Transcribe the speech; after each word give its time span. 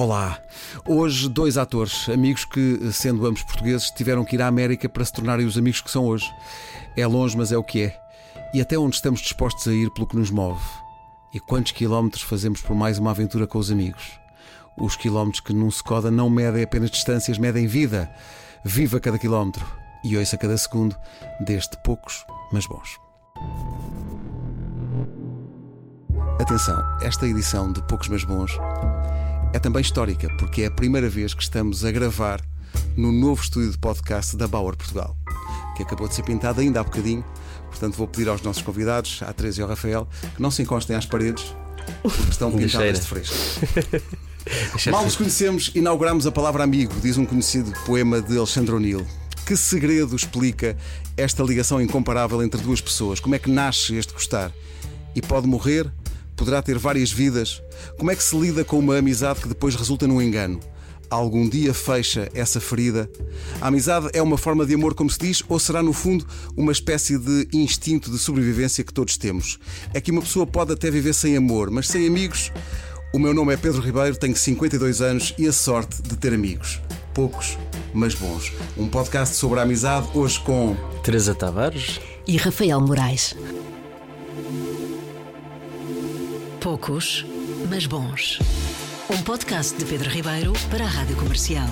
Olá! 0.00 0.38
Hoje, 0.88 1.28
dois 1.28 1.58
atores, 1.58 2.08
amigos 2.08 2.46
que, 2.46 2.90
sendo 2.90 3.26
ambos 3.26 3.42
portugueses, 3.42 3.90
tiveram 3.90 4.24
que 4.24 4.34
ir 4.34 4.40
à 4.40 4.46
América 4.46 4.88
para 4.88 5.04
se 5.04 5.12
tornarem 5.12 5.44
os 5.44 5.58
amigos 5.58 5.82
que 5.82 5.90
são 5.90 6.06
hoje. 6.06 6.24
É 6.96 7.06
longe, 7.06 7.36
mas 7.36 7.52
é 7.52 7.58
o 7.58 7.62
que 7.62 7.82
é. 7.82 8.00
E 8.54 8.62
até 8.62 8.78
onde 8.78 8.96
estamos 8.96 9.20
dispostos 9.20 9.68
a 9.68 9.74
ir 9.74 9.90
pelo 9.90 10.06
que 10.06 10.16
nos 10.16 10.30
move. 10.30 10.64
E 11.34 11.38
quantos 11.38 11.72
quilómetros 11.72 12.22
fazemos 12.22 12.62
por 12.62 12.74
mais 12.74 12.98
uma 12.98 13.10
aventura 13.10 13.46
com 13.46 13.58
os 13.58 13.70
amigos? 13.70 14.18
Os 14.78 14.96
quilómetros 14.96 15.40
que 15.40 15.52
num 15.52 15.68
Skoda 15.68 16.10
não 16.10 16.30
medem 16.30 16.62
apenas 16.62 16.90
distâncias, 16.90 17.36
medem 17.36 17.66
vida. 17.66 18.10
Viva 18.64 18.98
cada 19.00 19.18
quilómetro 19.18 19.66
e 20.02 20.16
ouça 20.16 20.38
cada 20.38 20.56
segundo 20.56 20.96
deste 21.40 21.76
poucos, 21.84 22.24
mas 22.50 22.66
bons. 22.66 22.98
Atenção, 26.40 26.82
esta 27.02 27.26
edição 27.26 27.70
de 27.70 27.86
Poucos 27.86 28.08
Mas 28.08 28.24
Bons 28.24 28.58
é 29.52 29.58
também 29.58 29.82
histórica, 29.82 30.28
porque 30.38 30.62
é 30.62 30.66
a 30.66 30.70
primeira 30.70 31.08
vez 31.08 31.34
que 31.34 31.42
estamos 31.42 31.84
a 31.84 31.90
gravar 31.90 32.40
no 32.96 33.10
novo 33.10 33.42
estúdio 33.42 33.70
de 33.70 33.78
podcast 33.78 34.36
da 34.36 34.46
Bauer 34.46 34.76
Portugal, 34.76 35.16
que 35.76 35.82
acabou 35.82 36.06
de 36.08 36.14
ser 36.14 36.22
pintado 36.22 36.60
ainda 36.60 36.80
há 36.80 36.84
bocadinho. 36.84 37.24
Portanto, 37.68 37.96
vou 37.96 38.06
pedir 38.06 38.28
aos 38.28 38.42
nossos 38.42 38.62
convidados, 38.62 39.22
à 39.22 39.32
Teresa 39.32 39.60
e 39.60 39.62
ao 39.62 39.68
Rafael, 39.68 40.08
que 40.34 40.42
não 40.42 40.50
se 40.50 40.62
encostem 40.62 40.94
às 40.94 41.04
paredes, 41.06 41.54
porque 42.02 42.30
estão 42.30 42.50
pintadas 42.56 43.00
de 43.00 43.06
fresco. 43.06 43.36
Mal 44.90 45.04
nos 45.04 45.16
conhecemos, 45.16 45.70
inauguramos 45.74 46.26
a 46.26 46.32
palavra 46.32 46.62
amigo, 46.62 46.94
diz 47.00 47.18
um 47.18 47.26
conhecido 47.26 47.72
poema 47.84 48.22
de 48.22 48.38
Alexandre 48.38 48.74
O'Neill. 48.74 49.06
Que 49.44 49.56
segredo 49.56 50.14
explica 50.14 50.76
esta 51.16 51.42
ligação 51.42 51.82
incomparável 51.82 52.42
entre 52.42 52.60
duas 52.60 52.80
pessoas? 52.80 53.18
Como 53.18 53.34
é 53.34 53.38
que 53.38 53.50
nasce 53.50 53.96
este 53.96 54.12
gostar? 54.12 54.52
E 55.14 55.20
pode 55.20 55.46
morrer? 55.46 55.90
Poderá 56.40 56.62
ter 56.62 56.78
várias 56.78 57.12
vidas? 57.12 57.62
Como 57.98 58.10
é 58.10 58.16
que 58.16 58.24
se 58.24 58.34
lida 58.34 58.64
com 58.64 58.78
uma 58.78 58.96
amizade 58.96 59.42
que 59.42 59.48
depois 59.48 59.74
resulta 59.74 60.06
num 60.06 60.22
engano? 60.22 60.58
Algum 61.10 61.46
dia 61.46 61.74
fecha 61.74 62.30
essa 62.32 62.58
ferida? 62.58 63.10
A 63.60 63.68
amizade 63.68 64.08
é 64.14 64.22
uma 64.22 64.38
forma 64.38 64.64
de 64.64 64.72
amor, 64.72 64.94
como 64.94 65.10
se 65.10 65.18
diz, 65.18 65.42
ou 65.50 65.58
será, 65.58 65.82
no 65.82 65.92
fundo, 65.92 66.26
uma 66.56 66.72
espécie 66.72 67.18
de 67.18 67.46
instinto 67.52 68.10
de 68.10 68.16
sobrevivência 68.18 68.82
que 68.82 68.90
todos 68.90 69.18
temos? 69.18 69.58
É 69.92 70.00
que 70.00 70.10
uma 70.10 70.22
pessoa 70.22 70.46
pode 70.46 70.72
até 70.72 70.90
viver 70.90 71.12
sem 71.12 71.36
amor, 71.36 71.70
mas 71.70 71.86
sem 71.88 72.06
amigos. 72.06 72.50
O 73.12 73.18
meu 73.18 73.34
nome 73.34 73.52
é 73.52 73.58
Pedro 73.58 73.82
Ribeiro, 73.82 74.16
tenho 74.16 74.34
52 74.34 75.02
anos 75.02 75.34
e 75.36 75.46
a 75.46 75.52
sorte 75.52 76.00
de 76.00 76.16
ter 76.16 76.32
amigos. 76.32 76.80
Poucos, 77.12 77.58
mas 77.92 78.14
bons. 78.14 78.50
Um 78.78 78.88
podcast 78.88 79.36
sobre 79.36 79.58
a 79.58 79.62
amizade, 79.64 80.08
hoje 80.14 80.40
com. 80.40 80.74
Teresa 81.04 81.34
Tavares 81.34 82.00
e 82.26 82.38
Rafael 82.38 82.80
Moraes. 82.80 83.36
Poucos, 86.60 87.24
mas 87.68 87.86
bons. 87.86 88.38
Um 89.10 89.20
podcast 89.22 89.76
de 89.76 89.84
Pedro 89.84 90.08
Ribeiro 90.10 90.52
para 90.70 90.84
a 90.84 90.88
Rádio 90.88 91.16
Comercial. 91.16 91.66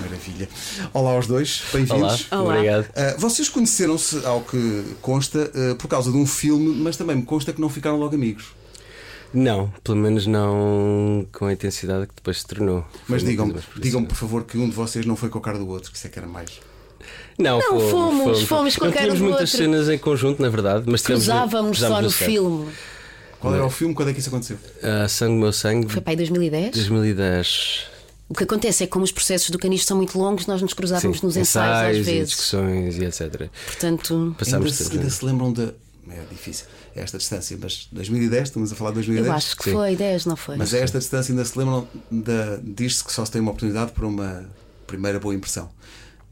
Maravilha. 0.00 0.48
Olá 0.94 1.10
aos 1.12 1.26
dois, 1.26 1.62
Olá, 1.62 1.72
bem-vindos. 1.72 2.26
Olá. 2.30 2.54
obrigado. 2.54 2.84
Uh, 2.86 3.18
vocês 3.20 3.48
conheceram-se, 3.48 4.24
ao 4.24 4.40
que 4.42 4.84
consta, 5.02 5.50
uh, 5.54 5.74
por 5.76 5.88
causa 5.88 6.10
de 6.10 6.16
um 6.16 6.26
filme, 6.26 6.68
mas 6.82 6.96
também 6.96 7.16
me 7.16 7.22
consta 7.24 7.52
que 7.52 7.60
não 7.60 7.68
ficaram 7.68 7.98
logo 7.98 8.14
amigos. 8.14 8.46
Não, 9.34 9.70
pelo 9.84 9.98
menos 9.98 10.26
não 10.26 11.26
com 11.32 11.46
a 11.46 11.52
intensidade 11.52 12.06
que 12.06 12.14
depois 12.14 12.40
se 12.40 12.46
tornou. 12.46 12.80
Foi 12.80 13.00
Mas 13.08 13.22
digam-me, 13.24 13.54
digam 13.76 14.04
por 14.04 14.14
favor, 14.16 14.44
que 14.44 14.56
um 14.56 14.68
de 14.68 14.74
vocês 14.74 15.04
não 15.04 15.16
foi 15.16 15.28
com 15.28 15.38
a 15.38 15.42
cara 15.42 15.58
do 15.58 15.68
outro, 15.68 15.90
que 15.90 15.98
isso 15.98 16.06
é 16.06 16.10
que 16.10 16.18
era 16.18 16.28
mais. 16.28 16.60
Não, 17.38 17.58
Não, 17.58 17.80
fomos, 17.90 18.42
fomos 18.42 18.76
com 18.76 18.84
a 18.84 18.88
não 18.88 18.94
cara 18.94 19.04
tínhamos 19.06 19.20
do 19.20 19.24
muitas 19.26 19.52
outro. 19.52 19.64
cenas 19.64 19.88
em 19.88 19.98
conjunto, 19.98 20.40
na 20.42 20.48
verdade, 20.48 20.84
mas 20.86 21.02
Cruzávamos 21.02 21.78
só 21.78 22.00
no 22.00 22.10
set. 22.10 22.24
filme. 22.26 22.68
Qual 23.40 23.54
era 23.54 23.64
o 23.64 23.70
filme? 23.70 23.94
Quando 23.94 24.10
é 24.10 24.12
que 24.12 24.20
isso 24.20 24.28
aconteceu? 24.28 24.58
Ah, 24.82 25.06
sangue, 25.08 25.38
meu 25.40 25.52
sangue, 25.52 25.88
Foi 25.88 26.00
para 26.00 26.12
aí 26.12 26.16
2010. 26.16 26.74
2010. 26.74 27.86
O 28.28 28.34
que 28.34 28.44
acontece 28.44 28.82
é 28.84 28.86
que, 28.86 28.92
como 28.92 29.04
os 29.04 29.12
processos 29.12 29.48
do 29.50 29.58
canisto 29.58 29.86
são 29.88 29.96
muito 29.96 30.18
longos, 30.18 30.46
nós 30.46 30.60
nos 30.60 30.74
cruzávamos 30.74 31.20
Sim, 31.20 31.26
nos 31.26 31.36
ensaios, 31.36 32.00
às 32.00 32.06
e 32.06 32.10
vezes. 32.10 32.28
discussões 32.30 32.98
e 32.98 33.04
etc. 33.04 33.48
Portanto, 33.66 34.34
Passámos 34.38 34.66
ainda, 34.72 34.90
se, 34.90 34.96
ainda 34.96 35.10
se 35.10 35.24
lembram 35.24 35.52
da. 35.52 35.72
É 36.10 36.22
difícil, 36.30 36.66
é 36.96 37.02
esta 37.02 37.18
distância, 37.18 37.56
mas 37.60 37.86
2010, 37.92 38.44
estamos 38.44 38.72
a 38.72 38.74
falar 38.74 38.90
de 38.90 38.94
2010. 38.96 39.26
eu 39.26 39.32
acho 39.32 39.56
que 39.56 39.64
Sim. 39.64 39.72
foi 39.72 39.94
10, 39.94 40.24
não 40.26 40.36
foi? 40.36 40.56
Mas 40.56 40.72
a 40.72 40.78
esta 40.78 40.98
distância 40.98 41.32
ainda 41.32 41.44
se 41.44 41.58
lembram 41.58 41.86
da. 42.10 42.58
Diz-se 42.62 43.04
que 43.04 43.12
só 43.12 43.24
se 43.24 43.30
tem 43.30 43.40
uma 43.40 43.50
oportunidade 43.50 43.92
para 43.92 44.06
uma 44.06 44.44
primeira 44.86 45.18
boa 45.20 45.34
impressão. 45.34 45.70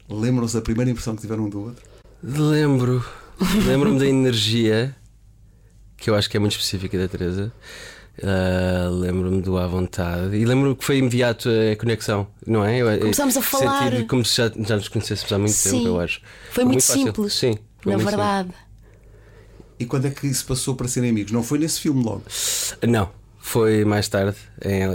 Lembram-se 0.09 0.55
da 0.55 0.61
primeira 0.61 0.89
impressão 0.89 1.15
que 1.15 1.21
tiveram 1.21 1.45
um 1.45 1.49
do 1.49 1.61
outro? 1.61 1.83
Lembro, 2.23 3.05
lembro-me 3.67 3.99
da 3.99 4.07
energia 4.07 4.95
que 5.97 6.09
eu 6.09 6.15
acho 6.15 6.29
que 6.29 6.37
é 6.37 6.39
muito 6.39 6.53
específica 6.53 6.97
da 6.97 7.07
Teresa. 7.07 7.51
Ah, 8.23 8.89
lembro-me 8.91 9.41
do 9.43 9.57
à 9.59 9.67
vontade 9.67 10.35
e 10.35 10.43
lembro-me 10.43 10.75
que 10.75 10.83
foi 10.83 10.97
imediato 10.97 11.49
a 11.49 11.75
conexão, 11.75 12.27
não 12.47 12.65
é? 12.65 12.79
Eu- 12.81 12.99
Começámos 12.99 13.37
a 13.37 13.41
senti 13.41 13.51
falar. 13.51 14.05
como 14.07 14.25
se 14.25 14.37
já, 14.37 14.51
já 14.65 14.75
nos 14.75 14.87
conhecêssemos 14.87 15.31
há 15.31 15.37
muito 15.37 15.53
Sim. 15.53 15.71
tempo, 15.71 15.87
eu 15.89 15.99
acho. 15.99 16.21
Foi 16.51 16.63
muito 16.63 16.83
fácil. 16.83 17.03
simples. 17.05 17.33
Sim, 17.33 17.57
foi 17.79 17.91
na 17.91 17.97
muito 17.99 18.09
verdade. 18.09 18.49
E 19.79 19.85
quando 19.85 20.07
é 20.07 20.09
que 20.09 20.25
isso 20.25 20.45
passou 20.47 20.73
para 20.75 20.87
serem 20.87 21.11
amigos? 21.11 21.31
Não 21.31 21.43
foi 21.43 21.59
nesse 21.59 21.79
filme 21.79 22.03
logo. 22.03 22.23
simples. 22.27 22.75
Não, 22.89 23.11
foi 23.47 23.85
mais 23.85 24.07
tarde. 24.09 24.35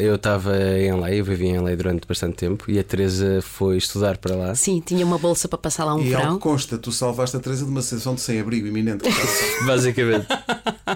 Eu 0.00 0.16
estava 0.16 0.54
em 0.78 0.92
LA, 0.92 1.12
eu 1.14 1.24
vivi 1.24 1.46
em 1.46 1.58
LA 1.58 1.74
durante 1.76 2.06
bastante 2.06 2.34
tempo 2.36 2.70
e 2.70 2.78
a 2.78 2.84
Teresa 2.84 3.40
foi 3.40 3.76
estudar 3.78 4.18
para 4.18 4.34
lá. 4.36 4.54
Sim, 4.54 4.82
tinha 4.84 5.06
uma 5.06 5.16
bolsa 5.18 5.48
para 5.48 5.56
passar 5.58 5.84
lá 5.84 5.94
um 5.94 6.02
e 6.02 6.12
ao 6.14 6.20
verão. 6.20 6.36
que 6.36 6.42
consta, 6.42 6.76
tu 6.76 6.92
salvaste 6.92 7.36
a 7.36 7.40
Teresa 7.40 7.64
de 7.64 7.70
uma 7.70 7.80
situação 7.80 8.14
de 8.14 8.20
sem-abrigo 8.20 8.66
iminente. 8.66 9.04
Basicamente, 9.66 10.26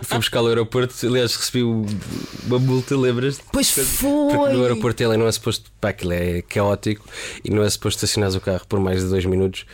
fui 0.02 0.18
buscar 0.18 0.40
ao 0.40 0.48
aeroporto. 0.48 0.94
Aliás, 1.06 1.34
recebi 1.34 1.62
uma 1.62 2.58
multa, 2.58 2.96
lembras-te? 2.96 3.42
Pois 3.52 3.70
Porque 3.72 3.88
foi. 3.90 4.52
no 4.52 4.62
aeroporto 4.62 5.02
ele 5.02 5.16
não 5.16 5.26
é 5.26 5.32
suposto, 5.32 5.70
pá, 5.80 5.90
aquilo 5.90 6.12
é 6.12 6.42
caótico 6.42 7.04
e 7.44 7.50
não 7.50 7.62
é 7.62 7.70
suposto 7.70 8.04
estacionar 8.04 8.34
o 8.36 8.40
carro 8.40 8.66
por 8.68 8.80
mais 8.80 9.02
de 9.02 9.08
dois 9.08 9.24
minutos. 9.24 9.64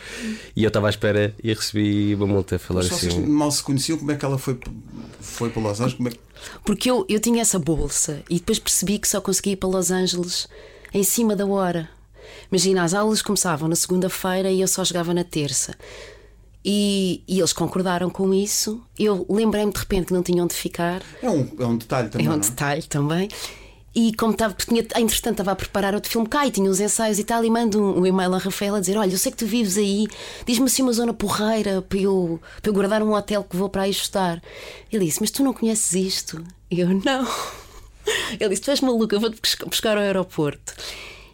E 0.55 0.63
eu 0.63 0.67
estava 0.69 0.87
à 0.87 0.89
espera 0.89 1.33
e 1.43 1.53
recebi 1.53 2.15
uma 2.15 2.27
multa 2.27 2.55
a 2.55 2.59
falar 2.59 2.83
Mas 2.83 2.93
assim. 2.93 3.25
mal 3.25 3.51
se 3.51 3.61
conheciam, 3.61 3.97
como 3.97 4.11
é 4.11 4.15
que 4.15 4.23
ela 4.23 4.37
foi, 4.37 4.57
foi 5.19 5.49
para 5.49 5.61
Los 5.61 5.79
Angeles? 5.81 5.93
Como 5.95 6.07
é 6.07 6.11
que- 6.11 6.19
Porque 6.63 6.89
eu, 6.89 7.05
eu 7.09 7.19
tinha 7.19 7.41
essa 7.41 7.59
bolsa 7.59 8.23
e 8.29 8.35
depois 8.35 8.59
percebi 8.59 8.99
que 8.99 9.07
só 9.07 9.19
conseguia 9.21 9.53
ir 9.53 9.57
para 9.57 9.69
Los 9.69 9.91
Angeles 9.91 10.47
em 10.93 11.03
cima 11.03 11.35
da 11.35 11.45
hora. 11.45 11.89
Imagina, 12.51 12.83
as 12.83 12.93
aulas 12.93 13.21
começavam 13.21 13.67
na 13.67 13.75
segunda-feira 13.75 14.51
e 14.51 14.61
eu 14.61 14.67
só 14.67 14.83
chegava 14.85 15.13
na 15.13 15.23
terça. 15.23 15.75
E, 16.65 17.21
e 17.27 17.39
eles 17.39 17.51
concordaram 17.51 18.09
com 18.09 18.33
isso. 18.33 18.81
Eu 18.97 19.25
lembrei-me 19.29 19.73
de 19.73 19.79
repente 19.79 20.07
que 20.07 20.13
não 20.13 20.23
tinham 20.23 20.45
onde 20.45 20.53
ficar. 20.53 21.01
É 21.21 21.29
um, 21.29 21.47
é 21.59 21.65
um 21.65 21.77
detalhe 21.77 22.09
também. 22.09 22.27
É 22.27 22.29
um 22.29 22.33
não 22.33 22.39
detalhe 22.39 22.83
também. 22.83 23.29
E 23.95 24.11
como 24.15 24.31
estava, 24.33 24.53
porque 24.55 24.69
tinha, 24.73 24.81
entretanto 25.01 25.33
estava 25.33 25.51
a 25.51 25.55
preparar 25.55 25.93
outro 25.93 26.09
filme 26.11 26.27
cá 26.27 26.47
e 26.47 26.51
tinha 26.51 26.67
uns 26.69 26.79
ensaios 26.79 27.19
e 27.19 27.23
tal, 27.23 27.45
e 27.45 27.49
mando 27.49 27.79
um, 27.79 27.99
um 27.99 28.05
e-mail 28.07 28.33
a 28.33 28.37
Rafael 28.39 28.73
a 28.75 28.79
dizer: 28.79 28.97
Olha, 28.97 29.11
eu 29.11 29.17
sei 29.19 29.31
que 29.31 29.37
tu 29.37 29.45
vives 29.45 29.77
aí, 29.77 30.07
diz-me 30.47 30.65
assim 30.65 30.81
uma 30.81 30.93
zona 30.93 31.13
porreira 31.13 31.81
para 31.83 31.99
eu, 31.99 32.39
para 32.61 32.69
eu 32.69 32.73
guardar 32.73 33.03
um 33.03 33.13
hotel 33.13 33.43
que 33.43 33.55
vou 33.55 33.69
para 33.69 33.83
aí 33.83 33.91
estudar. 33.91 34.41
Ele 34.91 35.05
disse: 35.05 35.21
Mas 35.21 35.29
tu 35.29 35.43
não 35.43 35.53
conheces 35.53 35.93
isto? 35.93 36.43
E 36.71 36.79
eu: 36.79 36.87
Não. 36.89 37.27
Ele 38.39 38.49
disse: 38.49 38.61
Tu 38.63 38.71
és 38.71 38.81
maluca, 38.81 39.15
eu 39.15 39.19
vou-te 39.19 39.39
buscar- 39.39 39.65
buscar 39.67 39.97
ao 39.97 40.03
aeroporto. 40.03 40.73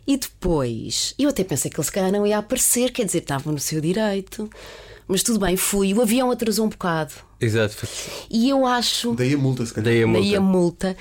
E 0.05 0.17
depois, 0.17 1.13
eu 1.19 1.29
até 1.29 1.43
pensei 1.43 1.69
que 1.71 1.77
ele 1.79 1.85
se 1.85 1.91
calhar 1.91 2.11
não 2.11 2.25
ia 2.25 2.39
aparecer, 2.39 2.91
quer 2.91 3.05
dizer, 3.05 3.19
estava 3.19 3.51
no 3.51 3.59
seu 3.59 3.79
direito. 3.79 4.49
Mas 5.07 5.23
tudo 5.23 5.39
bem, 5.39 5.55
fui. 5.55 5.93
O 5.93 6.01
avião 6.01 6.29
atrasou 6.31 6.65
um 6.65 6.69
bocado. 6.69 7.13
Exato, 7.39 7.87
E 8.29 8.49
eu 8.49 8.65
acho. 8.65 9.13
Daí 9.13 9.33
a 9.33 9.37
multa, 9.37 9.65
se 9.65 9.73
calhar. 9.73 9.85
daí 9.93 10.03
a 10.03 10.07
multa. 10.07 10.21
Daí 10.21 10.35
a 10.35 10.41
multa. 10.41 10.97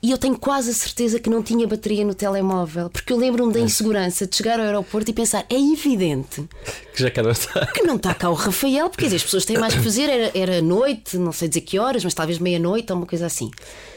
E 0.00 0.12
eu 0.12 0.18
tenho 0.18 0.38
quase 0.38 0.70
a 0.70 0.72
certeza 0.74 1.18
que 1.18 1.28
não 1.28 1.42
tinha 1.42 1.66
bateria 1.66 2.04
no 2.04 2.14
telemóvel, 2.14 2.88
porque 2.88 3.12
eu 3.12 3.16
lembro-me 3.16 3.50
É. 3.50 3.54
da 3.54 3.60
insegurança 3.60 4.28
de 4.28 4.36
chegar 4.36 4.60
ao 4.60 4.64
aeroporto 4.66 5.10
e 5.10 5.14
pensar: 5.14 5.44
é 5.50 5.56
evidente 5.58 6.48
Que 6.94 7.02
já 7.02 7.10
cá 7.10 7.20
não 7.22 7.32
está. 7.32 7.66
que 7.66 7.82
não 7.82 7.96
está 7.96 8.14
cá 8.14 8.30
o 8.30 8.34
Rafael, 8.34 8.88
porque 8.90 9.06
as 9.06 9.22
pessoas 9.24 9.44
têm 9.44 9.58
mais 9.58 9.74
que 9.74 9.80
fazer. 9.82 10.08
Era, 10.08 10.30
era 10.38 10.62
noite, 10.62 11.16
não 11.18 11.32
sei 11.32 11.48
dizer 11.48 11.62
que 11.62 11.78
horas, 11.80 12.04
mas 12.04 12.14
talvez 12.14 12.38
meia-noite 12.38 12.92
ou 12.92 12.98
uma 12.98 13.06
coisa 13.06 13.26
assim. 13.26 13.50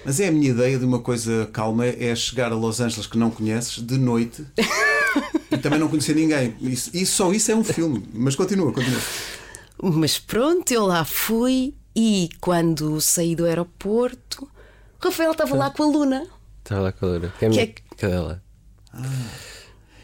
Mas 0.03 0.19
é 0.19 0.27
a 0.29 0.31
minha 0.31 0.49
ideia 0.49 0.79
de 0.79 0.85
uma 0.85 0.99
coisa 0.99 1.47
calma: 1.53 1.85
é 1.85 2.15
chegar 2.15 2.51
a 2.51 2.55
Los 2.55 2.79
Angeles 2.79 3.05
que 3.05 3.17
não 3.19 3.29
conheces 3.29 3.77
de 3.83 3.97
noite 3.99 4.43
e 5.51 5.57
também 5.59 5.77
não 5.79 5.87
conhecer 5.87 6.15
ninguém. 6.15 6.55
Isso, 6.61 6.89
isso- 6.95 7.13
só 7.13 7.31
isso 7.31 7.51
é 7.51 7.55
um 7.55 7.63
filme. 7.63 8.03
Mas 8.11 8.35
continua, 8.35 8.71
continua. 8.73 9.01
Mas 9.83 10.17
pronto, 10.17 10.71
eu 10.71 10.85
lá 10.87 11.05
fui 11.05 11.75
e 11.95 12.29
quando 12.39 12.99
saí 13.01 13.35
do 13.35 13.45
aeroporto, 13.45 14.47
Rafael 15.03 15.31
estava 15.31 15.55
lá 15.55 15.69
com 15.69 15.83
a 15.83 15.85
Luna. 15.87 16.27
Estava 16.63 16.81
lá 16.81 16.91
com 16.91 17.05
a. 17.05 17.19
Que 17.39 17.45
é 17.45 17.47
a 17.47 17.49
minha 17.51 17.67
Que 17.67 17.81
é 17.93 17.97
cadela. 17.97 18.41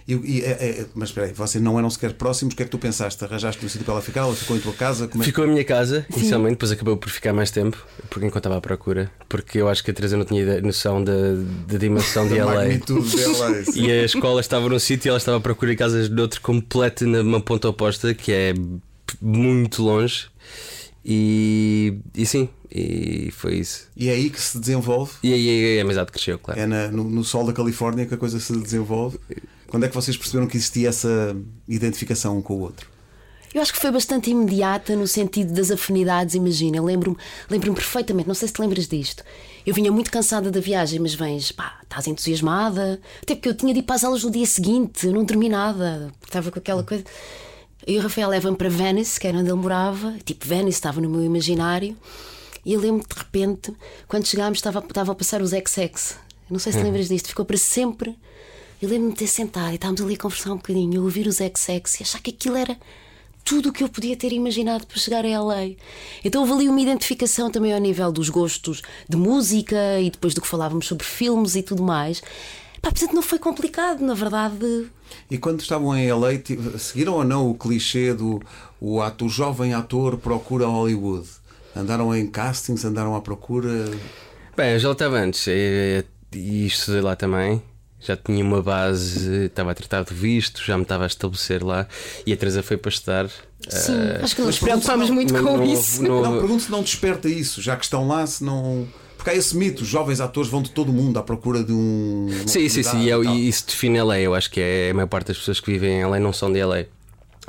E- 0.08 0.14
e- 0.14 0.42
é- 0.42 0.52
é- 0.82 0.86
mas 0.96 1.10
espera 1.10 1.28
aí, 1.28 1.34
vocês 1.34 1.62
não 1.62 1.78
eram 1.78 1.90
sequer 1.90 2.14
próximos. 2.14 2.54
O 2.54 2.58
que 2.58 2.64
é 2.64 2.66
que 2.66 2.72
tu 2.72 2.80
pensaste? 2.80 3.22
Arranjaste 3.26 3.66
um 3.66 3.68
sítio 3.68 3.84
para 3.84 3.96
ela 3.96 4.02
ficar? 4.02 4.22
Ela 4.22 4.34
ficou 4.34 4.56
em 4.56 4.60
tua 4.62 4.72
casa? 4.72 5.06
Como 5.06 5.22
é... 5.22 5.26
Ficou 5.26 5.44
a 5.44 5.48
minha 5.48 5.66
casa, 5.66 6.06
inicialmente, 6.16 6.52
depois 6.54 6.72
acabou 6.72 6.96
por 6.96 7.10
ficar 7.10 7.34
mais 7.34 7.52
tempo, 7.52 7.86
porque 8.10 8.26
enquanto 8.26 8.38
estava 8.46 8.56
à 8.58 8.62
procura, 8.62 9.12
porque 9.28 9.60
eu 9.60 9.68
acho 9.68 9.84
que 9.84 9.92
a 9.92 9.94
Teresa 9.94 10.16
não 10.16 10.24
tinha 10.24 10.42
ideia- 10.44 10.62
noção 10.62 11.04
da, 11.04 11.12
da 11.68 11.78
dimensão 11.78 12.26
de 12.26 12.36
LA. 12.40 12.54
magnitude 12.56 13.18
dela. 13.18 13.64
sim. 13.70 13.86
E 13.86 13.92
a 13.92 14.04
escola 14.06 14.40
estava 14.40 14.70
num 14.70 14.80
sítio 14.80 15.08
e 15.08 15.10
ela 15.10 15.18
estava 15.18 15.40
à 15.40 15.42
procura 15.42 15.72
de 15.72 15.78
casas 15.78 16.08
de 16.10 16.22
outro 16.22 16.40
completo 16.40 17.06
numa 17.06 17.42
ponta 17.42 17.68
oposta, 17.68 18.14
que 18.14 18.32
é 18.32 18.54
muito 19.22 19.84
longe. 19.84 20.28
E, 21.10 22.00
e 22.16 22.26
sim, 22.26 22.48
E 22.72 23.32
foi 23.32 23.56
isso. 23.56 23.88
E 23.96 24.10
é 24.10 24.14
aí 24.14 24.30
que 24.30 24.42
se 24.42 24.60
desenvolve. 24.60 25.14
E 25.24 25.34
aí 25.34 25.80
a 25.80 25.84
amizade 25.84 26.12
cresceu, 26.12 26.38
claro. 26.38 26.60
É 26.60 26.66
na- 26.66 26.90
no, 26.90 27.04
no 27.06 27.24
sol 27.24 27.46
da 27.46 27.54
Califórnia 27.54 28.06
que 28.06 28.14
a 28.14 28.18
coisa 28.18 28.40
se 28.40 28.52
desenvolve. 28.58 29.18
Quando 29.68 29.86
é 29.86 29.88
que 29.90 29.96
vocês 29.96 30.16
perceberam 30.18 30.48
que 30.48 30.58
existia 30.58 30.90
essa 30.90 31.36
identificação 31.68 32.38
um 32.38 32.42
com 32.42 32.56
o 32.56 32.60
outro? 32.62 32.90
Eu 33.54 33.62
acho 33.62 33.74
que 33.74 33.80
foi 33.80 33.90
bastante 33.92 34.30
imediata 34.30 34.96
no 34.96 35.08
sentido 35.08 35.54
das 35.54 35.72
afinidades, 35.72 36.36
imagina. 36.36 36.78
Eu 36.78 36.84
lembro-me 36.86 37.18
lembro 37.50 37.74
perfeitamente, 37.74 38.28
não 38.28 38.36
sei 38.36 38.48
se 38.50 38.54
te 38.54 38.62
lembras 38.62 38.88
disto. 38.88 39.24
Eu 39.66 39.74
vinha 39.74 39.92
muito 39.92 40.12
cansada 40.12 40.52
da 40.52 40.60
viagem, 40.60 41.00
mas 41.00 41.14
vens, 41.16 41.52
pá, 41.52 41.80
estás 41.84 42.08
entusiasmada. 42.08 43.00
Até 43.22 43.34
porque 43.36 43.50
eu 43.50 43.56
tinha 43.56 43.74
de 43.74 43.80
ir 43.80 43.84
para 43.84 43.96
as 43.96 44.04
aulas 44.04 44.24
no 44.24 44.30
dia 44.32 44.46
seguinte, 44.46 45.08
eu 45.08 45.14
não 45.14 45.24
dormi 45.24 45.50
nada, 45.50 46.12
estava 46.24 46.52
com 46.52 46.60
aquela 46.60 46.84
coisa. 46.84 47.04
E 47.86 47.98
o 47.98 48.02
Rafael 48.02 48.30
leva-me 48.30 48.58
para 48.58 48.70
Venice, 48.70 49.20
que 49.20 49.26
era 49.28 49.38
onde 49.38 49.50
ele 49.50 49.58
morava. 49.60 50.14
Tipo, 50.26 50.46
Venice 50.46 50.78
estava 50.78 51.00
no 51.02 51.10
meu 51.10 51.24
imaginário. 51.24 51.96
E 52.68 52.74
eu 52.74 52.82
lembro 52.82 53.08
de 53.08 53.18
repente, 53.18 53.74
quando 54.10 54.26
chegámos, 54.26 54.58
estava, 54.58 54.80
estava 54.80 55.14
a 55.14 55.16
passar 55.16 55.42
os 55.42 55.52
XX. 55.52 56.18
Não 56.50 56.60
sei 56.60 56.74
se 56.74 56.80
te 56.80 56.84
lembras 56.84 57.08
disto, 57.08 57.30
ficou 57.30 57.46
para 57.46 57.56
sempre. 57.56 58.14
Eu 58.82 58.90
lembro-me 58.90 59.14
de 59.14 59.20
ter 59.20 59.28
sentado 59.28 59.72
e 59.72 59.76
estávamos 59.76 60.02
ali 60.02 60.16
a 60.16 60.18
conversar 60.18 60.52
um 60.52 60.58
bocadinho, 60.58 60.96
eu 60.96 61.04
ouvir 61.04 61.28
os 61.28 61.38
XX 61.38 62.02
e 62.02 62.04
achar 62.04 62.22
que 62.22 62.32
aquilo 62.32 62.58
era 62.58 62.78
tudo 63.46 63.70
o 63.70 63.72
que 63.72 63.86
eu 63.86 63.88
podia 63.88 64.18
ter 64.18 64.34
imaginado 64.34 64.86
para 64.86 64.98
chegar 64.98 65.26
a 65.26 65.42
LA. 65.42 65.78
Então 66.26 66.42
houve 66.42 66.52
ali 66.52 66.68
uma 66.68 66.82
identificação 66.82 67.50
também 67.50 67.74
ao 67.74 67.80
nível 67.80 68.12
dos 68.12 68.28
gostos 68.28 68.82
de 69.08 69.16
música 69.16 70.02
e 70.02 70.12
depois 70.12 70.34
do 70.34 70.42
que 70.42 70.48
falávamos 70.48 70.88
sobre 70.88 71.06
filmes 71.06 71.56
e 71.56 71.64
tudo 71.64 71.82
mais. 71.82 72.20
Pá, 72.82 72.92
portanto, 72.92 73.14
não 73.14 73.22
foi 73.22 73.40
complicado, 73.40 74.02
na 74.02 74.14
verdade. 74.14 74.90
E 75.32 75.38
quando 75.38 75.62
estavam 75.62 75.98
em 75.98 76.12
LA, 76.12 76.32
seguiram 76.78 77.14
ou 77.14 77.24
não 77.24 77.50
o 77.50 77.56
clichê 77.56 78.14
do 78.14 78.42
o, 78.78 79.02
ato, 79.02 79.26
o 79.26 79.30
jovem 79.30 79.74
ator 79.74 80.18
procura 80.18 80.68
Hollywood? 80.68 81.28
Andaram 81.80 82.16
em 82.16 82.28
castings, 82.28 82.84
andaram 82.86 83.16
à 83.16 83.22
procura. 83.22 83.86
Bem, 84.56 84.74
eu 84.74 84.80
já 84.80 84.92
estava 84.92 85.18
antes 85.20 85.46
e, 85.48 86.04
e 86.34 86.66
estudei 86.66 87.02
lá 87.02 87.16
também. 87.16 87.62
Já 88.00 88.16
tinha 88.16 88.44
uma 88.44 88.62
base, 88.62 89.46
estava 89.46 89.72
a 89.72 89.74
tratar 89.74 90.04
de 90.04 90.14
visto, 90.14 90.62
já 90.64 90.78
me 90.78 90.84
estava 90.84 91.04
a 91.04 91.08
estabelecer 91.08 91.64
lá 91.64 91.88
e 92.28 92.32
a 92.34 92.38
Teresa 92.38 92.62
foi 92.62 92.78
para 92.78 92.90
estudar. 92.90 93.28
Sim, 93.70 93.94
acho 94.22 94.36
que 94.36 94.42
nos 94.44 94.60
preocupámos 94.60 95.10
muito 95.10 95.34
não- 95.34 95.44
com 95.44 95.58
não- 95.58 95.64
isso. 95.66 96.04
não- 96.04 96.22
Não, 96.22 96.38
pergunto 96.40 96.64
se 96.64 96.72
não 96.72 96.84
desperta 96.84 97.28
isso, 97.28 97.60
já 97.62 97.76
que 97.76 97.84
estão 97.86 98.08
lá, 98.08 98.26
se 98.28 98.44
não. 98.44 98.88
Porque 99.18 99.32
há 99.32 99.34
esse 99.36 99.58
mito, 99.58 99.82
os 99.82 99.88
jovens 99.88 100.22
atores 100.22 100.48
vão 100.48 100.62
de 100.62 100.70
todo 100.70 100.90
o 100.90 100.94
mundo 100.94 101.18
à 101.18 101.24
procura 101.24 101.64
de 101.64 101.74
um. 101.74 102.28
Sim, 102.46 102.70
sim, 102.70 102.84
sim, 102.84 103.02
e, 103.02 103.12
é- 103.12 103.18
e 103.20 103.24
tal. 103.24 103.36
e 103.36 103.48
isso 103.50 103.66
define 103.66 103.98
LA. 104.00 104.20
Eu 104.20 104.36
acho 104.36 104.52
que 104.52 104.62
é 104.62 104.92
a 104.92 104.94
maior 104.94 105.08
parte 105.08 105.30
das 105.30 105.38
pessoas 105.40 105.60
que 105.60 105.72
vivem 105.72 106.00
em 106.00 106.04
LA 106.06 106.20
não 106.20 106.32
são 106.32 106.52
de 106.54 106.60
LA. 106.60 106.86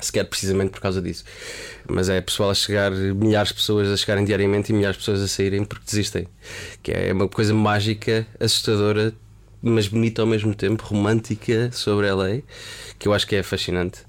Sequer 0.00 0.24
precisamente 0.24 0.70
por 0.70 0.80
causa 0.80 1.02
disso. 1.02 1.24
Mas 1.88 2.08
é 2.08 2.20
pessoal 2.20 2.50
a 2.50 2.54
chegar, 2.54 2.90
milhares 2.92 3.48
de 3.48 3.54
pessoas 3.54 3.88
a 3.88 3.96
chegarem 3.96 4.24
diariamente 4.24 4.70
e 4.70 4.74
milhares 4.74 4.96
de 4.96 5.00
pessoas 5.00 5.20
a 5.20 5.28
saírem 5.28 5.64
porque 5.64 5.84
desistem. 5.84 6.28
Que 6.82 6.92
é 6.92 7.12
uma 7.12 7.28
coisa 7.28 7.52
mágica, 7.52 8.26
assustadora, 8.38 9.12
mas 9.60 9.88
bonita 9.88 10.22
ao 10.22 10.26
mesmo 10.26 10.54
tempo, 10.54 10.84
romântica 10.84 11.70
sobre 11.72 12.10
LA, 12.10 12.42
que 12.98 13.08
eu 13.08 13.12
acho 13.12 13.26
que 13.26 13.34
é 13.34 13.42
fascinante. 13.42 14.00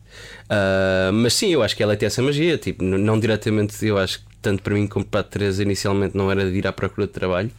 Ah, 0.49 1.11
mas 1.13 1.33
sim, 1.33 1.49
eu 1.49 1.63
acho 1.63 1.75
que 1.75 1.83
ela 1.83 1.95
tem 1.95 2.07
essa 2.07 2.21
magia. 2.21 2.57
Tipo, 2.57 2.83
não 2.83 3.19
diretamente, 3.19 3.85
eu 3.85 3.97
acho 3.97 4.19
que 4.19 4.28
tanto 4.41 4.63
para 4.63 4.73
mim 4.73 4.87
como 4.87 5.05
para 5.05 5.21
a 5.21 5.23
Teresa 5.23 5.61
inicialmente 5.63 6.15
não 6.17 6.31
era 6.31 6.49
de 6.49 6.57
ir 6.57 6.65
à 6.67 6.71
procura 6.73 7.07
de 7.07 7.13
trabalho, 7.13 7.51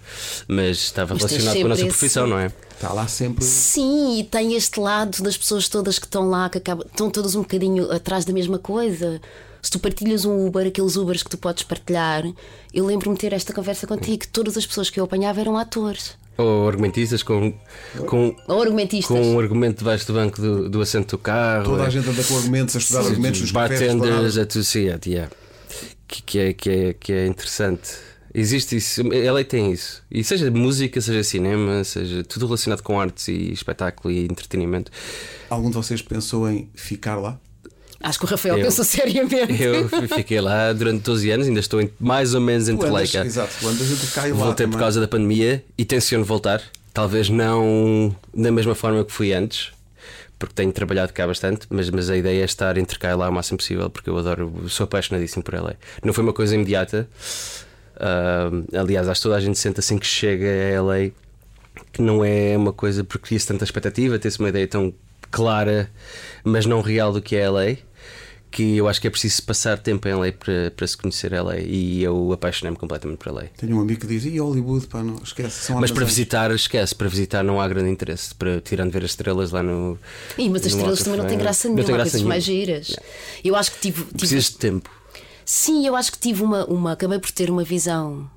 mas 0.48 0.78
estava 0.78 1.14
Mas 1.14 1.22
relacionado 1.24 1.58
com 1.60 1.66
a 1.66 1.68
nossa 1.68 1.80
esse- 1.82 1.90
profissão, 1.90 2.26
não 2.26 2.38
é? 2.38 2.46
Está 2.74 2.92
lá 2.92 3.06
sempre. 3.06 3.44
Sim, 3.44 4.18
e 4.20 4.24
tem 4.24 4.54
este 4.54 4.80
lado 4.80 5.22
das 5.22 5.36
pessoas 5.36 5.68
todas 5.68 5.98
que 5.98 6.06
estão 6.06 6.28
lá, 6.30 6.48
que 6.48 6.58
acabam, 6.58 6.86
estão 6.86 7.10
todas 7.10 7.34
um 7.34 7.40
bocadinho 7.42 7.90
atrás 7.92 8.24
da 8.24 8.32
mesma 8.32 8.58
coisa. 8.58 9.20
Se 9.62 9.70
tu 9.70 9.78
partilhas 9.78 10.24
um 10.24 10.46
Uber, 10.46 10.66
aqueles 10.66 10.96
Ubers 10.96 11.22
que 11.22 11.28
tu 11.28 11.36
podes 11.36 11.62
partilhar, 11.62 12.24
eu 12.72 12.86
lembro-me 12.86 13.14
de 13.14 13.20
ter 13.20 13.34
esta 13.34 13.52
conversa 13.52 13.86
contigo, 13.86 14.20
que 14.20 14.28
todas 14.28 14.56
as 14.56 14.64
pessoas 14.64 14.88
que 14.88 14.98
eu 14.98 15.04
apanhava 15.04 15.38
eram 15.40 15.58
atores. 15.58 16.18
Ou 16.38 16.66
argumentistas 16.66 17.22
com, 17.22 17.52
com, 18.06 18.34
Ou 18.48 18.62
argumentistas. 18.62 19.14
com 19.14 19.34
um 19.34 19.38
argumento 19.38 19.80
debaixo 19.80 20.06
do 20.06 20.14
banco 20.14 20.40
do, 20.40 20.70
do 20.70 20.80
assento 20.80 21.16
do 21.16 21.18
carro. 21.18 21.64
Toda 21.64 21.82
a 21.82 21.86
é. 21.86 21.90
gente 21.90 22.08
anda 22.08 22.24
com 22.24 22.36
argumentos, 22.38 22.76
a 22.76 22.78
estudar 22.78 23.00
argumentos 23.00 23.40
nos 23.42 23.52
cafés, 23.52 23.78
bartenders, 23.80 24.00
restaurantes. 24.24 24.38
a 24.38 24.46
tu 24.46 24.64
sim, 24.64 24.78
yeah. 25.06 25.30
Que, 26.08 26.22
que, 26.22 26.38
é, 26.38 26.52
que, 26.52 26.70
é, 26.70 26.92
que 26.94 27.12
é 27.12 27.26
interessante. 27.26 27.90
Existe 28.32 28.76
isso, 28.76 29.12
ela 29.12 29.42
tem 29.44 29.72
isso. 29.72 30.02
E 30.10 30.22
seja 30.22 30.50
música, 30.50 31.00
seja 31.00 31.22
cinema, 31.24 31.82
seja 31.82 32.22
tudo 32.22 32.46
relacionado 32.46 32.80
com 32.82 33.00
artes 33.00 33.26
e 33.28 33.50
espetáculo 33.52 34.12
e 34.14 34.24
entretenimento. 34.24 34.92
Algum 35.48 35.68
de 35.68 35.74
vocês 35.74 36.00
pensou 36.00 36.48
em 36.48 36.70
ficar 36.74 37.16
lá? 37.16 37.38
Acho 38.02 38.18
que 38.20 38.24
o 38.24 38.28
Rafael 38.28 38.56
Eu- 38.56 38.64
pensou 38.64 38.84
seriamente. 38.84 39.34
Eu 39.62 39.88
fiquei 40.16 40.40
lá 40.40 40.72
durante 40.72 41.02
12 41.02 41.28
anos, 41.30 41.48
ainda 41.48 41.58
estou 41.60 41.80
em- 41.82 41.90
mais 41.98 42.32
ou 42.32 42.40
menos 42.40 42.68
entre 42.68 42.88
e 42.88 43.08
cá. 43.08 43.26
Exato, 43.26 43.52
tu 43.60 43.66
andas 43.68 43.90
entre 43.90 44.06
cá 44.08 44.28
e 44.28 44.32
lá. 44.32 44.38
Voltei 44.38 44.66
por 44.66 44.72
também. 44.72 44.78
causa 44.78 45.00
da 45.00 45.08
pandemia 45.08 45.64
e 45.76 45.84
tenciono 45.84 46.24
voltar. 46.24 46.62
Talvez 46.94 47.28
não 47.28 48.14
da 48.32 48.50
mesma 48.52 48.74
forma 48.74 49.04
que 49.04 49.12
fui 49.12 49.32
antes, 49.32 49.70
porque 50.40 50.54
tenho 50.54 50.72
trabalhado 50.72 51.12
cá 51.12 51.26
bastante, 51.26 51.66
mas, 51.68 51.90
mas 51.90 52.08
a 52.08 52.16
ideia 52.16 52.40
é 52.40 52.44
estar 52.44 52.78
entre 52.78 52.98
cá 52.98 53.10
e 53.10 53.14
lá 53.14 53.28
o 53.28 53.32
máximo 53.32 53.58
possível, 53.58 53.90
porque 53.90 54.08
eu 54.08 54.16
adoro, 54.16 54.68
sou 54.68 54.84
apaixonadíssimo 54.84 55.44
por 55.44 55.52
ela. 55.52 55.76
Não 56.02 56.14
foi 56.14 56.24
uma 56.24 56.32
coisa 56.32 56.54
imediata. 56.54 57.06
Ah, 57.96 58.50
aliás, 58.72 59.06
acho 59.06 59.20
que 59.20 59.22
toda 59.24 59.36
a 59.36 59.40
gente 59.40 59.58
sente 59.58 59.78
assim 59.78 59.98
que 59.98 60.06
chega 60.06 60.46
a 60.46 60.82
LA 60.82 61.10
que 61.92 62.00
não 62.00 62.24
é 62.24 62.56
uma 62.56 62.72
coisa 62.72 63.04
porque 63.04 63.28
cria-se 63.28 63.46
tanta 63.46 63.64
expectativa, 63.64 64.18
ter-se 64.18 64.38
uma 64.38 64.48
ideia 64.48 64.66
tão 64.66 64.94
clara, 65.30 65.90
mas 66.42 66.64
não 66.64 66.80
real 66.80 67.12
do 67.12 67.20
que 67.20 67.36
é 67.36 67.48
LA. 67.48 67.76
Que 68.50 68.76
eu 68.76 68.88
acho 68.88 69.00
que 69.00 69.06
é 69.06 69.10
preciso 69.10 69.42
passar 69.44 69.78
tempo 69.78 70.08
em 70.08 70.12
LA 70.14 70.32
para, 70.32 70.72
para 70.74 70.84
se 70.86 70.96
conhecer 70.96 71.32
LA 71.32 71.58
e 71.60 72.02
eu 72.02 72.32
apaixonei-me 72.32 72.76
completamente 72.76 73.18
por 73.18 73.32
LA. 73.32 73.44
Tenho 73.56 73.76
um 73.76 73.80
amigo 73.80 74.00
que 74.00 74.06
diz: 74.08 74.24
e 74.24 74.38
Hollywood, 74.40 74.88
pá, 74.88 75.02
não 75.04 75.16
esquece. 75.22 75.66
São 75.66 75.80
Mas 75.80 75.90
para 75.92 76.00
armazéns." 76.00 76.16
visitar, 76.16 76.50
esquece, 76.50 76.92
para 76.94 77.08
visitar 77.08 77.44
não 77.44 77.60
há 77.60 77.68
grande 77.68 77.90
interesse. 77.90 78.34
Para, 78.34 78.60
tirando 78.60 78.90
ver 78.90 79.04
as 79.04 79.10
estrelas 79.12 79.52
lá 79.52 79.62
no. 79.62 79.96
Ih, 80.36 80.48
mas 80.50 80.66
as 80.66 80.72
no 80.72 80.78
estrelas 80.78 81.02
também 81.04 81.18
não 81.20 81.26
têm 81.26 81.38
graça 81.38 81.68
Não 81.68 81.74
nenhuma, 81.76 81.86
tem 81.86 81.94
há 81.94 81.98
graça 81.98 82.10
coisas 82.10 82.26
mais 82.28 82.42
giras. 82.42 82.96
Eu 83.44 83.54
acho 83.54 83.70
que 83.72 83.80
tive. 83.80 84.02
tive- 84.02 84.18
Precisas 84.18 84.44
de 84.46 84.56
tempo. 84.56 84.90
Sim, 85.44 85.86
eu 85.86 85.94
acho 85.94 86.10
que 86.10 86.18
tive 86.18 86.42
uma, 86.42 86.64
uma. 86.66 86.92
Acabei 86.92 87.18
por 87.20 87.30
ter 87.30 87.50
uma 87.50 87.62
visão. 87.62 88.28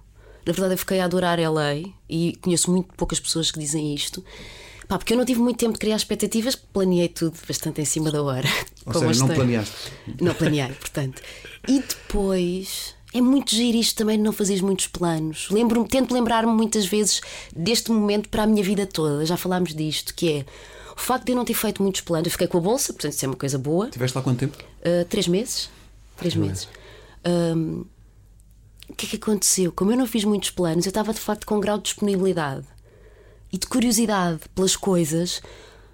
Na 0.45 0.51
verdade, 0.53 0.73
eu 0.75 0.77
fiquei 0.77 0.99
a 0.99 1.05
adorar 1.05 1.39
LA 1.39 1.89
e 2.09 2.37
conheço 2.41 2.69
muito 2.69 2.93
poucas 2.95 3.19
pessoas 3.19 3.49
que 3.49 3.57
dizem 3.59 3.95
isto. 3.95 4.23
Pá, 4.87 4.97
porque 4.97 5.13
eu 5.13 5.17
não 5.17 5.25
tive 5.25 5.39
muito 5.39 5.57
tempo 5.57 5.73
de 5.73 5.79
criar 5.79 5.95
expectativas, 5.95 6.55
planeei 6.55 7.07
tudo 7.07 7.37
bastante 7.47 7.81
em 7.81 7.85
cima 7.85 8.11
da 8.11 8.21
hora. 8.21 8.47
Ou 8.85 8.93
seja, 8.93 9.25
não 9.25 9.33
planeaste. 9.33 9.75
Não 10.21 10.33
planeei, 10.33 10.73
portanto. 10.73 11.21
E 11.67 11.79
depois. 11.79 12.95
É 13.15 13.21
muito 13.21 13.51
giro 13.55 13.77
isto 13.77 13.95
também 13.95 14.17
de 14.17 14.23
não 14.23 14.33
fazeres 14.33 14.61
muitos 14.61 14.87
planos. 14.87 15.47
Lembro 15.51 15.85
tento 15.87 16.11
lembrar-me 16.13 16.51
muitas 16.51 16.87
vezes 16.87 17.21
deste 17.55 17.91
momento 17.91 18.27
para 18.27 18.41
a 18.41 18.47
minha 18.47 18.63
vida 18.63 18.87
toda. 18.87 19.23
Já 19.23 19.37
falámos 19.37 19.75
disto, 19.75 20.15
que 20.15 20.31
é 20.31 20.45
o 20.97 20.99
facto 20.99 21.25
de 21.25 21.31
eu 21.31 21.35
não 21.35 21.45
ter 21.45 21.53
feito 21.53 21.83
muitos 21.83 22.01
planos. 22.01 22.25
Eu 22.25 22.31
fiquei 22.31 22.47
com 22.47 22.57
a 22.57 22.61
bolsa, 22.61 22.91
portanto, 22.91 23.13
isso 23.13 23.23
é 23.23 23.27
uma 23.27 23.37
coisa 23.37 23.59
boa. 23.59 23.87
Tiveste 23.91 24.17
lá 24.17 24.23
quanto 24.23 24.39
tempo? 24.39 24.57
Uh, 24.79 25.05
três 25.05 25.27
meses. 25.27 25.69
Três 26.17 26.35
meses. 26.35 26.67
Um, 27.23 27.85
o 28.89 28.95
que 28.95 29.05
é 29.05 29.09
que 29.09 29.15
aconteceu? 29.17 29.71
Como 29.71 29.91
eu 29.91 29.97
não 29.97 30.07
fiz 30.07 30.23
muitos 30.23 30.49
planos, 30.49 30.87
eu 30.87 30.89
estava 30.89 31.13
de 31.13 31.19
facto 31.19 31.45
com 31.45 31.57
um 31.57 31.59
grau 31.59 31.77
de 31.77 31.83
disponibilidade 31.83 32.65
e 33.53 33.57
de 33.57 33.67
curiosidade 33.67 34.39
pelas 34.55 34.75
coisas 34.75 35.41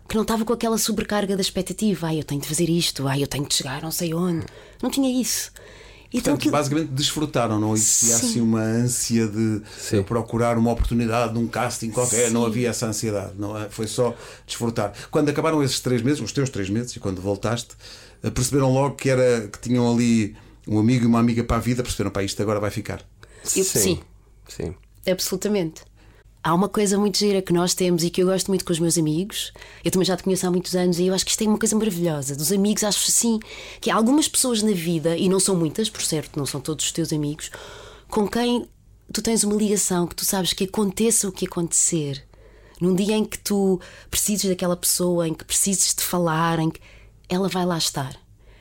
que 0.08 0.16
não 0.16 0.24
estava 0.24 0.44
com 0.46 0.54
aquela 0.54 0.78
sobrecarga 0.78 1.36
da 1.36 1.42
expectativa. 1.42 2.08
Ai, 2.08 2.20
eu 2.20 2.24
tenho 2.24 2.42
de 2.42 2.48
fazer 2.48 2.70
isto, 2.70 3.08
ai, 3.08 3.22
eu 3.22 3.28
tenho 3.28 3.46
de 3.46 3.54
chegar 3.54 3.82
não 3.84 3.92
sei 3.92 4.14
onde. 4.14 4.46
Não 4.82 4.90
tinha 4.90 5.10
isso. 5.22 5.52
Então, 6.12 6.34
Portanto, 6.34 6.38
aquilo- 6.40 6.52
basicamente 6.54 6.88
desfrutaram, 6.88 7.60
não 7.60 7.76
existia 7.76 8.16
Sim. 8.16 8.26
assim 8.30 8.42
uma 8.42 8.62
ânsia 8.62 9.28
de 9.28 9.62
Sim. 9.80 10.02
procurar 10.02 10.58
uma 10.58 10.72
oportunidade 10.72 11.36
num 11.36 11.48
casting 11.48 11.92
qualquer, 11.92 12.32
não 12.32 12.44
havia 12.44 12.70
essa 12.70 12.88
ansiedade, 12.88 13.34
não 13.38 13.56
é? 13.56 13.70
foi 13.70 13.86
só 13.86 14.16
desfrutar. 14.48 14.92
Quando 15.12 15.30
acabaram 15.30 15.62
esses 15.62 15.80
três 15.80 16.02
meses, 16.02 16.20
os 16.20 16.32
teus 16.32 16.50
três 16.50 16.68
meses, 16.68 16.96
e 16.96 17.00
quando 17.00 17.22
voltaste, 17.22 17.76
eh, 18.24 18.32
perceberam 18.32 18.74
logo 18.74 18.96
que, 18.96 19.08
era, 19.08 19.48
que 19.50 19.60
tinham 19.60 19.92
ali 19.92 20.36
um 20.68 20.80
amigo 20.80 21.04
e 21.04 21.08
uma 21.08 21.20
amiga 21.20 21.44
para 21.44 21.58
a 21.58 21.60
vida, 21.60 21.84
perceberam 21.84 22.10
para 22.10 22.24
isto 22.24 22.42
agora 22.42 22.60
vai 22.60 22.72
ficar. 22.72 23.04
Eu- 23.56 23.64
sim. 23.64 24.00
Sim. 24.48 24.74
Absolutamente. 25.08 25.84
Há 26.42 26.54
uma 26.54 26.70
coisa 26.70 26.98
muito 26.98 27.18
gira 27.18 27.42
que 27.42 27.52
nós 27.52 27.74
temos 27.74 28.04
e 28.04 28.10
que 28.10 28.24
eu 28.24 28.28
gosto 28.28 28.48
muito 28.48 28.64
com 28.64 28.72
os 28.72 28.80
meus 28.80 28.98
amigos. 28.98 29.52
Eu 29.84 29.92
também 29.92 30.06
já 30.06 30.16
te 30.16 30.24
conheço 30.24 30.48
há 30.48 30.52
muitos 30.52 30.74
anos 30.74 30.98
e 30.98 31.08
eu 31.08 31.14
acho 31.14 31.26
que 31.26 31.32
isto 31.32 31.44
é 31.44 31.48
uma 31.48 31.60
coisa 31.60 31.76
maravilhosa. 31.76 32.36
Dos 32.36 32.52
amigos, 32.52 32.84
acho 32.84 33.10
assim 33.10 33.40
que 33.82 33.92
há 33.92 33.96
algumas 33.96 34.28
pessoas 34.28 34.64
na 34.64 34.72
vida, 34.72 35.18
e 35.18 35.28
não 35.28 35.40
são 35.40 35.56
muitas, 35.56 35.90
por 35.90 36.02
certo, 36.02 36.38
não 36.38 36.46
são 36.46 36.62
todos 36.62 36.86
os 36.86 36.92
teus 36.94 37.12
amigos, 37.12 37.52
com 38.08 38.26
quem 38.28 38.66
tu 39.12 39.22
tens 39.22 39.44
uma 39.44 39.56
ligação, 39.56 40.08
que 40.08 40.16
tu 40.16 40.24
sabes 40.24 40.54
que 40.54 40.64
aconteça 40.64 41.28
o 41.28 41.32
que 41.32 41.46
acontecer. 41.46 42.24
Num 42.80 42.96
dia 42.96 43.18
em 43.18 43.26
que 43.26 43.38
tu 43.38 43.82
precises 44.10 44.50
daquela 44.50 44.78
pessoa, 44.78 45.28
em 45.28 45.34
que 45.34 45.44
precises 45.44 45.94
de 45.94 46.02
falar, 46.02 46.60
em 46.60 46.70
que 46.70 46.80
ela 47.28 47.50
vai 47.50 47.66
lá 47.66 47.78
estar. 47.78 48.16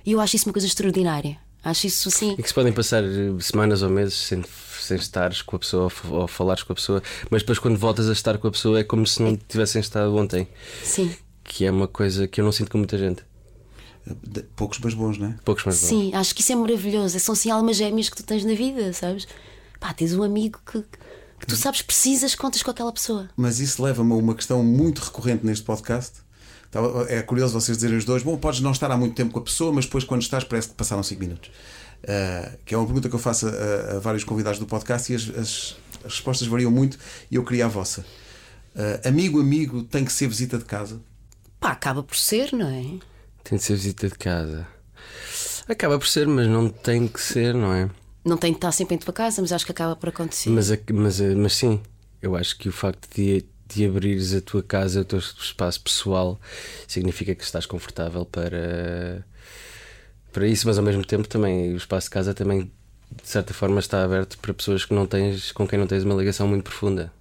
E 0.05 0.13
eu 0.13 0.21
acho 0.21 0.35
isso 0.35 0.49
uma 0.49 0.53
coisa 0.53 0.67
extraordinária. 0.67 1.39
Acho 1.63 1.87
isso 1.87 2.09
assim. 2.09 2.35
E 2.37 2.43
que 2.43 2.49
se 2.49 2.55
podem 2.55 2.73
passar 2.73 3.05
eh, 3.05 3.41
semanas 3.41 3.83
ou 3.83 3.91
meses 3.91 4.15
sem, 4.15 4.43
sem 4.88 4.97
estares 4.97 5.42
com 5.42 5.57
a 5.57 5.59
pessoa 5.59 5.90
ou 6.11 6.26
falares 6.26 6.62
com 6.62 6.73
a 6.73 6.76
pessoa, 6.76 7.02
mas 7.30 7.42
depois 7.42 7.59
quando 7.59 7.76
voltas 7.76 8.09
a 8.09 8.12
estar 8.12 8.38
com 8.38 8.49
a 8.49 8.50
pessoa 8.50 8.80
é 8.80 8.85
como 8.85 9.07
se 9.07 9.23
não 9.23 9.37
tivessem 9.37 9.80
estado 9.80 10.14
ontem. 10.16 10.49
Sim. 10.83 11.14
Que 11.45 11.64
é 11.64 11.71
uma 11.71 11.88
coisa 11.88 12.26
que 12.26 12.40
eu 12.40 12.45
não 12.45 12.52
sinto 12.52 12.71
com 12.71 12.78
muita 12.78 12.99
gente. 12.99 13.23
Poucos, 14.57 14.78
mas 14.83 14.95
bons, 14.95 15.18
não 15.18 15.28
é? 15.28 15.37
Poucos 15.45 15.64
mais 15.64 15.80
bons. 15.80 15.87
Sim, 15.87 16.14
acho 16.14 16.35
que 16.35 16.40
isso 16.40 16.52
é 16.52 16.57
maravilhoso. 16.57 17.18
São 17.21 17.35
assim 17.35 17.50
almas 17.50 17.76
gêmeas 17.76 18.09
que 18.09 18.16
tu 18.16 18.23
tens 18.23 18.45
na 18.45 18.54
vida, 18.54 18.92
sabes? 18.92 19.26
pá, 19.78 19.92
tens 19.92 20.14
um 20.14 20.23
amigo 20.23 20.61
que, 20.66 20.83
que 21.40 21.47
tu 21.47 21.57
sabes, 21.57 21.83
precisas, 21.83 22.35
contas 22.35 22.62
com 22.62 22.71
aquela 22.71 22.92
pessoa. 22.92 23.28
Mas 23.37 23.61
isso 23.61 23.83
leva-me 23.83 24.12
a 24.12 24.16
uma 24.16 24.35
questão 24.35 24.62
muito 24.62 24.99
recorrente 24.99 25.45
neste 25.47 25.64
podcast. 25.64 26.21
É 27.09 27.23
curioso 27.23 27.59
vocês 27.59 27.78
dizerem 27.78 27.97
os 27.97 28.04
dois: 28.04 28.23
bom, 28.23 28.37
podes 28.37 28.61
não 28.61 28.73
estar 28.73 28.90
há 28.90 28.97
muito 28.97 29.14
tempo 29.14 29.33
com 29.33 29.38
a 29.38 29.42
pessoa, 29.42 29.73
mas 29.73 29.87
depois, 29.87 30.04
quando 30.04 30.21
estás, 30.21 30.45
parece 30.45 30.68
que 30.68 30.75
passaram 30.75 31.02
5 31.02 31.18
minutos. 31.18 31.50
Uh, 32.05 32.57
que 32.64 32.75
é 32.75 32.78
uma 32.78 32.87
pergunta 32.87 33.09
que 33.09 33.14
eu 33.14 33.19
faço 33.19 33.49
a, 33.49 33.97
a 33.97 33.99
vários 33.99 34.23
convidados 34.23 34.59
do 34.59 34.67
podcast 34.67 35.12
e 35.12 35.17
as, 35.17 35.28
as, 35.31 35.76
as, 36.05 36.12
respostas 36.12 36.47
variam 36.47 36.71
muito 36.71 36.97
e 37.31 37.35
eu 37.37 37.45
queria 37.45 37.67
a 37.67 37.69
vossa. 37.69 38.05
Uh, 38.75 39.09
amigo, 39.09 39.40
amigo, 39.40 39.83
tem 39.83 40.05
que 40.05 40.12
ser 40.12 40.28
visita 40.28 40.59
de 40.59 40.64
casa? 40.64 41.00
Pá, 41.59 41.73
acaba 41.73 42.02
por 42.02 42.17
ser, 42.17 42.52
não 42.52 42.69
é? 42.69 42.99
Tem 43.43 43.59
de 43.59 43.64
ser 43.64 43.75
visita 43.75 44.09
de 44.09 44.14
casa. 44.14 44.67
Acaba 45.69 45.99
por 45.99 46.07
ser, 46.07 46.26
mas 46.28 46.47
não 46.47 46.69
tem 46.69 47.09
que 47.09 47.21
ser, 47.21 47.52
não 47.52 47.73
é? 47.73 47.90
Não 48.25 48.37
tem 48.37 48.52
de 48.52 48.59
estar 48.59 48.73
sempre 48.73 48.95
em 48.95 48.99
tua 48.99 49.12
casa, 49.12 49.43
mas 49.43 49.52
acho 49.52 49.64
que 49.64 49.73
acaba 49.73 49.97
por 49.97 50.09
acontecer. 50.09 50.50
Mas, 50.50 50.71
mas, 50.93 51.21
mas 51.21 51.52
sim, 51.52 51.81
eu 52.23 52.37
acho 52.37 52.57
que 52.57 52.69
o 52.69 52.73
facto 52.73 53.09
de, 53.14 53.45
de 53.67 53.87
abrires 53.87 54.35
a 54.35 54.40
tua 54.40 54.62
casa, 54.62 55.00
o 55.00 55.05
teu 55.05 55.19
espaço 55.19 55.81
pessoal, 55.81 56.40
significa 56.87 57.35
que 57.35 57.43
estás 57.43 57.67
confortável 57.67 58.25
para 58.25 59.25
para 60.33 60.47
isso, 60.47 60.67
mas 60.67 60.79
ao 60.79 60.85
mesmo 60.85 61.05
tempo 61.05 61.27
também 61.29 61.73
o 61.73 61.77
espaço 61.77 62.07
de 62.07 62.11
casa 62.11 62.35
também 62.35 62.71
de 63.23 63.29
certa 63.29 63.55
forma 63.55 63.81
está 63.81 64.05
aberto 64.05 64.39
para 64.39 64.53
pessoas 64.53 64.85
que 64.85 64.95
não 64.95 65.07
tens, 65.07 65.53
com 65.53 65.67
quem 65.67 65.79
não 65.79 65.87
tens 65.87 66.05
uma 66.05 66.15
ligação 66.15 66.47
muito 66.47 66.65
profunda. 66.65 67.13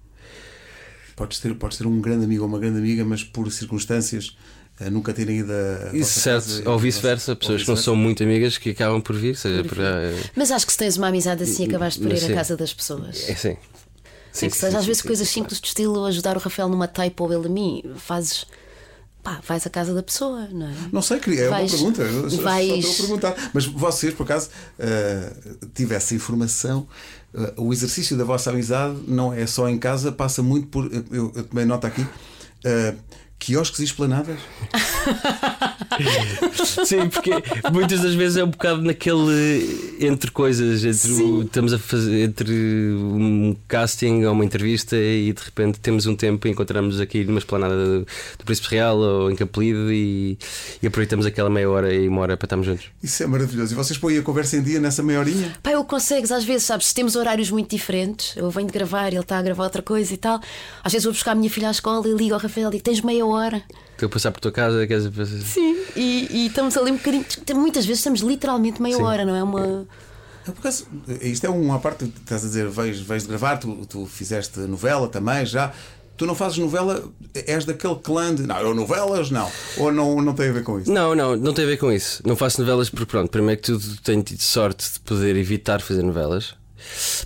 Podes 1.16 1.40
ter, 1.40 1.54
podes 1.54 1.78
ter 1.78 1.86
um 1.86 2.00
grande 2.00 2.24
amigo 2.24 2.42
ou 2.42 2.48
uma 2.48 2.58
grande 2.58 2.78
amiga, 2.78 3.04
mas 3.04 3.24
por 3.24 3.50
circunstâncias 3.50 4.36
eh, 4.78 4.88
nunca 4.90 5.12
terem 5.12 5.38
ido 5.38 5.52
a. 5.52 5.96
Isso, 5.96 6.20
certo, 6.20 6.68
ou 6.68 6.78
vice-versa, 6.78 7.34
pessoas 7.34 7.62
que 7.62 7.68
não 7.68 7.76
são 7.76 7.96
muito 7.96 8.22
amigas 8.22 8.56
que 8.58 8.70
acabam 8.70 9.00
por 9.00 9.16
vir. 9.16 9.36
Seja, 9.36 9.64
por, 9.64 9.78
eh, 9.80 10.14
Mas 10.36 10.52
acho 10.52 10.64
que 10.64 10.72
se 10.72 10.78
tens 10.78 10.96
uma 10.96 11.08
amizade 11.08 11.42
assim, 11.42 11.66
acabaste 11.66 12.00
por 12.00 12.12
ir 12.12 12.18
sim. 12.18 12.32
à 12.32 12.36
casa 12.36 12.56
das 12.56 12.72
pessoas. 12.72 13.28
É 13.28 13.34
sim. 13.34 13.56
Sim, 14.30 14.48
que 14.48 14.56
seja, 14.56 14.78
às 14.78 14.86
vezes 14.86 15.02
coisas 15.02 15.28
simples 15.28 15.60
de 15.60 15.66
estilo 15.66 16.04
ajudar 16.04 16.36
o 16.36 16.40
Rafael 16.40 16.68
numa 16.68 16.86
tape 16.86 17.14
ou 17.18 17.32
ele 17.32 17.46
a 17.46 17.50
mim, 17.50 17.82
fazes 17.96 18.46
pá, 19.28 19.40
vais 19.46 19.66
à 19.66 19.70
casa 19.70 19.92
da 19.92 20.02
pessoa, 20.02 20.48
não 20.50 20.66
é? 20.66 20.74
Não 20.90 21.02
sei, 21.02 21.18
é 21.18 21.48
vais, 21.48 21.72
uma 21.74 21.92
pergunta. 21.92 22.04
Vais... 22.42 22.84
Só 22.84 22.90
estou 22.90 23.04
a 23.04 23.08
perguntar. 23.08 23.50
Mas 23.52 23.66
vocês, 23.66 24.14
por 24.14 24.22
acaso, 24.22 24.48
uh, 24.78 25.66
tivessem 25.74 26.16
informação, 26.16 26.88
uh, 27.34 27.62
o 27.62 27.72
exercício 27.72 28.16
da 28.16 28.24
vossa 28.24 28.50
amizade 28.50 28.96
não 29.06 29.32
é 29.32 29.46
só 29.46 29.68
em 29.68 29.78
casa, 29.78 30.10
passa 30.10 30.42
muito 30.42 30.68
por. 30.68 30.90
Eu, 31.10 31.32
eu 31.34 31.44
tomei 31.44 31.64
nota 31.64 31.86
aqui. 31.86 32.02
Uh, 32.02 32.96
quiosques 33.38 33.80
e 33.80 33.84
esplanadas? 33.84 34.38
Sim, 36.84 37.08
porque 37.08 37.30
muitas 37.72 38.00
das 38.00 38.14
vezes 38.14 38.36
é 38.36 38.44
um 38.44 38.50
bocado 38.50 38.82
naquele 38.82 39.96
entre 40.00 40.30
coisas, 40.30 40.84
entre 40.84 41.22
o, 41.22 41.42
estamos 41.42 41.72
a 41.72 41.78
fazer 41.78 42.24
entre 42.24 42.52
um 42.92 43.56
casting 43.66 44.24
ou 44.24 44.32
uma 44.32 44.44
entrevista 44.44 44.96
e 44.96 45.32
de 45.32 45.42
repente 45.42 45.80
temos 45.80 46.06
um 46.06 46.14
tempo 46.14 46.46
e 46.46 46.50
encontramos 46.50 47.00
aqui 47.00 47.24
numa 47.24 47.38
esplanada 47.38 47.74
do, 47.74 48.06
do 48.38 48.44
Príncipe 48.44 48.68
Real 48.70 48.98
ou 48.98 49.30
em 49.30 49.36
Capelido 49.36 49.92
e, 49.92 50.38
e, 50.82 50.86
aproveitamos 50.86 51.24
aquela 51.24 51.48
meia 51.48 51.70
hora 51.70 51.94
e 51.94 52.08
uma 52.08 52.20
hora 52.20 52.36
para 52.36 52.46
estarmos 52.46 52.66
juntos. 52.66 52.86
Isso 53.02 53.22
é 53.22 53.26
maravilhoso. 53.26 53.72
E 53.72 53.76
vocês 53.76 53.98
põem 53.98 54.18
a 54.18 54.22
conversa 54.22 54.56
em 54.56 54.62
dia 54.62 54.80
nessa 54.80 55.02
meia 55.02 55.20
horinha? 55.20 55.56
Pai, 55.62 55.74
eu 55.74 55.84
consegues, 55.84 56.30
às 56.30 56.44
vezes, 56.44 56.64
sabes, 56.64 56.88
se 56.88 56.94
temos 56.94 57.16
horários 57.16 57.50
muito 57.50 57.70
diferentes, 57.70 58.36
eu 58.36 58.50
venho 58.50 58.66
de 58.66 58.72
gravar, 58.72 59.08
ele 59.08 59.18
está 59.18 59.38
a 59.38 59.42
gravar 59.42 59.64
outra 59.64 59.82
coisa 59.82 60.12
e 60.12 60.16
tal. 60.16 60.40
Às 60.82 60.92
vezes 60.92 61.04
vou 61.04 61.12
buscar 61.12 61.32
a 61.32 61.34
minha 61.34 61.50
filha 61.50 61.68
à 61.68 61.70
escola 61.70 62.06
e 62.06 62.12
ligo 62.12 62.34
ao 62.34 62.40
Rafael 62.40 62.68
e 62.68 62.72
digo: 62.72 62.84
tens 62.84 63.00
meia 63.00 63.24
hora. 63.24 63.27
Estou 63.92 64.06
a 64.06 64.10
passar 64.10 64.30
por 64.30 64.40
tua 64.40 64.52
casa, 64.52 64.86
queres 64.86 65.08
passar... 65.08 65.38
Sim, 65.38 65.76
e, 65.96 66.28
e, 66.30 66.46
estamos 66.46 66.76
ali 66.76 66.92
um 66.92 66.96
bocadinho. 66.96 67.24
Muitas 67.56 67.84
vezes 67.84 67.98
estamos 67.98 68.20
literalmente 68.20 68.80
meia 68.80 68.96
Sim. 68.96 69.02
hora, 69.02 69.24
não 69.24 69.34
é? 69.34 69.42
Uma. 69.42 69.86
É 70.46 70.50
por 70.52 70.62
causa, 70.62 70.84
isto 71.20 71.44
é 71.44 71.50
uma 71.50 71.78
parte, 71.78 72.04
estás 72.04 72.44
a 72.44 72.46
dizer, 72.46 72.68
vais, 72.68 73.00
vais 73.00 73.24
de 73.24 73.28
gravar, 73.28 73.58
tu, 73.58 73.84
tu 73.86 74.06
fizeste 74.06 74.60
novela 74.60 75.08
também 75.08 75.44
já. 75.44 75.72
Tu 76.16 76.26
não 76.26 76.34
fazes 76.34 76.58
novela, 76.58 77.12
és 77.34 77.64
daquele 77.64 77.96
clã 77.96 78.34
de. 78.34 78.42
Não, 78.42 78.58
eu 78.60 78.74
novelas, 78.74 79.30
não. 79.30 79.50
Ou 79.76 79.92
não, 79.92 80.22
não 80.22 80.34
tem 80.34 80.48
a 80.48 80.52
ver 80.52 80.64
com 80.64 80.80
isso? 80.80 80.92
Não, 80.92 81.14
não, 81.14 81.36
não 81.36 81.52
tem 81.52 81.64
a 81.64 81.68
ver 81.68 81.76
com 81.76 81.92
isso. 81.92 82.22
Não 82.24 82.34
faço 82.34 82.60
novelas 82.60 82.88
porque, 82.90 83.06
pronto, 83.06 83.30
primeiro 83.30 83.60
que 83.60 83.66
tudo 83.72 84.00
tenho 84.02 84.22
tido 84.22 84.40
sorte 84.40 84.92
de 84.94 85.00
poder 85.00 85.36
evitar 85.36 85.80
fazer 85.80 86.02
novelas, 86.02 86.54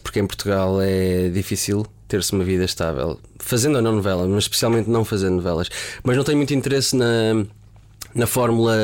porque 0.03 0.21
em 0.21 0.27
Portugal 0.27 0.81
é 0.81 1.29
difícil 1.29 1.87
ter-se 2.13 2.31
uma 2.33 2.45
vida 2.45 2.63
estável, 2.63 3.19
fazendo 3.39 3.77
ou 3.77 3.83
não 3.83 3.93
novela, 3.93 4.29
mas 4.29 4.45
especialmente 4.45 4.91
não 4.91 5.03
fazendo 5.03 5.37
novelas. 5.37 5.71
Mas 6.05 6.15
não 6.15 6.23
tenho 6.23 6.37
muito 6.37 6.53
interesse 6.53 6.95
na, 6.95 7.43
na 8.15 8.27
fórmula 8.27 8.77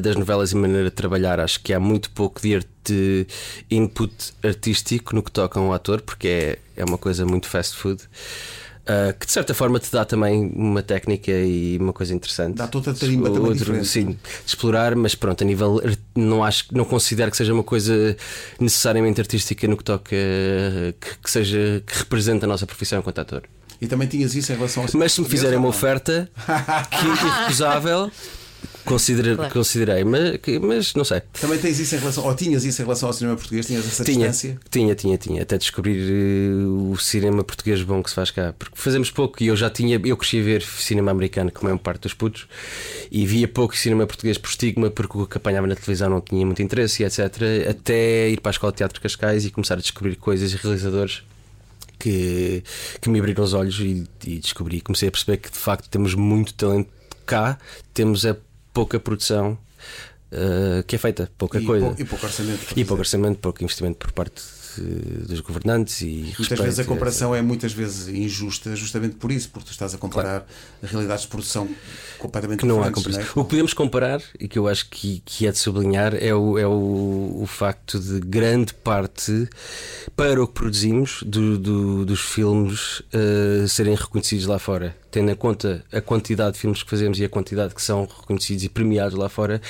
das 0.00 0.14
novelas 0.14 0.52
e 0.52 0.56
maneira 0.56 0.84
de 0.84 0.94
trabalhar. 0.94 1.40
Acho 1.40 1.60
que 1.60 1.72
há 1.72 1.80
muito 1.80 2.08
pouco 2.10 2.40
de, 2.40 3.26
input 3.68 4.14
artístico 4.44 5.12
no 5.12 5.24
que 5.24 5.32
toca 5.32 5.58
a 5.58 5.62
um 5.62 5.72
ator, 5.72 6.02
porque 6.02 6.28
é, 6.28 6.58
é 6.76 6.84
uma 6.84 6.96
coisa 6.96 7.26
muito 7.26 7.48
fast 7.48 7.76
food. 7.76 8.00
Uh, 8.82 9.16
que 9.16 9.26
de 9.26 9.30
certa 9.30 9.54
forma 9.54 9.78
te 9.78 9.92
dá 9.92 10.04
também 10.04 10.52
uma 10.56 10.82
técnica 10.82 11.30
e 11.30 11.78
uma 11.78 11.92
coisa 11.92 12.12
interessante. 12.12 12.56
Dá 12.56 12.66
toda 12.66 12.90
a 12.90 12.94
tarimba 12.94 13.28
também 13.28 13.42
outro, 13.42 13.58
diferente. 13.58 13.86
Sim, 13.86 14.06
de 14.06 14.18
explorar, 14.44 14.96
mas 14.96 15.14
pronto, 15.14 15.40
a 15.40 15.46
nível 15.46 15.80
não 16.16 16.42
acho 16.42 16.66
não 16.72 16.84
considero 16.84 17.30
que 17.30 17.36
seja 17.36 17.54
uma 17.54 17.62
coisa 17.62 18.16
necessariamente 18.58 19.20
artística 19.20 19.68
no 19.68 19.76
que 19.76 19.84
toca 19.84 20.10
que, 20.10 21.18
que 21.22 21.30
seja 21.30 21.80
que 21.86 21.96
represente 21.96 22.44
a 22.44 22.48
nossa 22.48 22.66
profissão 22.66 22.98
enquanto 22.98 23.20
ator. 23.20 23.44
E 23.80 23.86
também 23.86 24.08
tinhas 24.08 24.34
isso 24.34 24.52
em 24.52 24.56
relação 24.56 24.82
ao 24.82 24.88
Mas 24.94 25.12
se 25.12 25.20
me 25.20 25.28
fizerem 25.28 25.58
uma 25.58 25.68
oferta 25.68 26.28
que 26.90 27.06
é 27.06 27.08
irrecusável, 27.08 28.10
Considera, 28.84 29.36
claro. 29.36 29.52
Considerei, 29.52 30.04
mas, 30.04 30.40
mas 30.60 30.94
não 30.94 31.04
sei. 31.04 31.22
Também 31.40 31.58
tens 31.58 31.78
isso 31.78 31.94
em 31.94 31.98
relação, 31.98 32.24
ou 32.24 32.34
tinhas 32.34 32.64
isso 32.64 32.82
em 32.82 32.84
relação 32.84 33.08
ao 33.08 33.12
cinema 33.12 33.36
português? 33.36 33.66
Tinhas 33.66 33.86
essa 33.86 34.04
tinha, 34.04 34.28
distância? 34.28 34.58
Tinha, 34.70 34.94
tinha, 34.94 35.18
tinha. 35.18 35.42
Até 35.42 35.56
descobrir 35.56 36.00
uh, 36.10 36.90
o 36.90 36.98
cinema 36.98 37.44
português 37.44 37.82
bom 37.82 38.02
que 38.02 38.10
se 38.10 38.16
faz 38.16 38.30
cá. 38.30 38.52
Porque 38.58 38.76
fazemos 38.76 39.10
pouco 39.10 39.42
e 39.42 39.46
eu 39.46 39.56
já 39.56 39.70
tinha, 39.70 40.00
eu 40.04 40.16
cresci 40.16 40.40
a 40.40 40.42
ver 40.42 40.62
cinema 40.62 41.10
americano, 41.10 41.50
como 41.52 41.70
é 41.70 41.74
um 41.74 41.78
parte 41.78 42.02
dos 42.02 42.14
putos, 42.14 42.46
e 43.10 43.24
via 43.24 43.46
pouco 43.46 43.76
cinema 43.76 44.06
português 44.06 44.36
por 44.36 44.48
estigma, 44.48 44.90
porque 44.90 45.18
o 45.18 45.26
que 45.26 45.36
apanhava 45.36 45.66
na 45.66 45.76
televisão 45.76 46.10
não 46.10 46.20
tinha 46.20 46.44
muito 46.44 46.60
interesse, 46.60 47.04
etc. 47.04 47.20
Até 47.70 48.28
ir 48.30 48.40
para 48.40 48.50
a 48.50 48.52
Escola 48.52 48.72
de 48.72 48.78
Teatro 48.78 49.00
Cascais 49.00 49.44
e 49.44 49.50
começar 49.50 49.74
a 49.74 49.80
descobrir 49.80 50.16
coisas 50.16 50.52
e 50.52 50.56
realizadores 50.56 51.22
que, 51.98 52.64
que 53.00 53.08
me 53.08 53.20
abriram 53.20 53.44
os 53.44 53.54
olhos 53.54 53.78
e, 53.78 54.04
e 54.26 54.38
descobri, 54.40 54.80
comecei 54.80 55.08
a 55.08 55.12
perceber 55.12 55.36
que 55.36 55.52
de 55.52 55.58
facto 55.58 55.88
temos 55.88 56.14
muito 56.16 56.52
talento 56.54 56.88
cá, 57.24 57.58
temos 57.94 58.26
a 58.26 58.36
pouca 58.72 58.98
produção 58.98 59.58
uh, 60.32 60.82
que 60.86 60.96
é 60.96 60.98
feita, 60.98 61.30
pouca 61.36 61.60
e 61.60 61.64
coisa. 61.64 61.94
e 61.98 62.04
pouco 62.04 62.26
orçamento. 62.26 62.72
E 62.76 62.84
pouco 62.84 63.00
orçamento, 63.00 63.38
pouco 63.38 63.62
investimento 63.62 63.98
por 63.98 64.12
parte 64.12 64.42
dos 64.80 65.40
governantes 65.40 66.00
e 66.00 66.06
muitas 66.06 66.38
respeito, 66.38 66.62
vezes 66.62 66.80
a 66.80 66.84
comparação 66.84 67.34
é 67.34 67.42
muitas 67.42 67.72
vezes 67.72 68.08
injusta 68.08 68.74
justamente 68.76 69.16
por 69.16 69.30
isso 69.32 69.50
porque 69.50 69.66
tu 69.68 69.72
estás 69.72 69.94
a 69.94 69.98
comparar 69.98 70.40
claro. 70.40 70.46
realidades 70.82 71.22
de 71.24 71.28
produção 71.28 71.68
completamente 72.18 72.60
que 72.60 72.66
não 72.66 72.82
há 72.82 72.90
comparação. 72.90 73.22
Não 73.22 73.28
é? 73.28 73.30
O 73.40 73.44
que 73.44 73.50
podemos 73.50 73.74
comparar 73.74 74.22
e 74.38 74.48
que 74.48 74.58
eu 74.58 74.68
acho 74.68 74.88
que, 74.88 75.22
que 75.24 75.46
é 75.46 75.52
de 75.52 75.58
sublinhar 75.58 76.14
é 76.14 76.34
o, 76.34 76.58
é 76.58 76.66
o, 76.66 77.40
o 77.42 77.46
facto 77.46 77.98
de 77.98 78.20
grande 78.20 78.74
parte 78.74 79.48
para 80.16 80.42
o 80.42 80.46
que 80.46 80.54
produzimos 80.54 81.22
do, 81.24 81.58
do, 81.58 82.06
dos 82.06 82.20
filmes 82.20 83.00
uh, 83.00 83.66
serem 83.68 83.94
reconhecidos 83.94 84.46
lá 84.46 84.58
fora 84.58 84.96
tendo 85.12 85.30
em 85.30 85.34
conta 85.34 85.84
a 85.92 86.00
quantidade 86.00 86.54
de 86.54 86.60
filmes 86.60 86.82
que 86.82 86.88
fazemos 86.88 87.20
e 87.20 87.24
a 87.24 87.28
quantidade 87.28 87.74
que 87.74 87.82
são 87.82 88.06
reconhecidos 88.06 88.64
e 88.64 88.68
premiados 88.68 89.16
lá 89.16 89.28
fora 89.28 89.60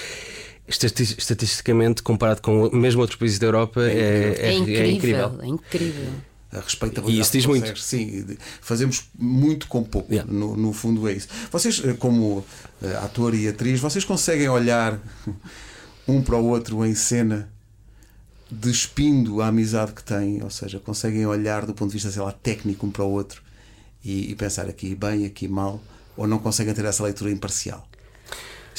estatisticamente, 0.72 2.02
comparado 2.02 2.42
com 2.42 2.70
mesmo 2.70 3.00
outros 3.00 3.18
países 3.18 3.38
da 3.38 3.46
Europa, 3.46 3.82
é, 3.82 3.92
é, 3.92 4.36
é, 4.40 4.48
é 4.48 4.52
incrível. 4.54 4.80
É 4.80 4.90
incrível. 4.90 5.40
É 5.42 5.46
incrível. 5.46 6.12
A 6.52 6.60
respeitabilidade. 6.60 7.16
E 7.16 7.20
isso 7.20 7.32
diz 7.32 7.46
muito. 7.46 7.78
Sim, 7.78 8.36
fazemos 8.60 9.04
muito 9.18 9.66
com 9.66 9.82
pouco. 9.82 10.12
Yeah. 10.12 10.30
No, 10.30 10.54
no 10.54 10.72
fundo, 10.74 11.08
é 11.08 11.14
isso. 11.14 11.28
Vocês, 11.50 11.82
eh, 11.82 11.94
como 11.94 12.44
eh, 12.82 12.94
ator 12.96 13.34
e 13.34 13.48
atriz, 13.48 13.80
vocês 13.80 14.04
conseguem 14.04 14.50
olhar 14.50 15.00
um 16.06 16.20
para 16.20 16.36
o 16.36 16.44
outro 16.44 16.84
em 16.84 16.94
cena 16.94 17.50
despindo 18.50 19.40
a 19.40 19.46
amizade 19.46 19.92
que 19.92 20.04
têm, 20.04 20.42
ou 20.42 20.50
seja, 20.50 20.78
conseguem 20.78 21.24
olhar 21.24 21.64
do 21.64 21.72
ponto 21.72 21.88
de 21.88 21.94
vista, 21.94 22.10
sei 22.10 22.20
lá, 22.20 22.32
técnico 22.32 22.86
um 22.86 22.90
para 22.90 23.02
o 23.02 23.10
outro 23.10 23.42
e, 24.04 24.30
e 24.30 24.34
pensar 24.34 24.68
aqui 24.68 24.94
bem, 24.94 25.24
aqui 25.24 25.48
mal, 25.48 25.82
ou 26.14 26.26
não 26.26 26.38
conseguem 26.38 26.74
ter 26.74 26.84
essa 26.84 27.02
leitura 27.02 27.30
imparcial? 27.30 27.88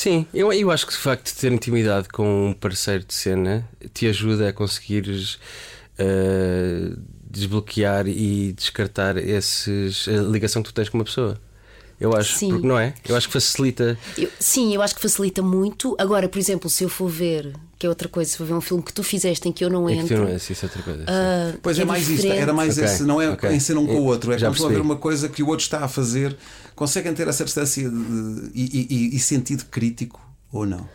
Sim, 0.04 0.28
eu, 0.34 0.52
eu 0.52 0.70
acho 0.70 0.86
que 0.86 0.92
de 0.92 0.98
facto 0.98 1.34
ter 1.34 1.50
intimidade 1.50 2.10
com 2.10 2.50
um 2.50 2.54
parceiro 2.54 3.06
de 3.06 3.14
cena 3.14 3.66
te 3.94 4.06
ajuda 4.06 4.50
a 4.50 4.52
conseguires 4.52 5.36
uh, 5.98 7.02
desbloquear 7.24 8.06
e 8.06 8.52
descartar 8.52 9.16
esses, 9.16 10.06
a 10.10 10.22
ligação 10.24 10.62
que 10.62 10.68
tu 10.68 10.74
tens 10.74 10.90
com 10.90 10.98
uma 10.98 11.06
pessoa. 11.06 11.40
Eu 12.04 12.14
acho, 12.14 12.38
sim. 12.38 12.50
porque 12.50 12.68
não 12.68 12.78
é? 12.78 12.94
Eu 13.08 13.16
acho 13.16 13.28
que 13.28 13.34
facilita. 13.34 13.98
Eu, 14.18 14.28
sim, 14.38 14.76
eu 14.76 14.82
acho 14.82 14.94
que 14.94 15.02
facilita 15.02 15.42
muito. 15.42 15.96
Agora, 15.98 16.28
por 16.28 16.38
exemplo, 16.38 16.70
se 16.70 16.84
eu 16.84 16.90
for 16.90 17.08
ver, 17.08 17.54
que 17.80 17.86
é 17.86 17.90
outra 17.90 18.10
coisa, 18.10 18.30
se 18.30 18.38
for 18.38 18.46
ver 18.46 18.54
um 18.54 18.60
filme 18.60 18.84
que 18.84 18.92
tu 18.92 19.02
fizeste 19.04 19.48
em 19.48 19.54
que 19.54 19.64
eu 19.64 19.70
não 19.70 19.90
entro. 19.90 20.04
É 20.04 20.08
que 20.10 20.16
tu 20.16 20.30
não 20.30 20.36
isso 20.36 20.52
é 20.52 20.66
outra 20.66 20.84
coisa. 20.84 21.04
Uh, 21.04 21.60
pois 21.62 21.80
é, 21.80 21.84
é 21.84 21.86
mais 21.86 22.10
isto, 22.10 22.28
era 22.28 22.52
mais 22.52 22.78
okay. 22.78 22.84
esse, 22.84 23.04
não 23.04 23.22
é 23.22 23.30
okay. 23.30 23.54
em 23.54 23.60
cena 23.62 23.80
um 23.80 23.88
com 23.88 24.02
o 24.02 24.04
outro, 24.04 24.34
é 24.34 24.38
quando 24.38 24.52
estou 24.52 24.68
a 24.68 24.74
ver 24.74 24.82
uma 24.82 24.98
coisa 24.98 25.30
que 25.30 25.42
o 25.42 25.48
outro 25.48 25.64
está 25.64 25.86
a 25.86 25.88
fazer, 25.88 26.36
conseguem 26.76 27.14
ter 27.14 27.26
essa 27.26 27.46
distância 27.46 27.90
de, 27.90 28.52
e, 28.54 28.88
e, 28.90 29.16
e 29.16 29.20
sentido 29.20 29.64
crítico 29.72 30.20
ou 30.52 30.66
não? 30.66 30.86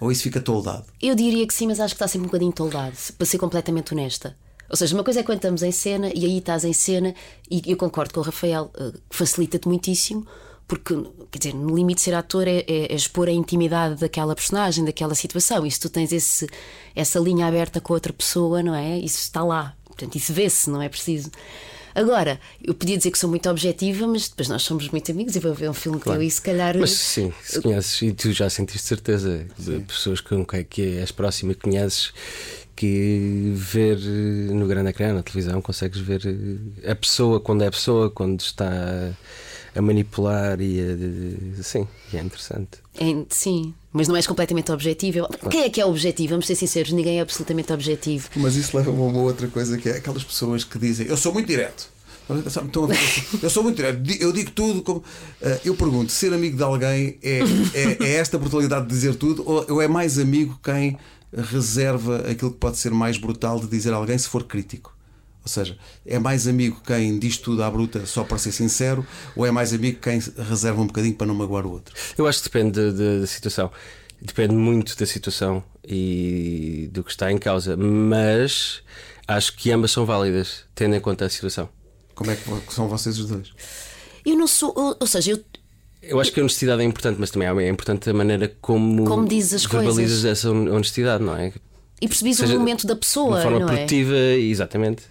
Ou 0.00 0.10
isso 0.10 0.24
fica 0.24 0.40
toldado? 0.40 0.86
Eu 1.00 1.14
diria 1.14 1.46
que 1.46 1.54
sim, 1.54 1.68
mas 1.68 1.78
acho 1.78 1.94
que 1.94 1.96
está 1.96 2.08
sempre 2.08 2.26
um 2.26 2.28
bocadinho 2.28 2.52
toldado, 2.52 2.96
para 3.16 3.24
ser 3.24 3.38
completamente 3.38 3.94
honesta. 3.94 4.36
Ou 4.68 4.76
seja, 4.76 4.94
uma 4.94 5.04
coisa 5.04 5.20
é 5.20 5.22
quando 5.22 5.38
estamos 5.38 5.62
em 5.62 5.72
cena 5.72 6.10
e 6.14 6.24
aí 6.24 6.38
estás 6.38 6.64
em 6.64 6.72
cena, 6.72 7.14
e 7.50 7.62
eu 7.66 7.76
concordo 7.76 8.14
com 8.14 8.20
o 8.20 8.22
Rafael, 8.22 8.70
eh, 8.76 8.92
que 9.08 9.16
facilita-te 9.16 9.68
muitíssimo, 9.68 10.26
porque, 10.66 10.94
quer 11.30 11.38
dizer, 11.38 11.54
no 11.54 11.76
limite, 11.76 12.00
ser 12.00 12.14
ator 12.14 12.48
é, 12.48 12.64
é, 12.66 12.92
é, 12.92 12.94
expor 12.94 13.28
a 13.28 13.32
intimidade 13.32 14.00
daquela 14.00 14.34
personagem, 14.34 14.84
daquela 14.84 15.14
situação. 15.14 15.66
E 15.66 15.70
se 15.70 15.78
tu 15.78 15.90
tens 15.90 16.10
esse, 16.12 16.48
essa 16.96 17.18
linha 17.18 17.46
aberta 17.46 17.80
com 17.80 17.92
outra 17.92 18.12
pessoa, 18.12 18.62
não 18.62 18.74
é? 18.74 18.98
Isso 18.98 19.18
está 19.18 19.44
lá. 19.44 19.76
Portanto, 19.84 20.16
isso 20.16 20.32
vê-se, 20.32 20.70
não 20.70 20.80
é 20.80 20.88
preciso. 20.88 21.30
Agora, 21.94 22.40
eu 22.62 22.74
podia 22.74 22.96
dizer 22.96 23.12
que 23.12 23.18
sou 23.18 23.30
muito 23.30 23.48
objetiva, 23.48 24.06
mas 24.06 24.28
depois 24.28 24.48
nós 24.48 24.62
somos 24.62 24.88
muito 24.88 25.08
amigos 25.12 25.36
e 25.36 25.38
vou 25.38 25.54
ver 25.54 25.70
um 25.70 25.74
filme 25.74 26.00
claro. 26.00 26.18
teu 26.18 26.26
e 26.26 26.30
se 26.30 26.42
calhar. 26.42 26.76
Mas 26.76 26.90
sim, 26.90 27.32
se 27.40 27.62
conheces 27.62 28.02
e 28.02 28.12
tu 28.12 28.32
já 28.32 28.50
sentiste 28.50 28.88
certeza 28.88 29.46
de 29.56 29.78
pessoas 29.80 30.20
com 30.20 30.44
quem 30.44 30.64
que 30.64 30.98
és 30.98 31.12
próxima 31.12 31.52
e 31.52 31.54
conheces 31.54 32.12
que 32.76 33.52
ver 33.54 33.98
no 33.98 34.66
grande 34.66 34.90
ecrã, 34.90 35.12
na 35.12 35.22
televisão, 35.22 35.60
consegues 35.62 36.00
ver 36.00 36.22
a 36.88 36.94
pessoa 36.94 37.40
quando 37.40 37.62
é 37.62 37.66
a 37.68 37.70
pessoa, 37.70 38.10
quando 38.10 38.40
está 38.40 38.70
a 39.74 39.82
manipular 39.82 40.60
e 40.60 40.80
a, 40.80 41.62
sim, 41.62 41.86
é 42.12 42.18
interessante. 42.18 42.78
É, 42.98 43.24
sim, 43.28 43.74
mas 43.92 44.06
não 44.08 44.16
és 44.16 44.26
completamente 44.26 44.70
objetivo. 44.70 45.28
Quem 45.50 45.62
é 45.62 45.70
que 45.70 45.80
é 45.80 45.86
objetivo? 45.86 46.30
Vamos 46.30 46.46
ser 46.46 46.54
sinceros, 46.54 46.92
ninguém 46.92 47.18
é 47.18 47.22
absolutamente 47.22 47.72
objetivo. 47.72 48.28
Mas 48.36 48.56
isso 48.56 48.76
leva 48.76 48.90
a 48.90 48.94
uma 48.94 49.20
outra 49.20 49.48
coisa 49.48 49.76
que 49.76 49.88
é 49.88 49.96
aquelas 49.96 50.22
pessoas 50.22 50.64
que 50.64 50.78
dizem 50.78 51.06
eu 51.06 51.16
sou 51.16 51.32
muito 51.32 51.46
direto. 51.46 51.94
Eu 53.42 53.50
sou 53.50 53.62
muito 53.62 53.76
direto, 53.76 54.00
eu 54.18 54.32
digo 54.32 54.50
tudo 54.52 54.82
como. 54.82 55.04
Eh, 55.42 55.60
eu 55.66 55.74
pergunto: 55.74 56.10
ser 56.10 56.32
amigo 56.32 56.56
de 56.56 56.62
alguém 56.62 57.18
é, 57.22 57.40
é, 57.74 57.96
é 58.00 58.12
esta 58.14 58.38
brutalidade 58.38 58.86
de 58.86 58.94
dizer 58.94 59.14
tudo 59.16 59.44
ou 59.46 59.82
é 59.82 59.86
mais 59.86 60.18
amigo 60.18 60.58
quem 60.62 60.96
reserva 61.36 62.24
aquilo 62.30 62.52
que 62.52 62.58
pode 62.58 62.76
ser 62.76 62.90
mais 62.90 63.18
brutal 63.18 63.58
de 63.60 63.66
dizer 63.66 63.92
a 63.92 63.96
alguém 63.96 64.16
se 64.18 64.28
for 64.28 64.44
crítico? 64.44 64.94
Ou 65.42 65.48
seja, 65.48 65.76
é 66.06 66.18
mais 66.18 66.48
amigo 66.48 66.80
quem 66.86 67.18
diz 67.18 67.36
tudo 67.36 67.62
à 67.62 67.70
bruta 67.70 68.06
só 68.06 68.24
para 68.24 68.38
ser 68.38 68.50
sincero, 68.50 69.06
ou 69.36 69.44
é 69.44 69.50
mais 69.50 69.74
amigo 69.74 70.00
quem 70.00 70.18
reserva 70.48 70.80
um 70.80 70.86
bocadinho 70.86 71.14
para 71.14 71.26
não 71.26 71.34
magoar 71.34 71.66
o 71.66 71.70
outro? 71.70 71.94
Eu 72.16 72.26
acho 72.26 72.42
que 72.42 72.48
depende 72.48 72.92
da 72.92 73.26
situação. 73.26 73.70
Depende 74.22 74.54
muito 74.54 74.96
da 74.96 75.04
situação 75.04 75.62
e 75.86 76.88
do 76.90 77.04
que 77.04 77.10
está 77.10 77.30
em 77.30 77.36
causa, 77.36 77.76
mas 77.76 78.82
acho 79.28 79.54
que 79.54 79.70
ambas 79.70 79.90
são 79.90 80.06
válidas, 80.06 80.64
tendo 80.74 80.96
em 80.96 81.00
conta 81.00 81.26
a 81.26 81.28
situação. 81.28 81.68
Como 82.14 82.30
é 82.30 82.36
que 82.36 82.72
são 82.72 82.88
vocês 82.88 83.18
os 83.18 83.28
dois? 83.28 83.52
Eu 84.24 84.36
não 84.38 84.46
sou, 84.46 84.72
ou 84.76 85.06
seja, 85.06 85.32
eu 85.32 85.44
eu 86.08 86.20
acho 86.20 86.32
que 86.32 86.40
a 86.40 86.42
honestidade 86.42 86.82
é 86.82 86.84
importante, 86.84 87.16
mas 87.18 87.30
também 87.30 87.48
é 87.48 87.68
importante 87.68 88.08
a 88.08 88.14
maneira 88.14 88.54
como, 88.60 89.04
como 89.04 89.26
dizes 89.26 89.54
as 89.54 89.64
verbalizas 89.64 90.22
coisas. 90.22 90.24
essa 90.24 90.50
honestidade, 90.50 91.22
não 91.22 91.36
é? 91.36 91.52
E 92.00 92.08
percebes 92.08 92.40
o 92.40 92.58
momento 92.58 92.86
da 92.86 92.96
pessoa. 92.96 93.36
De 93.36 93.42
forma 93.42 93.58
não 93.58 93.68
é? 93.68 93.74
produtiva, 93.74 94.14
é? 94.14 94.38
exatamente. 94.38 95.02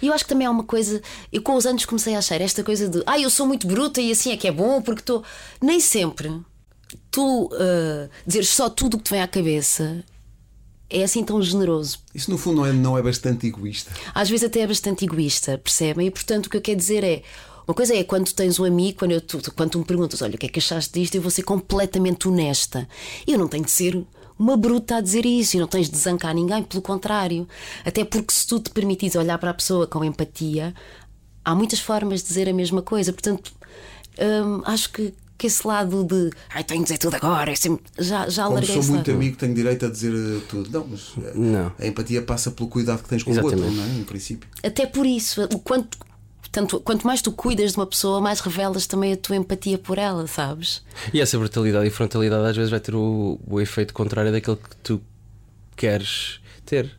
E 0.00 0.08
eu 0.08 0.12
acho 0.12 0.24
que 0.24 0.28
também 0.28 0.46
há 0.46 0.50
uma 0.50 0.64
coisa. 0.64 1.00
Eu 1.32 1.42
com 1.42 1.54
os 1.54 1.66
anos 1.66 1.84
comecei 1.84 2.14
a 2.14 2.18
achar 2.18 2.40
esta 2.40 2.62
coisa 2.62 2.88
de 2.88 3.02
ah, 3.06 3.18
eu 3.18 3.30
sou 3.30 3.46
muito 3.46 3.66
bruta 3.66 4.00
e 4.00 4.10
assim 4.10 4.32
é 4.32 4.36
que 4.36 4.46
é 4.46 4.52
bom, 4.52 4.80
porque 4.82 5.00
estou. 5.00 5.22
Nem 5.60 5.80
sempre 5.80 6.30
tu 7.10 7.46
uh, 7.46 8.08
dizeres 8.26 8.50
só 8.50 8.68
tudo 8.68 8.94
o 8.94 8.98
que 8.98 9.04
te 9.04 9.10
vem 9.10 9.22
à 9.22 9.28
cabeça 9.28 10.04
é 10.88 11.02
assim 11.02 11.24
tão 11.24 11.42
generoso. 11.42 11.98
Isso 12.14 12.30
no 12.30 12.38
fundo 12.38 12.58
não 12.58 12.66
é, 12.66 12.72
não 12.72 12.98
é 12.98 13.02
bastante 13.02 13.46
egoísta. 13.46 13.90
Às 14.14 14.28
vezes 14.28 14.46
até 14.46 14.60
é 14.60 14.66
bastante 14.66 15.04
egoísta, 15.04 15.58
percebem? 15.58 16.06
E 16.06 16.10
portanto 16.10 16.46
o 16.46 16.50
que 16.50 16.56
eu 16.56 16.62
quero 16.62 16.78
dizer 16.78 17.02
é. 17.02 17.22
Uma 17.66 17.74
coisa 17.74 17.94
é 17.96 18.04
quando 18.04 18.32
tens 18.32 18.60
um 18.60 18.64
amigo, 18.64 18.98
quando, 18.98 19.12
eu, 19.12 19.20
tu, 19.20 19.52
quando 19.52 19.70
tu 19.70 19.78
me 19.80 19.84
perguntas, 19.84 20.22
olha, 20.22 20.36
o 20.36 20.38
que 20.38 20.46
é 20.46 20.48
que 20.48 20.60
achaste 20.60 21.00
disto, 21.00 21.16
eu 21.16 21.22
vou 21.22 21.30
ser 21.30 21.42
completamente 21.42 22.28
honesta. 22.28 22.88
Eu 23.26 23.38
não 23.38 23.48
tenho 23.48 23.64
de 23.64 23.70
ser 23.72 24.04
uma 24.38 24.56
bruta 24.56 24.96
a 24.96 25.00
dizer 25.00 25.26
isso 25.26 25.56
e 25.56 25.60
não 25.60 25.66
tens 25.66 25.86
de 25.86 25.92
desancar 25.92 26.34
ninguém, 26.34 26.62
pelo 26.62 26.82
contrário. 26.82 27.48
Até 27.84 28.04
porque 28.04 28.32
se 28.32 28.46
tu 28.46 28.60
te 28.60 28.70
permitires 28.70 29.16
olhar 29.16 29.36
para 29.38 29.50
a 29.50 29.54
pessoa 29.54 29.86
com 29.86 30.04
empatia, 30.04 30.74
há 31.44 31.54
muitas 31.54 31.80
formas 31.80 32.22
de 32.22 32.28
dizer 32.28 32.48
a 32.48 32.52
mesma 32.52 32.82
coisa. 32.82 33.12
Portanto, 33.12 33.52
hum, 34.18 34.62
acho 34.64 34.92
que, 34.92 35.12
que 35.36 35.48
esse 35.48 35.66
lado 35.66 36.04
de 36.04 36.30
ai, 36.54 36.62
tenho 36.62 36.80
de 36.80 36.84
dizer 36.84 36.98
tudo 36.98 37.16
agora, 37.16 37.50
é 37.50 37.56
sempre, 37.56 37.84
já, 37.98 38.28
já 38.28 38.44
Como 38.44 38.64
sou 38.64 38.76
muito 38.76 38.92
lado. 38.92 39.10
amigo, 39.10 39.36
tenho 39.36 39.54
direito 39.54 39.86
a 39.86 39.90
dizer 39.90 40.12
eh, 40.14 40.40
tudo. 40.48 40.70
Não, 40.70 40.86
mas 40.86 41.14
eh, 41.20 41.32
não. 41.34 41.72
a 41.78 41.86
empatia 41.86 42.22
passa 42.22 42.52
pelo 42.52 42.68
cuidado 42.68 43.02
que 43.02 43.08
tens 43.08 43.24
com 43.24 43.32
Exatamente. 43.32 43.60
o 43.60 43.64
outro, 43.64 43.76
não 43.76 43.84
é? 43.84 43.98
Em 43.98 44.04
princípio. 44.04 44.48
Até 44.62 44.86
por 44.86 45.04
isso, 45.04 45.42
o 45.52 45.58
quanto 45.58 45.98
Portanto, 46.46 46.80
quanto 46.80 47.06
mais 47.06 47.20
tu 47.20 47.32
cuidas 47.32 47.72
de 47.72 47.78
uma 47.78 47.86
pessoa, 47.86 48.20
mais 48.20 48.40
revelas 48.40 48.86
também 48.86 49.12
a 49.12 49.16
tua 49.16 49.36
empatia 49.36 49.76
por 49.76 49.98
ela, 49.98 50.26
sabes? 50.26 50.82
E 51.12 51.20
essa 51.20 51.36
brutalidade 51.38 51.86
e 51.86 51.90
frontalidade 51.90 52.48
às 52.48 52.56
vezes 52.56 52.70
vai 52.70 52.80
ter 52.80 52.94
o, 52.94 53.38
o 53.46 53.60
efeito 53.60 53.92
contrário 53.92 54.32
daquele 54.32 54.56
que 54.56 54.76
tu 54.76 55.02
queres 55.76 56.40
ter. 56.64 56.90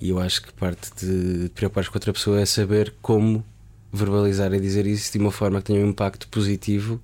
E 0.00 0.10
eu 0.10 0.18
acho 0.18 0.42
que 0.42 0.52
parte 0.54 0.90
de 0.96 1.50
preocupares 1.50 1.88
com 1.88 1.96
outra 1.96 2.12
pessoa 2.12 2.40
é 2.40 2.46
saber 2.46 2.94
como 3.00 3.44
verbalizar 3.92 4.52
e 4.52 4.58
dizer 4.58 4.86
isso 4.86 5.12
de 5.12 5.18
uma 5.18 5.30
forma 5.30 5.60
que 5.60 5.66
tenha 5.66 5.84
um 5.84 5.90
impacto 5.90 6.26
positivo 6.28 7.00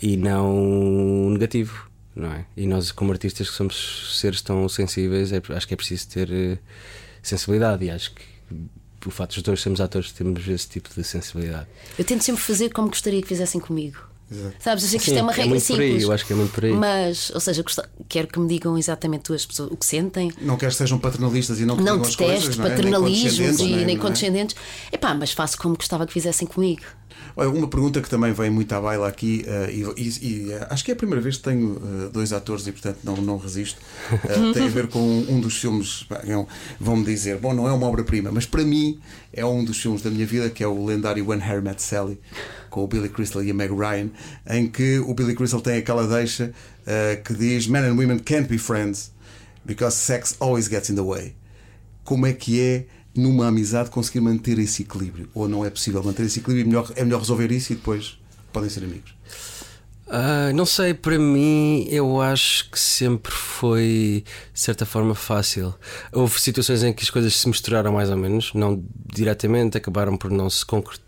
e 0.00 0.16
não 0.16 1.30
negativo, 1.30 1.90
não 2.14 2.32
é? 2.32 2.46
E 2.56 2.66
nós, 2.66 2.90
como 2.90 3.12
artistas, 3.12 3.50
que 3.50 3.56
somos 3.56 4.18
seres 4.18 4.40
tão 4.40 4.66
sensíveis, 4.68 5.32
é, 5.32 5.42
acho 5.50 5.68
que 5.68 5.74
é 5.74 5.76
preciso 5.76 6.08
ter 6.08 6.30
uh, 6.30 6.58
sensibilidade 7.22 7.84
e 7.84 7.90
acho 7.90 8.14
que 8.14 8.22
o 9.08 9.10
fato 9.10 9.34
de 9.34 9.42
dois 9.42 9.60
sermos 9.60 9.80
atores 9.80 10.12
temos 10.12 10.46
esse 10.46 10.68
tipo 10.68 10.88
de 10.94 11.04
sensibilidade. 11.04 11.66
Eu 11.98 12.04
tento 12.04 12.22
sempre 12.22 12.42
fazer 12.42 12.70
como 12.70 12.88
gostaria 12.88 13.20
que 13.20 13.28
fizessem 13.28 13.60
comigo. 13.60 14.13
Exato. 14.30 14.56
Sabes, 14.58 14.84
eu 14.84 14.90
sei 14.90 14.98
que 14.98 15.04
Sim, 15.04 15.10
isto 15.12 15.20
é 15.20 15.22
uma 15.22 15.32
é 15.32 15.36
regra 15.36 15.60
simples. 15.60 15.96
Aí, 15.96 16.02
eu 16.02 16.12
acho 16.12 16.26
que 16.26 16.32
é 16.32 16.36
muito 16.36 16.52
por 16.52 16.64
aí. 16.64 16.72
Mas, 16.72 17.30
ou 17.30 17.40
seja, 17.40 17.64
quero 18.08 18.26
que 18.28 18.38
me 18.38 18.48
digam 18.48 18.76
exatamente 18.76 19.32
as 19.32 19.44
pessoas 19.44 19.70
o 19.70 19.76
que 19.76 19.86
sentem. 19.86 20.32
Não 20.40 20.56
quero 20.56 20.72
que 20.72 20.78
sejam 20.78 20.98
paternalistas 20.98 21.60
e 21.60 21.66
não 21.66 21.76
que 21.76 21.82
Não 21.82 21.98
detesto 21.98 22.24
coisas, 22.24 22.56
paternalismos 22.56 23.38
não 23.38 23.66
é? 23.66 23.68
nem 23.70 23.82
e 23.82 23.84
nem, 23.84 23.98
condescendentes. 23.98 24.56
É 24.90 24.96
pá, 24.96 25.14
mas 25.14 25.32
faço 25.32 25.58
como 25.58 25.76
gostava 25.76 26.06
que 26.06 26.12
fizessem 26.12 26.48
comigo. 26.48 26.82
Olha, 27.36 27.50
uma 27.50 27.66
pergunta 27.66 28.00
que 28.00 28.08
também 28.08 28.32
vem 28.32 28.48
muito 28.48 28.72
à 28.72 28.80
baila 28.80 29.08
aqui, 29.08 29.44
uh, 29.46 29.70
e, 29.70 29.82
e, 30.00 30.26
e 30.26 30.54
uh, 30.54 30.66
acho 30.70 30.84
que 30.84 30.92
é 30.92 30.94
a 30.94 30.96
primeira 30.96 31.20
vez 31.20 31.36
que 31.36 31.42
tenho 31.42 31.76
uh, 31.76 32.10
dois 32.10 32.32
atores 32.32 32.66
e, 32.66 32.72
portanto, 32.72 32.98
não, 33.02 33.16
não 33.16 33.36
resisto. 33.36 33.80
tem 34.54 34.66
a 34.66 34.70
ver 34.70 34.86
com 34.88 35.00
um 35.00 35.40
dos 35.40 35.56
filmes, 35.56 36.06
é 36.10 36.46
vão-me 36.78 37.04
dizer, 37.04 37.38
bom, 37.38 37.52
não 37.52 37.66
é 37.66 37.72
uma 37.72 37.86
obra-prima, 37.88 38.30
mas 38.30 38.46
para 38.46 38.62
mim 38.62 39.00
é 39.32 39.44
um 39.44 39.64
dos 39.64 39.80
filmes 39.80 40.00
da 40.00 40.10
minha 40.10 40.26
vida, 40.26 40.48
que 40.48 40.62
é 40.62 40.66
o 40.66 40.84
lendário 40.84 41.26
When 41.26 41.40
Harry 41.40 41.62
Met 41.62 41.82
Sally, 41.82 42.20
com 42.74 42.82
o 42.82 42.88
Billy 42.88 43.08
Crystal 43.08 43.40
e 43.44 43.52
a 43.52 43.54
Meg 43.54 43.72
Ryan, 43.72 44.10
em 44.50 44.66
que 44.66 44.98
o 44.98 45.14
Billy 45.14 45.36
Crystal 45.36 45.60
tem 45.60 45.76
aquela 45.76 46.08
deixa 46.08 46.52
que 47.24 47.32
diz: 47.32 47.68
Men 47.68 47.84
and 47.84 47.94
women 47.94 48.18
can't 48.18 48.48
be 48.48 48.58
friends 48.58 49.12
because 49.64 49.96
sex 49.96 50.36
always 50.40 50.68
gets 50.68 50.90
in 50.90 50.96
the 50.96 51.02
way. 51.02 51.36
Como 52.02 52.26
é 52.26 52.32
que 52.32 52.60
é 52.60 52.86
numa 53.14 53.46
amizade 53.46 53.90
conseguir 53.90 54.20
manter 54.20 54.58
esse 54.58 54.82
equilíbrio? 54.82 55.28
Ou 55.32 55.48
não 55.48 55.64
é 55.64 55.70
possível 55.70 56.02
manter 56.02 56.26
esse 56.26 56.40
equilíbrio? 56.40 56.64
É 56.64 56.66
melhor, 56.66 56.92
é 56.96 57.04
melhor 57.04 57.20
resolver 57.20 57.52
isso 57.52 57.72
e 57.72 57.76
depois 57.76 58.18
podem 58.52 58.68
ser 58.68 58.82
amigos? 58.82 59.14
Uh, 60.06 60.52
não 60.54 60.66
sei, 60.66 60.92
para 60.92 61.18
mim 61.18 61.86
eu 61.88 62.20
acho 62.20 62.70
que 62.70 62.78
sempre 62.78 63.32
foi 63.32 64.24
de 64.52 64.60
certa 64.60 64.84
forma 64.84 65.14
fácil. 65.14 65.74
Houve 66.12 66.40
situações 66.40 66.82
em 66.82 66.92
que 66.92 67.04
as 67.04 67.10
coisas 67.10 67.34
se 67.36 67.48
misturaram 67.48 67.92
mais 67.92 68.10
ou 68.10 68.16
menos, 68.16 68.52
não 68.52 68.84
diretamente, 69.14 69.78
acabaram 69.78 70.16
por 70.16 70.30
não 70.30 70.50
se 70.50 70.66
concretizar, 70.66 71.03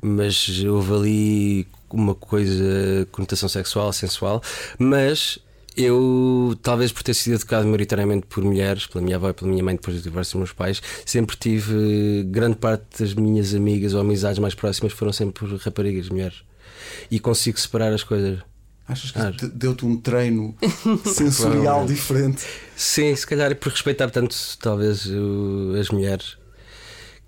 mas 0.00 0.48
houve 0.64 0.94
ali 0.94 1.66
uma 1.90 2.14
coisa, 2.14 3.06
conotação 3.12 3.48
sexual, 3.48 3.92
sensual, 3.92 4.42
mas 4.78 5.38
eu, 5.76 6.56
talvez 6.62 6.92
por 6.92 7.02
ter 7.02 7.14
sido 7.14 7.34
educado 7.34 7.64
maioritariamente 7.64 8.26
por 8.26 8.44
mulheres, 8.44 8.86
pela 8.86 9.02
minha 9.02 9.16
avó 9.16 9.30
e 9.30 9.32
pela 9.32 9.50
minha 9.50 9.64
mãe, 9.64 9.74
depois 9.74 9.96
do 9.96 10.02
divórcio 10.02 10.32
dos 10.32 10.48
meus 10.48 10.52
pais, 10.52 10.82
sempre 11.06 11.36
tive 11.36 12.24
grande 12.24 12.56
parte 12.56 12.84
das 12.98 13.14
minhas 13.14 13.54
amigas 13.54 13.94
ou 13.94 14.00
amizades 14.00 14.38
mais 14.38 14.54
próximas 14.54 14.92
foram 14.92 15.12
sempre 15.12 15.46
raparigas, 15.56 16.08
mulheres. 16.08 16.42
E 17.10 17.18
consigo 17.18 17.58
separar 17.58 17.92
as 17.92 18.02
coisas. 18.02 18.40
Achas 18.86 19.10
que 19.12 19.18
ah. 19.18 19.32
deu-te 19.54 19.86
um 19.86 19.96
treino 19.96 20.54
sensorial 21.06 21.86
diferente? 21.86 22.44
Sim, 22.76 23.14
se 23.14 23.26
calhar 23.26 23.54
por 23.56 23.70
respeitar 23.70 24.10
tanto, 24.10 24.36
talvez, 24.60 25.08
as 25.78 25.88
mulheres 25.88 26.36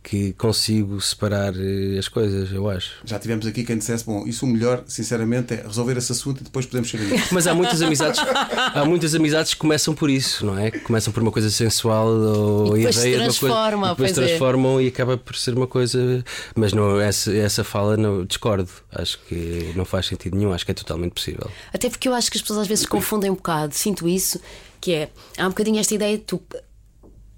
que 0.04 0.34
consigo 0.34 1.00
separar 1.00 1.54
eh, 1.56 1.98
as 1.98 2.08
coisas, 2.08 2.52
eu 2.52 2.68
acho. 2.68 2.92
Já 3.06 3.18
tivemos 3.18 3.46
aqui 3.46 3.64
quem 3.64 3.78
dissesse: 3.78 4.04
bom, 4.04 4.26
isso 4.26 4.44
o 4.44 4.48
melhor, 4.48 4.84
sinceramente, 4.86 5.54
é 5.54 5.62
resolver 5.62 5.96
esse 5.96 6.12
assunto 6.12 6.42
e 6.42 6.44
depois 6.44 6.66
podemos 6.66 6.90
chegar 6.90 7.06
Mas 7.32 7.46
há 7.46 7.54
muitas 7.54 7.80
amizades, 7.80 8.20
há 8.20 8.84
muitas 8.84 9.14
amizades 9.14 9.54
que 9.54 9.60
começam 9.60 9.94
por 9.94 10.10
isso, 10.10 10.44
não 10.44 10.58
é? 10.58 10.70
Começam 10.70 11.10
por 11.10 11.22
uma 11.22 11.32
coisa 11.32 11.48
sensual 11.48 12.08
ou 12.08 12.76
e 12.76 12.80
depois 12.80 12.96
ideia 12.98 13.16
de 13.16 13.22
uma 13.22 13.34
coisa, 13.34 13.76
e 13.76 13.88
depois 13.88 14.10
é. 14.10 14.12
transformam 14.12 14.78
é. 14.78 14.84
e 14.84 14.88
acaba 14.88 15.16
por 15.16 15.36
ser 15.36 15.54
uma 15.54 15.66
coisa. 15.66 16.22
Mas 16.54 16.74
não, 16.74 17.00
essa, 17.00 17.34
essa 17.34 17.64
fala 17.64 17.96
não 17.96 18.26
discordo. 18.26 18.68
Acho 18.92 19.18
que 19.26 19.72
não 19.74 19.86
faz 19.86 20.06
sentido 20.06 20.36
nenhum, 20.36 20.52
acho 20.52 20.66
que 20.66 20.70
é 20.70 20.74
totalmente 20.74 21.12
possível. 21.12 21.50
Até 21.72 21.88
porque 21.88 22.08
eu 22.08 22.14
acho 22.14 22.30
que 22.30 22.36
as 22.36 22.42
pessoas 22.42 22.60
às 22.60 22.68
vezes 22.68 22.84
confundem 22.84 23.30
um 23.30 23.34
bocado, 23.34 23.74
sinto 23.74 24.06
isso, 24.06 24.38
que 24.82 24.92
é 24.92 25.08
há 25.38 25.46
um 25.46 25.48
bocadinho 25.48 25.80
esta 25.80 25.94
ideia 25.94 26.18
de 26.18 26.24
tu 26.24 26.42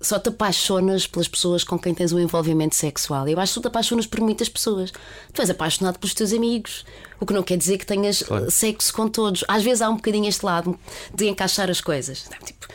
só 0.01 0.19
te 0.19 0.29
apaixonas 0.29 1.07
pelas 1.07 1.27
pessoas 1.27 1.65
com 1.65 1.79
quem 1.79 1.95
tens 1.95 2.13
um 2.13 2.19
envolvimento 2.19 2.75
sexual. 2.75 3.27
Eu 3.29 3.41
acho 3.41 3.55
que 3.55 3.61
tu 3.61 3.63
te 3.63 3.69
apaixonas 3.69 4.07
por 4.07 4.21
muitas 4.21 4.49
pessoas. 4.49 4.93
Tu 5.33 5.41
és 5.41 5.51
apaixonado 5.51 5.99
pelos 5.99 6.15
teus 6.15 6.33
amigos, 6.33 6.85
o 7.19 7.27
que 7.27 7.33
não 7.33 7.43
quer 7.43 7.57
dizer 7.57 7.79
que 7.79 7.87
tenhas 7.87 8.23
claro. 8.23 8.51
sexo 8.51 8.93
com 8.93 9.09
todos. 9.09 9.45
Às 9.49 9.63
vezes 9.63 9.83
há 9.83 9.89
um 9.89 9.97
bocadinho 9.97 10.29
este 10.29 10.45
lado 10.45 10.79
de 11.15 11.29
encaixar 11.29 11.71
as 11.71 11.81
coisas. 11.81 12.29
Tipo, 12.45 12.67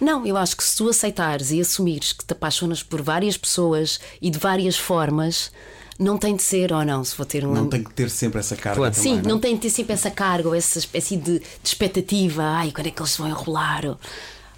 Não, 0.00 0.26
eu 0.26 0.36
acho 0.36 0.56
que 0.56 0.64
se 0.64 0.76
tu 0.76 0.88
aceitares 0.88 1.52
e 1.52 1.60
assumires 1.60 2.12
que 2.12 2.24
te 2.24 2.32
apaixonas 2.32 2.82
por 2.82 3.00
várias 3.00 3.36
pessoas 3.36 4.00
e 4.20 4.28
de 4.28 4.38
várias 4.38 4.76
formas, 4.76 5.52
não 5.98 6.18
tem 6.18 6.36
de 6.36 6.42
ser 6.42 6.72
ou 6.72 6.84
não, 6.84 7.02
se 7.04 7.16
vou 7.16 7.24
ter 7.24 7.46
um. 7.46 7.54
Não 7.54 7.68
tem 7.68 7.82
que 7.82 7.94
ter 7.94 8.10
sempre 8.10 8.40
essa 8.40 8.56
carga. 8.56 8.80
Claro. 8.80 8.94
também, 8.94 9.14
Sim, 9.14 9.22
não 9.22 9.30
não 9.30 9.36
é? 9.38 9.40
tem 9.40 9.54
de 9.54 9.60
ter 9.60 9.70
sempre 9.70 9.94
essa 9.94 10.10
carga 10.10 10.48
ou 10.48 10.54
essa 10.54 10.78
espécie 10.78 11.16
de, 11.16 11.38
de 11.38 11.44
expectativa. 11.64 12.42
Ai, 12.42 12.72
quando 12.72 12.88
é 12.88 12.90
que 12.90 13.00
eles 13.00 13.12
se 13.12 13.18
vão 13.18 13.28
enrolar? 13.28 13.96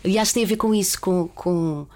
E 0.05 0.19
acho 0.19 0.31
que 0.31 0.35
tem 0.35 0.45
a 0.45 0.47
ver 0.47 0.57
com 0.57 0.75
isso, 0.75 1.01
com, 1.01 1.29
com, 1.29 1.87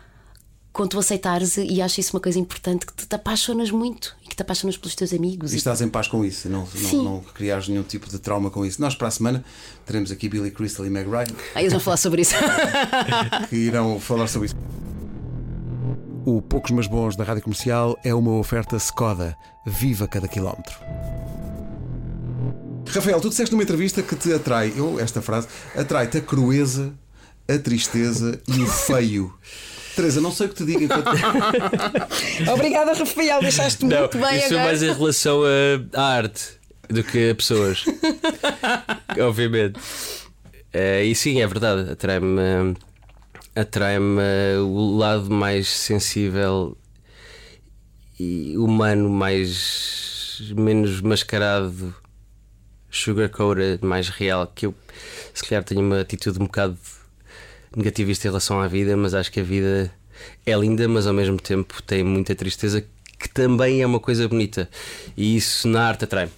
com 0.73 0.87
tu 0.87 0.99
aceitares, 0.99 1.59
e 1.59 1.83
acho 1.83 2.01
isso 2.01 2.17
uma 2.17 2.21
coisa 2.21 2.39
importante, 2.39 2.87
que 2.87 3.07
te 3.07 3.15
apaixonas 3.15 3.71
muito 3.71 4.17
e 4.25 4.29
que 4.29 4.35
te 4.35 4.41
apaixonas 4.41 4.77
pelos 4.77 4.95
teus 4.95 5.13
amigos. 5.13 5.53
E 5.53 5.57
estás 5.57 5.83
em 5.83 5.89
paz 5.89 6.09
com 6.09 6.25
isso, 6.25 6.49
não, 6.49 6.67
não, 6.93 7.05
não 7.05 7.21
criares 7.21 7.69
nenhum 7.69 7.83
tipo 7.83 8.09
de 8.09 8.19
trauma 8.19 8.51
com 8.51 8.65
isso. 8.65 8.81
Nós, 8.81 8.95
para 8.95 9.09
a 9.09 9.11
semana, 9.11 9.45
teremos 9.85 10.11
aqui 10.11 10.29
Billy 10.29 10.51
Crystal 10.51 10.87
e 10.87 10.91
Meg 10.91 11.09
Ryan, 11.09 11.27
Ah, 11.55 11.61
eles 11.61 11.73
vão 11.73 11.81
falar 11.81 11.99
sobre 11.99 12.23
isso. 12.23 12.35
que 13.51 13.57
irão 13.57 14.01
falar 14.01 14.27
sobre 14.29 14.47
isso. 14.47 14.57
O 16.25 16.41
Poucos 16.41 16.71
Mas 16.71 16.87
Bons 16.87 17.17
da 17.17 17.25
Rádio 17.25 17.43
Comercial 17.43 17.99
é 18.05 18.15
uma 18.15 18.33
oferta 18.39 18.77
Skoda. 18.77 19.37
Viva 19.67 20.07
cada 20.09 20.29
quilómetro. 20.29 20.75
Rafael, 22.89 23.21
tu 23.21 23.29
disseste 23.29 23.53
numa 23.53 23.63
entrevista 23.63 24.03
que 24.03 24.15
te 24.15 24.33
atrai, 24.33 24.73
eu, 24.77 25.01
esta 25.01 25.23
frase, 25.23 25.49
atrai-te 25.75 26.19
a 26.19 26.21
crueza, 26.21 26.93
a 27.49 27.59
tristeza 27.59 28.41
e 28.47 28.61
o 28.61 28.67
feio. 28.71 29.33
Teresa, 29.95 30.21
não 30.21 30.33
sei 30.33 30.47
o 30.47 30.49
que 30.51 30.55
te 30.57 30.65
diga 30.65 30.85
enquanto. 30.85 31.09
Obrigada, 32.53 32.93
Rafael, 32.95 33.41
deixaste 33.41 33.85
Não, 33.85 34.01
muito 34.01 34.19
bem 34.19 34.37
isso 34.39 34.45
é 34.45 34.47
agora. 34.47 34.65
mais 34.65 34.83
em 34.83 34.93
relação 34.93 35.43
à 35.95 36.03
arte 36.03 36.43
do 36.89 37.03
que 37.05 37.31
a 37.31 37.35
pessoas. 37.35 37.85
Obviamente. 39.21 39.79
Eh, 40.73 41.05
e 41.05 41.15
sim, 41.15 41.41
é 41.41 41.47
verdade. 41.47 41.91
Atrai-me 41.91 42.75
atrai-me 43.55 44.21
eh, 44.21 44.59
o 44.59 44.97
lado 44.97 45.31
mais 45.31 45.69
sensível 45.69 46.77
e 48.19 48.57
humano, 48.57 49.11
mais 49.11 50.41
menos 50.57 51.01
mascarado, 51.01 51.95
sugar-coated, 52.91 53.85
mais 53.85 54.09
real. 54.09 54.47
Que 54.55 54.67
eu, 54.67 54.75
se 55.35 55.43
calhar, 55.45 55.63
tenho 55.65 55.81
uma 55.83 56.01
atitude 56.01 56.39
um 56.39 56.45
bocado 56.47 56.79
negativista 57.77 58.27
em 58.27 58.31
relação 58.31 58.61
à 58.61 58.69
vida, 58.69 58.97
mas 58.97 59.15
acho 59.15 59.31
que 59.33 59.41
a 59.41 59.45
vida 59.45 59.93
é 60.47 60.55
linda, 60.55 60.87
mas 60.89 61.07
ao 61.07 61.15
mesmo 61.15 61.39
tempo 61.41 61.83
tem 61.83 62.03
muita 62.05 62.35
tristeza, 62.35 62.85
que 63.19 63.29
também 63.29 63.81
é 63.83 63.87
uma 63.87 64.01
coisa 64.01 64.29
bonita. 64.29 64.69
E 65.17 65.37
isso 65.37 65.69
na 65.69 65.87
arte 65.89 66.05
atrai-me. 66.05 66.33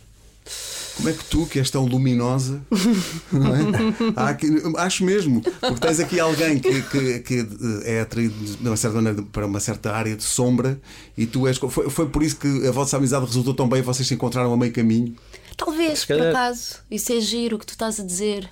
Como 0.96 1.08
é 1.08 1.12
que 1.12 1.24
tu, 1.24 1.44
que 1.46 1.58
és 1.58 1.68
tão 1.70 1.86
luminosa, 1.86 2.62
não 3.32 3.52
é? 3.52 4.30
Aqui- 4.30 4.62
acho 4.76 5.04
mesmo, 5.04 5.42
porque 5.42 5.80
tens 5.80 5.98
aqui 5.98 6.20
alguém 6.20 6.60
que, 6.60 6.82
que, 6.82 7.18
que 7.20 7.46
é 7.84 8.00
atraído 8.02 8.32
de 8.32 8.68
uma 8.68 8.76
certa 8.76 8.94
maneira 9.02 9.20
para 9.32 9.44
uma 9.44 9.58
certa 9.58 9.90
área 9.92 10.14
de 10.14 10.22
sombra 10.22 10.80
e 11.18 11.26
tu 11.26 11.48
és. 11.48 11.58
Foi, 11.58 11.90
foi 11.90 12.08
por 12.08 12.22
isso 12.22 12.36
que 12.36 12.68
a 12.68 12.70
vossa 12.70 12.96
amizade 12.96 13.26
resultou 13.26 13.52
tão 13.54 13.68
bem 13.68 13.80
e 13.80 13.82
vocês 13.82 14.06
se 14.06 14.14
encontraram 14.14 14.52
a 14.52 14.56
meio 14.56 14.72
caminho. 14.72 15.16
Talvez, 15.56 16.04
por 16.04 16.20
acaso, 16.28 16.76
isso 16.88 17.12
é 17.12 17.20
giro 17.20 17.56
o 17.56 17.58
que 17.58 17.66
tu 17.66 17.70
estás 17.72 17.98
a 17.98 18.04
dizer. 18.04 18.48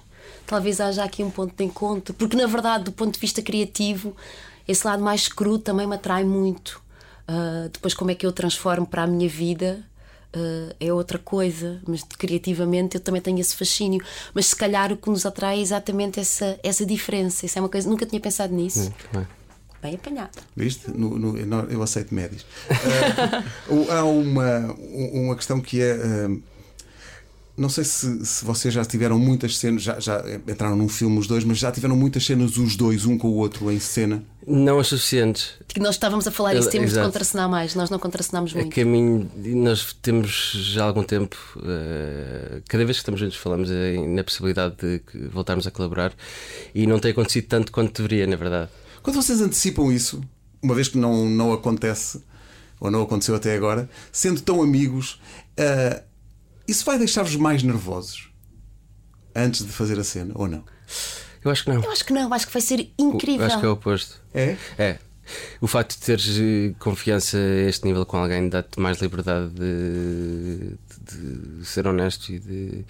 Talvez 0.46 0.80
haja 0.80 1.04
aqui 1.04 1.22
um 1.22 1.30
ponto 1.30 1.54
de 1.56 1.64
encontro, 1.64 2.12
porque 2.14 2.36
na 2.36 2.46
verdade, 2.46 2.84
do 2.84 2.92
ponto 2.92 3.14
de 3.14 3.20
vista 3.20 3.40
criativo, 3.42 4.14
esse 4.66 4.86
lado 4.86 5.02
mais 5.02 5.28
cru 5.28 5.58
também 5.58 5.86
me 5.86 5.94
atrai 5.94 6.24
muito. 6.24 6.80
Ah, 7.26 7.68
depois, 7.72 7.94
como 7.94 8.10
é 8.10 8.14
que 8.14 8.26
eu 8.26 8.32
transformo 8.32 8.86
para 8.86 9.04
a 9.04 9.06
minha 9.06 9.28
vida 9.28 9.84
ah, 10.34 10.74
é 10.80 10.92
outra 10.92 11.18
coisa, 11.18 11.80
mas 11.86 12.02
criativamente 12.02 12.96
eu 12.96 13.00
também 13.00 13.20
tenho 13.22 13.38
esse 13.38 13.54
fascínio. 13.56 14.02
Mas 14.34 14.46
se 14.46 14.56
calhar 14.56 14.92
o 14.92 14.96
que 14.96 15.08
nos 15.08 15.24
atrai 15.24 15.58
é 15.58 15.62
exatamente 15.62 16.18
essa, 16.20 16.58
essa 16.62 16.84
diferença. 16.84 17.46
Isso 17.46 17.58
é 17.58 17.62
uma 17.62 17.68
coisa, 17.68 17.88
nunca 17.88 18.04
tinha 18.06 18.20
pensado 18.20 18.52
nisso. 18.54 18.92
Não 19.12 19.20
é? 19.22 19.26
Bem 19.82 19.94
apanhado. 19.96 20.30
Viste? 20.54 20.88
No- 20.92 21.18
no- 21.18 21.36
eu- 21.68 21.82
aceito 21.82 22.14
médios. 22.14 22.46
Ah, 22.70 23.42
o- 23.68 23.90
há 23.90 24.04
uma, 24.04 24.76
uma 25.12 25.34
questão 25.34 25.60
que 25.60 25.80
é. 25.82 25.92
ah, 25.94 26.36
não 27.56 27.68
sei 27.68 27.84
se, 27.84 28.24
se 28.24 28.44
vocês 28.44 28.72
já 28.72 28.84
tiveram 28.84 29.18
muitas 29.18 29.58
cenas, 29.58 29.82
já, 29.82 30.00
já 30.00 30.22
entraram 30.48 30.74
num 30.76 30.88
filme 30.88 31.18
os 31.18 31.26
dois, 31.26 31.44
mas 31.44 31.58
já 31.58 31.70
tiveram 31.70 31.94
muitas 31.94 32.24
cenas 32.24 32.56
os 32.56 32.76
dois, 32.76 33.04
um 33.04 33.18
com 33.18 33.28
o 33.28 33.34
outro, 33.34 33.70
em 33.70 33.78
cena. 33.78 34.24
Não 34.46 34.78
as 34.78 34.88
suficientes. 34.88 35.50
Que 35.68 35.78
nós 35.78 35.94
estávamos 35.94 36.26
a 36.26 36.30
falar 36.30 36.54
isso, 36.56 36.70
temos 36.70 36.88
de 36.90 36.94
exato. 36.94 37.06
contracenar 37.08 37.48
mais. 37.48 37.74
Nós 37.74 37.90
não 37.90 37.98
contracenamos 37.98 38.52
A 38.52 38.58
muito. 38.58 38.74
caminho, 38.74 39.30
nós 39.36 39.92
temos 40.00 40.52
já 40.72 40.82
há 40.84 40.86
algum 40.88 41.02
tempo, 41.04 41.36
eh, 41.64 42.62
cada 42.68 42.84
vez 42.84 42.96
que 42.96 43.02
estamos 43.02 43.20
juntos, 43.20 43.36
falamos 43.36 43.70
em- 43.70 44.08
na 44.08 44.24
possibilidade 44.24 44.74
de 44.80 45.00
voltarmos 45.28 45.66
a 45.66 45.70
colaborar 45.70 46.12
e 46.74 46.86
não 46.86 46.98
tem 46.98 47.10
acontecido 47.12 47.46
tanto 47.46 47.70
quanto 47.70 48.02
deveria, 48.02 48.26
na 48.26 48.36
verdade. 48.36 48.70
Quando 49.02 49.16
vocês 49.16 49.40
antecipam 49.40 49.92
isso, 49.92 50.20
uma 50.62 50.74
vez 50.74 50.88
que 50.88 50.96
não, 50.98 51.26
não 51.28 51.52
acontece, 51.52 52.22
ou 52.80 52.90
não 52.90 53.02
aconteceu 53.02 53.34
até 53.34 53.54
agora, 53.54 53.88
sendo 54.10 54.40
tão 54.40 54.62
amigos, 54.62 55.20
ah, 55.58 56.02
isso 56.66 56.84
vai 56.84 56.98
deixar-vos 56.98 57.36
mais 57.36 57.62
nervosos 57.62 58.30
antes 59.34 59.64
de 59.64 59.72
fazer 59.72 59.98
a 59.98 60.04
cena, 60.04 60.32
ou 60.36 60.46
não? 60.48 60.64
Eu 61.44 61.50
acho 61.50 61.64
que 61.64 61.70
não. 61.70 61.82
Eu 61.82 61.90
acho 61.90 62.04
que 62.04 62.12
não, 62.12 62.32
acho 62.32 62.46
que 62.46 62.52
vai 62.52 62.62
ser 62.62 62.92
incrível. 62.98 63.40
Eu 63.40 63.46
acho 63.46 63.58
que 63.60 63.64
é 63.66 63.68
o 63.68 63.72
oposto. 63.72 64.20
É? 64.32 64.56
É. 64.78 64.98
O 65.60 65.66
facto 65.66 65.92
de 65.98 66.04
teres 66.04 66.38
eh, 66.38 66.74
confiança 66.78 67.36
a 67.38 67.68
este 67.68 67.84
nível 67.86 68.04
com 68.04 68.16
alguém 68.18 68.48
dá-te 68.48 68.78
mais 68.80 68.98
liberdade 69.00 69.50
de, 69.50 70.76
de- 71.10 71.58
de 71.60 71.64
ser 71.66 71.86
honesto 71.86 72.30
e 72.32 72.38
de, 72.38 72.84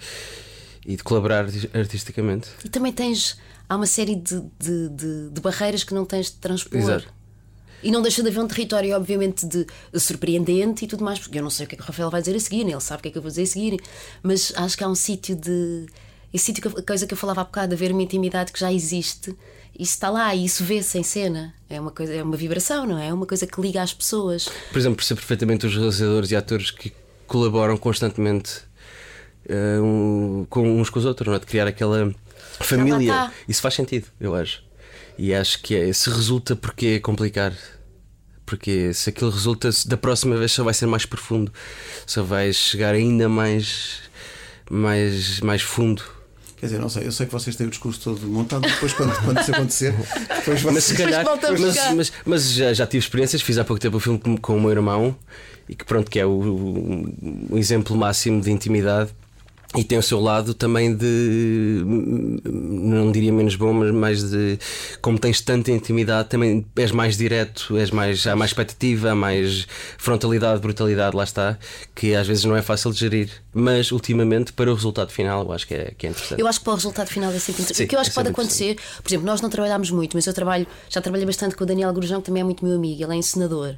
e 0.85 0.95
de 0.95 1.03
colaborar 1.03 1.45
arti- 1.45 1.69
artisticamente. 1.73 2.49
E 2.65 2.69
também 2.69 2.91
tens. 2.91 3.37
Há 3.69 3.75
uma 3.75 3.85
série 3.85 4.15
de, 4.15 4.41
de, 4.59 4.89
de- 4.89 5.29
de 5.31 5.41
barreiras 5.41 5.83
que 5.83 5.93
não 5.93 6.05
tens 6.05 6.27
de 6.27 6.33
transpor. 6.37 6.77
Exato. 6.79 7.13
E 7.83 7.91
não 7.91 8.01
deixa 8.01 8.23
de 8.23 8.29
haver 8.29 8.39
um 8.39 8.47
território, 8.47 8.95
obviamente, 8.95 9.45
de 9.45 9.65
surpreendente 9.99 10.85
e 10.85 10.87
tudo 10.87 11.03
mais, 11.03 11.19
porque 11.19 11.37
eu 11.37 11.43
não 11.43 11.49
sei 11.49 11.65
o 11.65 11.69
que 11.69 11.75
é 11.75 11.77
que 11.77 11.83
o 11.83 11.85
Rafael 11.87 12.09
vai 12.09 12.21
dizer 12.21 12.35
a 12.35 12.39
seguir, 12.39 12.61
ele 12.61 12.79
sabe 12.79 12.99
o 12.99 13.03
que 13.03 13.09
é 13.09 13.11
que 13.11 13.17
eu 13.17 13.21
vou 13.21 13.29
dizer 13.29 13.43
a 13.43 13.47
seguir, 13.47 13.79
mas 14.21 14.53
acho 14.55 14.77
que 14.77 14.83
há 14.83 14.87
um 14.87 14.95
sítio 14.95 15.35
de. 15.35 15.85
Esse 16.33 16.45
sítio, 16.45 16.63
que- 16.71 16.79
a 16.79 16.83
coisa 16.83 17.05
que 17.05 17.13
eu 17.13 17.17
falava 17.17 17.41
há 17.41 17.43
bocado, 17.43 17.69
de 17.69 17.75
haver 17.75 17.91
uma 17.91 18.01
intimidade 18.01 18.51
que 18.51 18.59
já 18.59 18.71
existe, 18.73 19.29
isso 19.77 19.93
está 19.93 20.09
lá 20.09 20.33
e 20.33 20.45
isso 20.45 20.63
vê-se 20.63 20.97
em 20.97 21.03
cena. 21.03 21.53
É 21.69 21.79
uma, 21.79 21.91
coisa, 21.91 22.13
é 22.13 22.23
uma 22.23 22.35
vibração, 22.37 22.85
não 22.87 22.97
é? 22.97 23.09
É 23.09 23.13
uma 23.13 23.25
coisa 23.27 23.45
que 23.45 23.59
liga 23.61 23.81
às 23.83 23.93
pessoas. 23.93 24.49
Por 24.71 24.79
exemplo, 24.79 24.95
percebo 24.97 25.19
perfeitamente 25.19 25.65
os 25.67 25.75
realizadores 25.75 26.31
e 26.31 26.35
atores 26.35 26.71
que 26.71 26.91
colaboram 27.27 27.77
constantemente 27.77 28.61
eh, 29.47 29.79
um- 29.81 30.45
com 30.49 30.79
uns 30.79 30.89
com 30.89 30.99
os 30.99 31.05
outros, 31.05 31.27
não 31.27 31.35
é? 31.35 31.39
De 31.39 31.45
criar 31.45 31.67
aquela 31.67 32.13
família. 32.59 33.31
Isso 33.47 33.61
faz 33.61 33.73
sentido, 33.75 34.07
eu 34.19 34.33
acho. 34.33 34.63
E 35.17 35.33
acho 35.33 35.61
que 35.61 35.75
é, 35.75 35.91
se 35.93 36.09
resulta, 36.09 36.55
porque 36.55 36.85
é 36.87 36.99
complicar? 36.99 37.53
Porque 38.57 38.93
se 38.93 39.09
aquilo 39.09 39.31
resulta, 39.31 39.69
da 39.87 39.97
próxima 39.97 40.37
vez 40.37 40.51
só 40.51 40.63
vai 40.63 40.73
ser 40.75 40.85
mais 40.85 41.05
profundo, 41.07 41.51
só 42.05 42.21
vai 42.21 42.53
chegar 42.53 42.93
ainda 42.93 43.27
mais, 43.27 44.01
mais, 44.69 45.39
mais 45.41 45.61
fundo. 45.63 46.03
Quer 46.57 46.67
dizer, 46.67 46.79
não 46.79 46.87
sei, 46.87 47.07
eu 47.07 47.11
sei 47.11 47.25
que 47.25 47.31
vocês 47.33 47.55
têm 47.55 47.65
o 47.65 47.69
discurso 47.71 47.99
todo 47.99 48.25
montado, 48.27 48.61
depois 48.61 48.93
quando, 48.93 49.13
quando 49.25 49.41
isso 49.41 49.51
acontecer, 49.51 49.91
depois 50.35 50.61
vocês... 50.61 50.73
Mas 50.73 50.83
se 50.83 50.95
calhar, 50.95 51.25
mas, 51.59 51.75
mas, 51.95 52.13
mas 52.25 52.51
já, 52.53 52.73
já 52.73 52.85
tive 52.87 53.03
experiências, 53.03 53.41
fiz 53.41 53.57
há 53.57 53.65
pouco 53.65 53.81
tempo 53.81 53.97
um 53.97 53.99
filme 53.99 54.19
com, 54.19 54.37
com 54.37 54.55
o 54.57 54.61
meu 54.61 54.69
irmão 54.71 55.15
e 55.67 55.75
que 55.75 55.83
pronto, 55.83 56.09
que 56.11 56.19
é 56.19 56.25
o, 56.25 56.29
o- 56.29 57.47
o 57.49 57.57
exemplo 57.57 57.97
máximo 57.97 58.39
de 58.39 58.51
intimidade. 58.51 59.09
E 59.75 59.83
tem 59.83 59.97
o 59.97 60.03
seu 60.03 60.19
lado 60.19 60.53
também 60.53 60.95
de 60.95 61.83
não 61.83 63.11
diria 63.11 63.33
menos 63.33 63.55
bom, 63.55 63.73
mas 63.73 63.91
mais 63.91 64.29
de 64.29 64.59
como 65.01 65.17
tens 65.17 65.41
tanta 65.41 65.71
intimidade, 65.71 66.29
também 66.29 66.63
és 66.75 66.91
mais 66.91 67.17
direto, 67.17 67.75
és 67.77 67.89
mais, 67.89 68.27
há 68.27 68.35
mais 68.35 68.51
expectativa, 68.51 69.11
há 69.11 69.15
mais 69.15 69.67
frontalidade, 69.97 70.61
brutalidade, 70.61 71.15
lá 71.15 71.23
está, 71.23 71.57
que 71.95 72.13
às 72.13 72.27
vezes 72.27 72.43
não 72.45 72.55
é 72.55 72.61
fácil 72.61 72.91
de 72.91 72.99
gerir. 72.99 73.31
Mas 73.51 73.91
ultimamente, 73.91 74.53
para 74.53 74.71
o 74.71 74.75
resultado 74.75 75.11
final, 75.11 75.43
eu 75.43 75.51
acho 75.51 75.67
que 75.67 75.73
é, 75.73 75.93
que 75.97 76.05
é 76.05 76.09
interessante. 76.11 76.39
Eu 76.39 76.47
acho 76.47 76.59
que 76.59 76.65
para 76.65 76.73
o 76.73 76.75
resultado 76.75 77.07
final 77.07 77.31
é 77.31 77.39
sempre 77.39 77.63
interessante. 77.63 77.77
Sim, 77.77 77.83
o 77.85 77.87
que 77.87 77.95
eu 77.95 77.99
acho 77.99 78.09
é 78.09 78.11
que 78.11 78.15
pode 78.15 78.27
sempre 78.27 78.41
acontecer, 78.41 78.77
por 79.01 79.09
exemplo, 79.09 79.25
nós 79.25 79.41
não 79.41 79.49
trabalhámos 79.49 79.89
muito, 79.89 80.15
mas 80.15 80.27
eu 80.27 80.33
trabalho, 80.33 80.67
já 80.87 81.01
trabalhei 81.01 81.25
bastante 81.25 81.55
com 81.55 81.63
o 81.63 81.67
Daniel 81.67 81.91
Grujão, 81.93 82.21
que 82.21 82.27
também 82.27 82.41
é 82.41 82.43
muito 82.43 82.63
meu 82.63 82.75
amigo, 82.75 83.03
ele 83.03 83.13
é 83.13 83.15
encenador. 83.15 83.75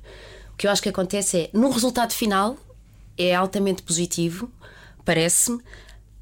O 0.54 0.58
que 0.58 0.68
eu 0.68 0.72
acho 0.72 0.82
que 0.82 0.90
acontece 0.90 1.38
é, 1.38 1.50
no 1.54 1.70
resultado 1.70 2.14
final, 2.14 2.58
é 3.18 3.34
altamente 3.34 3.82
positivo, 3.82 4.52
parece-me. 5.06 5.60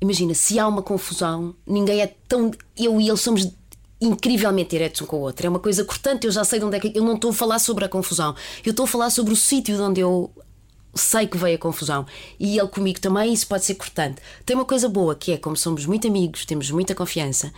Imagina, 0.03 0.33
se 0.33 0.59
há 0.59 0.67
uma 0.67 0.81
confusão, 0.81 1.55
ninguém 1.65 2.01
é 2.01 2.13
tão. 2.27 2.51
Eu 2.77 2.99
e 2.99 3.07
ele 3.07 3.17
somos 3.17 3.49
incrivelmente 4.01 4.71
diretos 4.71 5.01
um 5.01 5.05
com 5.05 5.15
o 5.15 5.21
outro. 5.21 5.47
É 5.47 5.49
uma 5.49 5.59
coisa 5.59 5.85
cortante, 5.85 6.27
eu 6.27 6.31
já 6.31 6.43
sei 6.43 6.59
de 6.59 6.65
onde 6.65 6.75
é 6.75 6.79
que. 6.81 6.91
Eu 6.93 7.05
não 7.05 7.15
estou 7.15 7.31
a 7.31 7.33
falar 7.33 7.57
sobre 7.57 7.85
a 7.85 7.87
confusão, 7.87 8.35
eu 8.65 8.71
estou 8.71 8.83
a 8.83 8.87
falar 8.87 9.09
sobre 9.09 9.31
o 9.31 9.35
sítio 9.35 9.77
de 9.77 9.81
onde 9.81 10.01
eu 10.01 10.29
sei 10.93 11.25
que 11.25 11.37
veio 11.37 11.55
a 11.55 11.57
confusão. 11.57 12.05
E 12.37 12.59
ele 12.59 12.67
comigo 12.67 12.99
também, 12.99 13.31
isso 13.31 13.47
pode 13.47 13.63
ser 13.63 13.75
cortante. 13.75 14.21
Tem 14.45 14.57
uma 14.57 14.65
coisa 14.65 14.89
boa 14.89 15.15
que 15.15 15.31
é, 15.31 15.37
como 15.37 15.55
somos 15.55 15.85
muito 15.85 16.05
amigos, 16.05 16.45
temos 16.45 16.69
muita 16.69 16.93
confiança, 16.93 17.53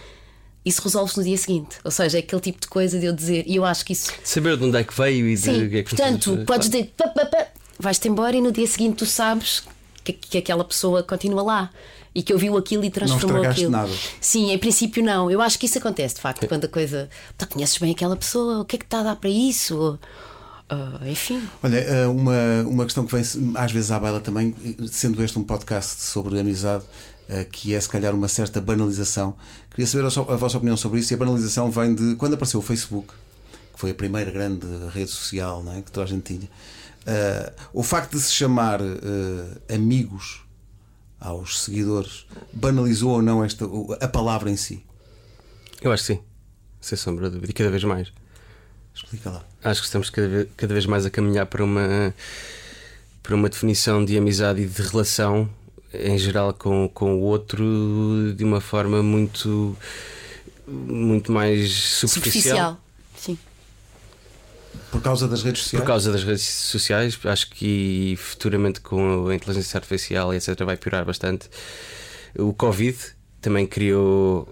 isso 0.63 0.83
resolve-se 0.83 1.17
no 1.17 1.23
dia 1.23 1.37
seguinte. 1.39 1.77
Ou 1.83 1.89
seja, 1.89 2.19
é 2.19 2.19
aquele 2.19 2.41
tipo 2.41 2.61
de 2.61 2.67
coisa 2.67 2.99
de 2.99 3.07
eu 3.07 3.13
dizer, 3.13 3.43
e 3.47 3.55
eu 3.55 3.65
acho 3.65 3.83
que 3.83 3.93
isso. 3.93 4.13
Saber 4.23 4.55
de 4.55 4.65
onde 4.65 4.77
é 4.77 4.83
que 4.83 4.95
veio 4.95 5.27
e 5.27 5.33
de 5.33 5.41
Sim, 5.41 5.67
que 5.67 5.77
é 5.77 5.83
que 5.83 5.95
portanto, 5.95 6.43
podes 6.45 6.69
dizer, 6.69 6.93
pá, 6.95 7.07
pá, 7.07 7.25
pá, 7.25 7.47
vais-te 7.79 8.07
embora 8.07 8.35
e 8.35 8.41
no 8.41 8.51
dia 8.51 8.67
seguinte 8.67 8.97
tu 8.97 9.05
sabes 9.07 9.63
que, 10.03 10.13
que 10.13 10.37
aquela 10.37 10.63
pessoa 10.63 11.01
continua 11.01 11.41
lá 11.41 11.71
e 12.15 12.23
que 12.23 12.31
ouviu 12.33 12.55
aquilo 12.57 12.83
e 12.85 12.89
transformou 12.89 13.27
estragaste 13.35 13.61
aquilo. 13.65 13.71
nada. 13.71 13.91
Sim, 14.21 14.51
em 14.51 14.57
princípio 14.57 15.03
não. 15.03 15.29
Eu 15.29 15.41
acho 15.41 15.59
que 15.59 15.65
isso 15.65 15.77
acontece 15.77 16.15
de 16.15 16.21
facto 16.21 16.47
quando 16.47 16.63
a 16.65 16.69
coisa. 16.69 17.09
Tu 17.37 17.45
conheces 17.47 17.77
bem 17.77 17.91
aquela 17.91 18.15
pessoa, 18.15 18.61
o 18.61 18.65
que 18.65 18.77
é 18.77 18.79
que 18.79 18.85
está 18.85 19.01
a 19.01 19.03
dar 19.03 19.15
para 19.17 19.29
isso? 19.29 19.99
Ah, 20.69 20.99
enfim. 21.05 21.47
Olha, 21.61 21.77
eh, 21.77 22.07
uma, 22.07 22.33
uma 22.65 22.85
questão 22.85 23.05
que 23.05 23.13
vem 23.15 23.23
às 23.55 23.71
vezes 23.71 23.91
à 23.91 23.99
baila 23.99 24.19
também, 24.21 24.55
sendo 24.89 25.21
este 25.23 25.37
um 25.37 25.43
podcast 25.43 26.01
sobre 26.01 26.39
amizade, 26.39 26.83
eh, 27.29 27.43
que 27.51 27.75
é 27.75 27.79
se 27.79 27.89
calhar 27.89 28.15
uma 28.15 28.27
certa 28.27 28.59
banalização. 28.61 29.35
Queria 29.69 29.85
saber 29.85 30.05
a 30.05 30.35
vossa 30.37 30.57
opinião 30.57 30.77
sobre 30.77 31.01
isso. 31.01 31.13
E 31.13 31.15
a 31.15 31.17
banalização 31.17 31.69
vem 31.69 31.93
de 31.93 32.15
quando 32.15 32.33
apareceu 32.33 32.61
o 32.61 32.63
Facebook, 32.63 33.09
que 33.73 33.79
foi 33.79 33.91
a 33.91 33.93
primeira 33.93 34.31
grande 34.31 34.65
rede 34.93 35.11
social 35.11 35.61
não 35.61 35.73
é, 35.73 35.81
que 35.81 35.91
toda 35.91 36.05
a 36.05 36.09
gente 36.09 36.23
tinha. 36.33 36.49
eh, 37.05 37.53
o 37.73 37.83
facto 37.83 38.13
de 38.13 38.21
se 38.21 38.31
chamar 38.31 38.79
eh, 38.81 39.75
amigos 39.75 40.44
aos 41.19 41.63
seguidores 41.63 42.25
banalizou 42.53 43.11
ou 43.11 43.21
não 43.21 43.43
esta, 43.43 43.65
a 44.01 44.07
palavra 44.07 44.49
em 44.49 44.55
si? 44.55 44.83
Eu 45.81 45.91
acho 45.91 46.03
que 46.03 46.13
sim, 46.13 46.19
sem 46.81 46.97
sombra 46.97 47.29
de 47.29 47.35
dúvida, 47.35 47.51
e 47.51 47.53
cada 47.53 47.69
vez 47.69 47.83
mais. 47.83 48.11
Explica 48.93 49.29
lá. 49.29 49.45
Acho 49.63 49.81
que 49.81 49.87
estamos 49.87 50.09
cada 50.09 50.27
vez, 50.27 50.47
cada 50.55 50.73
vez 50.73 50.85
mais 50.85 51.05
a 51.05 51.09
caminhar 51.09 51.45
para 51.45 51.63
uma, 51.63 52.13
para 53.21 53.35
uma 53.35 53.49
definição 53.49 54.03
de 54.05 54.17
amizade 54.17 54.61
e 54.61 54.67
de 54.67 54.81
relação 54.81 55.49
em 55.93 56.17
geral 56.17 56.53
com, 56.53 56.89
com 56.93 57.15
o 57.15 57.21
outro 57.21 58.33
de 58.35 58.43
uma 58.43 58.61
forma 58.61 59.01
muito, 59.01 59.75
muito 60.67 61.31
mais 61.31 61.73
superficial. 61.73 62.57
Superficial. 62.57 62.84
Por 64.91 65.01
causa 65.01 65.27
das 65.27 65.43
redes 65.43 65.63
sociais? 65.63 65.81
Por 65.81 65.87
causa 65.87 66.11
das 66.11 66.23
redes 66.23 66.43
sociais, 66.43 67.19
acho 67.25 67.49
que 67.49 68.15
futuramente 68.17 68.81
com 68.81 69.27
a 69.27 69.35
inteligência 69.35 69.77
artificial 69.77 70.33
etc. 70.33 70.63
vai 70.63 70.77
piorar 70.77 71.05
bastante. 71.05 71.49
O 72.37 72.53
Covid 72.53 72.97
também 73.45 73.67
criou, 73.67 74.47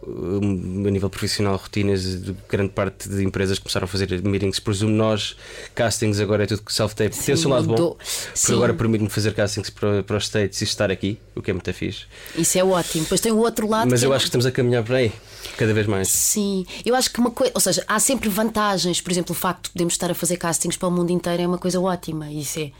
a 0.87 0.91
nível 0.91 1.09
profissional, 1.09 1.55
rotinas 1.57 2.21
de 2.21 2.35
grande 2.47 2.69
parte 2.73 3.09
de 3.09 3.23
empresas 3.23 3.57
que 3.57 3.63
começaram 3.63 3.85
a 3.85 3.87
fazer 3.87 4.21
meetings 4.21 4.59
por 4.59 4.71
Zoom. 4.71 4.91
Nós, 4.91 5.35
castings, 5.73 6.19
agora 6.19 6.43
é 6.43 6.45
tudo 6.45 6.61
self-tape. 6.67 7.17
Tem 7.17 7.33
o 7.33 7.37
seu 7.37 7.49
lado 7.49 7.65
bom, 7.65 7.71
mudou. 7.71 7.97
Sim. 8.35 8.53
agora 8.53 8.71
permite-me 8.75 9.09
fazer 9.09 9.33
castings 9.33 9.71
para, 9.71 10.03
para 10.03 10.15
os 10.15 10.25
States 10.25 10.61
e 10.61 10.63
estar 10.63 10.91
aqui, 10.91 11.17
o 11.35 11.41
que 11.41 11.49
é 11.49 11.53
muito 11.55 11.73
fixe. 11.73 12.05
Isso 12.37 12.55
é 12.59 12.63
ótimo. 12.63 13.03
Depois 13.03 13.19
tem 13.19 13.31
o 13.31 13.37
outro 13.37 13.67
lado 13.67 13.89
Mas 13.89 14.03
eu 14.03 14.13
é- 14.13 14.15
acho 14.15 14.25
que 14.25 14.27
estamos 14.27 14.45
a 14.45 14.51
caminhar 14.51 14.83
por 14.83 14.93
aí, 14.93 15.11
cada 15.57 15.73
vez 15.73 15.87
mais. 15.87 16.07
Sim, 16.09 16.63
eu 16.85 16.93
acho 16.93 17.11
que 17.11 17.19
uma 17.19 17.31
coisa, 17.31 17.51
ou 17.55 17.61
seja, 17.61 17.83
há 17.87 17.99
sempre 17.99 18.29
vantagens. 18.29 19.01
Por 19.01 19.11
exemplo, 19.11 19.31
o 19.31 19.35
facto 19.35 19.63
de 19.63 19.69
podermos 19.71 19.95
estar 19.95 20.11
a 20.11 20.13
fazer 20.13 20.37
castings 20.37 20.77
para 20.77 20.87
o 20.87 20.91
mundo 20.91 21.09
inteiro 21.11 21.41
é 21.41 21.47
uma 21.47 21.57
coisa 21.57 21.81
ótima. 21.81 22.31
Isso 22.31 22.59
é. 22.59 22.71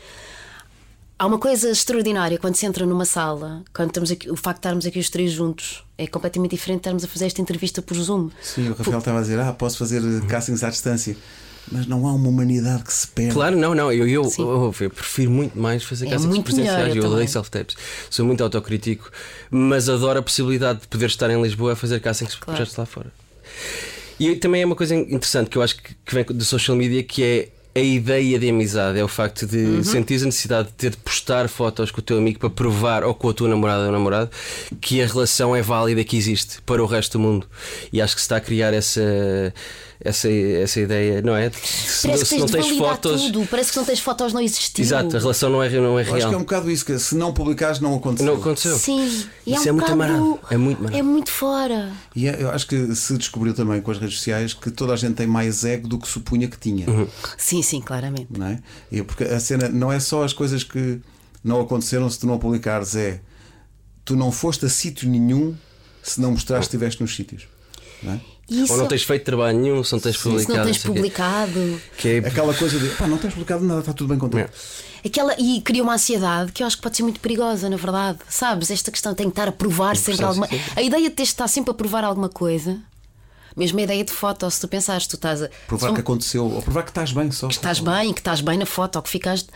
Há 1.18 1.26
uma 1.26 1.38
coisa 1.40 1.70
extraordinária 1.70 2.38
quando 2.38 2.56
se 2.56 2.66
entra 2.66 2.86
numa 2.86 3.06
sala, 3.06 3.64
quando 3.74 3.90
estamos 3.90 4.12
aqui, 4.12 4.30
o 4.30 4.36
facto 4.36 4.58
de 4.58 4.60
estarmos 4.60 4.86
aqui 4.86 5.00
os 5.00 5.10
três 5.10 5.32
juntos 5.32 5.84
é 5.98 6.06
completamente 6.08 6.52
diferente 6.52 6.78
de 6.78 6.82
estarmos 6.82 7.04
a 7.04 7.08
fazer 7.08 7.26
esta 7.28 7.42
entrevista 7.42 7.82
por 7.82 7.96
Zoom. 7.96 8.30
Sim, 8.42 8.70
o 8.70 8.74
Rafael 8.74 8.98
estava 9.00 9.20
a 9.20 9.22
dizer: 9.22 9.40
Ah, 9.40 9.54
posso 9.54 9.78
fazer 9.78 10.02
castings 10.28 10.64
à 10.64 10.70
distância. 10.70 11.16
Mas 11.72 11.88
não 11.88 12.06
há 12.06 12.12
uma 12.14 12.28
humanidade 12.28 12.84
que 12.84 12.92
se 12.92 13.08
perde. 13.08 13.32
Claro, 13.32 13.56
não, 13.56 13.74
não. 13.74 13.90
Eu, 13.90 14.06
eu, 14.06 14.30
eu, 14.38 14.76
eu 14.82 14.90
prefiro 14.90 15.32
muito 15.32 15.58
mais 15.58 15.82
fazer 15.82 16.08
É 16.08 16.10
castings 16.10 16.34
muito 16.36 16.44
presenciais. 16.44 16.90
melhor, 16.90 16.98
eu 16.98 17.04
eu 17.04 17.10
odeio 17.12 17.30
self-tapes. 17.30 17.78
Sou 18.10 18.26
muito 18.26 18.44
autocrítico, 18.44 19.10
mas 19.50 19.88
adoro 19.88 20.20
a 20.20 20.22
possibilidade 20.22 20.82
de 20.82 20.88
poder 20.90 21.06
estar 21.06 21.30
em 21.30 21.42
Lisboa 21.42 21.72
a 21.72 21.76
fazer 21.78 22.02
castings 22.02 22.36
Claro. 22.36 22.58
projetos 22.58 22.76
lá 22.76 22.86
fora. 22.86 23.14
E 24.20 24.36
também 24.36 24.62
é 24.62 24.66
uma 24.66 24.76
coisa 24.76 24.94
interessante 24.94 25.50
que 25.50 25.58
eu 25.58 25.62
acho 25.62 25.78
que 25.82 25.96
que 26.06 26.14
vem 26.14 26.26
do 26.26 26.44
social 26.44 26.76
media 26.76 27.02
que 27.02 27.24
é 27.24 27.50
a 27.76 27.80
ideia 27.80 28.38
de 28.38 28.50
amizade, 28.50 29.00
é 29.00 29.04
o 29.04 29.08
facto 29.08 29.48
de 29.48 29.58
Uhum. 29.58 29.84
sentir 29.84 30.22
a 30.22 30.26
necessidade 30.26 30.68
de 30.68 30.74
ter 30.76 30.92
de 30.92 30.98
postar 30.98 31.50
fotos 31.50 31.90
com 31.90 32.00
o 32.00 32.04
teu 32.04 32.18
amigo 32.18 32.40
para 32.40 32.50
provar, 32.50 33.04
ou 33.04 33.14
com 33.16 33.30
a 33.30 33.34
tua 33.34 33.50
namorada 33.50 33.86
ou 33.86 33.92
namorado, 33.92 34.30
que 34.80 35.02
a 35.02 35.08
relação 35.08 35.56
é 35.56 35.62
válida, 35.62 36.04
que 36.04 36.16
existe 36.16 36.62
para 36.62 36.84
o 36.84 36.86
resto 36.86 37.18
do 37.18 37.22
mundo. 37.22 37.48
E 37.92 38.00
acho 38.02 38.14
que 38.14 38.22
se 38.22 38.26
está 38.26 38.38
a 38.38 38.42
criar 38.42 38.74
essa, 38.74 39.02
essa, 40.04 40.30
essa 40.30 40.80
ideia, 40.82 41.22
não 41.22 41.36
é? 41.36 41.50
Se, 41.50 42.08
Parece 42.08 42.24
que 42.24 42.30
se 42.30 42.30
tens 42.32 42.40
não 42.40 42.46
de 42.46 42.52
tens 42.52 42.66
validar 42.66 42.90
fotos. 42.90 43.22
tudo, 43.22 43.48
parece 43.50 43.70
que 43.70 43.74
se 43.74 43.80
não 43.80 43.86
tens 43.86 44.00
fotos 44.00 44.34
não 44.34 44.42
existiu. 44.42 44.84
Exato, 44.84 45.16
a 45.16 45.20
relação 45.20 45.50
não 45.50 45.64
é, 45.64 45.70
não 45.70 45.98
é 45.98 46.04
Eu 46.04 46.08
acho 46.08 46.12
que 46.18 46.22
é 46.22 46.26
um 46.26 46.30
real. 46.30 46.40
bocado 46.42 46.70
isso, 46.72 46.86
que 46.86 47.00
se 47.00 47.16
não 47.16 47.34
publicares, 47.34 47.80
não 47.80 47.96
aconteceu. 47.96 48.26
Não 48.34 48.42
aconteceu. 48.42 48.78
Sim, 48.78 49.06
e 49.48 49.54
Isso 49.54 49.66
é, 49.66 49.70
é 49.70 49.72
um 49.72 49.76
muito 49.76 49.92
bocado- 49.92 49.94
amarado. 50.14 50.40
É 50.52 50.58
muito 50.58 50.78
amarado. 50.80 50.98
É 50.98 51.02
muito 51.02 51.32
fora. 51.32 51.92
E 52.16 52.28
é- 52.28 52.42
eu 52.42 52.50
acho 52.50 52.68
que 52.68 52.96
se 52.96 53.18
descobriu 53.18 53.54
também 53.54 53.82
com 53.82 53.92
as 53.92 53.98
redes 53.98 54.18
sociais 54.18 54.54
que 54.54 54.70
toda 54.70 54.94
a 54.94 54.96
gente 54.98 55.14
tem 55.16 55.26
mais 55.28 55.64
ego 55.64 55.88
do 55.88 55.98
que 55.98 56.08
supunha 56.08 56.48
que 56.48 56.58
tinha. 56.60 56.90
Uhum. 56.90 57.08
Sim, 57.38 57.62
sim, 57.62 57.80
claramente. 57.80 58.28
Não 58.38 58.48
é? 58.48 58.60
E 58.92 59.02
porque 59.04 59.24
a 59.24 59.40
cena 59.40 59.70
não 59.70 59.92
é 59.92 60.00
só 60.00 60.24
as 60.24 60.34
coisas 60.34 60.64
que 60.64 61.00
não 61.44 61.62
aconteceram 61.62 62.10
se 62.10 62.20
tu 62.20 62.28
não 62.28 62.38
publicares, 62.38 62.96
é 62.96 63.20
tu 64.06 64.16
não 64.16 64.32
foste 64.32 64.66
a 64.66 64.70
sítio 64.70 65.10
nenhum 65.10 65.56
se 66.02 66.20
não 66.20 66.32
mostraste 66.32 66.70
que 66.70 66.76
estiveste 66.76 67.02
nos 67.02 67.16
sítios. 67.16 67.48
Não 68.02 68.14
é? 68.14 68.20
Isso, 68.50 68.74
Ou 68.74 68.78
não 68.80 68.88
tens 68.88 69.04
feito 69.04 69.24
trabalho 69.24 69.58
nenhum, 69.58 69.84
se 69.84 69.94
não 69.94 70.00
tens 70.00 70.18
se 70.18 70.22
publicado. 70.24 70.58
não 70.58 70.66
tens 70.66 70.78
publicado. 70.80 71.82
Que 71.98 72.08
é- 72.10 72.18
Aquela 72.20 72.54
coisa 72.54 72.78
de 72.78 72.88
pá, 72.90 73.08
não 73.08 73.18
tens 73.18 73.32
publicado 73.34 73.64
nada, 73.64 73.80
está 73.80 73.94
tudo 73.94 74.10
bem 74.10 74.18
contigo. 74.20 74.40
É. 74.42 74.50
Aquela, 75.06 75.36
e 75.40 75.62
cria 75.62 75.82
uma 75.84 75.94
ansiedade 75.96 76.52
que 76.52 76.62
eu 76.64 76.68
acho 76.68 76.76
que 76.78 76.84
pode 76.84 76.96
ser 76.96 77.04
muito 77.04 77.20
perigosa, 77.20 77.70
na 77.70 77.78
verdade. 77.78 78.20
Sabes? 78.30 78.70
Esta 78.72 78.92
questão 78.92 79.14
tem 79.14 79.28
que 79.28 79.32
estar 79.32 79.48
a 79.48 79.52
provar 79.52 79.96
sempre 79.96 80.18
processo, 80.18 80.28
alguma 80.28 80.48
sim. 80.48 80.60
A 80.76 80.82
ideia 80.82 81.10
de 81.10 81.16
ter 81.16 81.24
de 81.24 81.30
estar 81.30 81.48
sempre 81.48 81.72
a 81.72 81.74
provar 81.74 82.04
alguma 82.04 82.30
coisa, 82.30 82.80
mesmo 83.56 83.80
a 83.80 83.84
ideia 83.84 84.04
de 84.04 84.12
foto, 84.12 84.50
se 84.52 84.60
tu 84.62 84.68
pensares, 84.68 85.08
tu 85.08 85.16
estás 85.16 85.42
a. 85.42 85.50
Provar 85.68 85.88
são- 85.88 85.94
que 85.96 86.02
aconteceu, 86.02 86.46
ou 86.46 86.62
provar 86.62 86.84
que 86.84 86.92
estás 86.92 87.12
bem 87.12 87.32
só. 87.32 87.48
que 87.48 87.54
estás 87.54 87.80
bem, 87.80 88.14
que 88.14 88.20
estás 88.20 88.42
bem 88.42 88.58
na 88.58 88.66
foto, 88.66 88.98
ou 88.98 89.02
que 89.02 89.10
ficaste. 89.10 89.48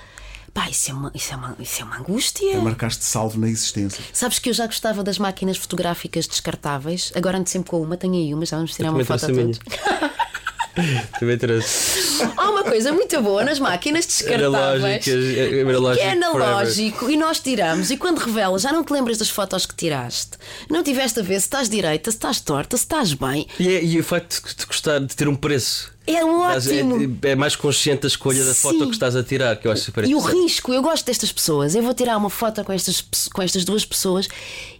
Pá, 0.57 0.67
isso 0.71 0.89
é 0.89 0.93
uma, 0.95 1.11
isso 1.13 1.33
é 1.33 1.35
uma, 1.35 1.55
isso 1.59 1.81
é 1.83 1.85
uma 1.85 1.97
angústia. 1.99 2.59
Marcaste 2.59 3.05
salvo 3.05 3.39
na 3.39 3.47
existência. 3.47 4.03
Sabes 4.11 4.39
que 4.39 4.49
eu 4.49 4.53
já 4.53 4.65
gostava 4.65 5.03
das 5.03 5.19
máquinas 5.19 5.55
fotográficas 5.55 6.25
descartáveis, 6.25 7.11
agora 7.13 7.37
ando 7.37 7.47
sempre 7.47 7.69
com 7.69 7.79
uma, 7.79 7.95
tenho 7.95 8.15
aí 8.15 8.33
uma, 8.33 8.43
já 8.43 8.55
vamos 8.57 8.73
tirar 8.73 8.89
uma 8.89 9.05
foto 9.05 9.23
a 9.25 9.27
todos. 9.27 9.59
Também 11.19 11.37
trouxe. 11.37 12.23
Há 12.37 12.49
uma 12.49 12.63
coisa 12.63 12.91
muito 12.91 13.21
boa 13.21 13.43
nas 13.43 13.59
máquinas 13.59 14.07
descartáveis. 14.07 15.07
Analógicas, 15.07 15.37
é- 15.37 15.61
analógico 15.61 15.95
Que 15.95 16.07
é 16.07 16.11
forever. 16.11 16.47
analógico 16.47 17.09
e 17.11 17.17
nós 17.17 17.39
tiramos, 17.39 17.91
e 17.91 17.97
quando 17.97 18.17
revela, 18.17 18.57
já 18.57 18.71
não 18.71 18.83
te 18.83 18.93
lembras 18.93 19.19
das 19.19 19.29
fotos 19.29 19.65
que 19.67 19.75
tiraste, 19.75 20.31
não 20.71 20.81
tiveste 20.83 21.19
a 21.19 21.23
ver 21.23 21.39
se 21.39 21.45
estás 21.45 21.69
direita, 21.69 22.09
se 22.09 22.17
estás 22.17 22.39
torta, 22.41 22.77
se 22.77 22.83
estás 22.83 23.13
bem. 23.13 23.47
E, 23.59 23.67
é- 23.75 23.83
e 23.83 23.99
o 23.99 24.03
facto 24.03 24.41
de 24.55 24.65
gostar 24.65 24.99
de 24.99 25.15
ter 25.15 25.27
um 25.27 25.35
preço. 25.35 25.95
É 26.07 26.23
ótimo. 26.23 27.19
É, 27.21 27.31
é 27.31 27.35
mais 27.35 27.53
consciente 27.53 28.03
da 28.03 28.07
escolha 28.07 28.45
da 28.45 28.55
foto 28.55 28.85
que 28.85 28.93
estás 28.93 29.13
a 29.13 29.21
tirar, 29.21 29.57
que 29.57 29.67
eu 29.67 29.71
acho 29.73 29.83
super 29.83 30.05
E 30.05 30.15
o 30.15 30.19
risco, 30.19 30.73
eu 30.73 30.81
gosto 30.81 31.05
destas 31.05 31.33
pessoas. 31.33 31.75
Eu 31.75 31.83
vou 31.83 31.93
tirar 31.93 32.15
uma 32.15 32.29
foto 32.29 32.63
com 32.63 32.71
estas, 32.71 33.01
com 33.33 33.41
estas 33.41 33.65
duas 33.65 33.85
pessoas 33.85 34.29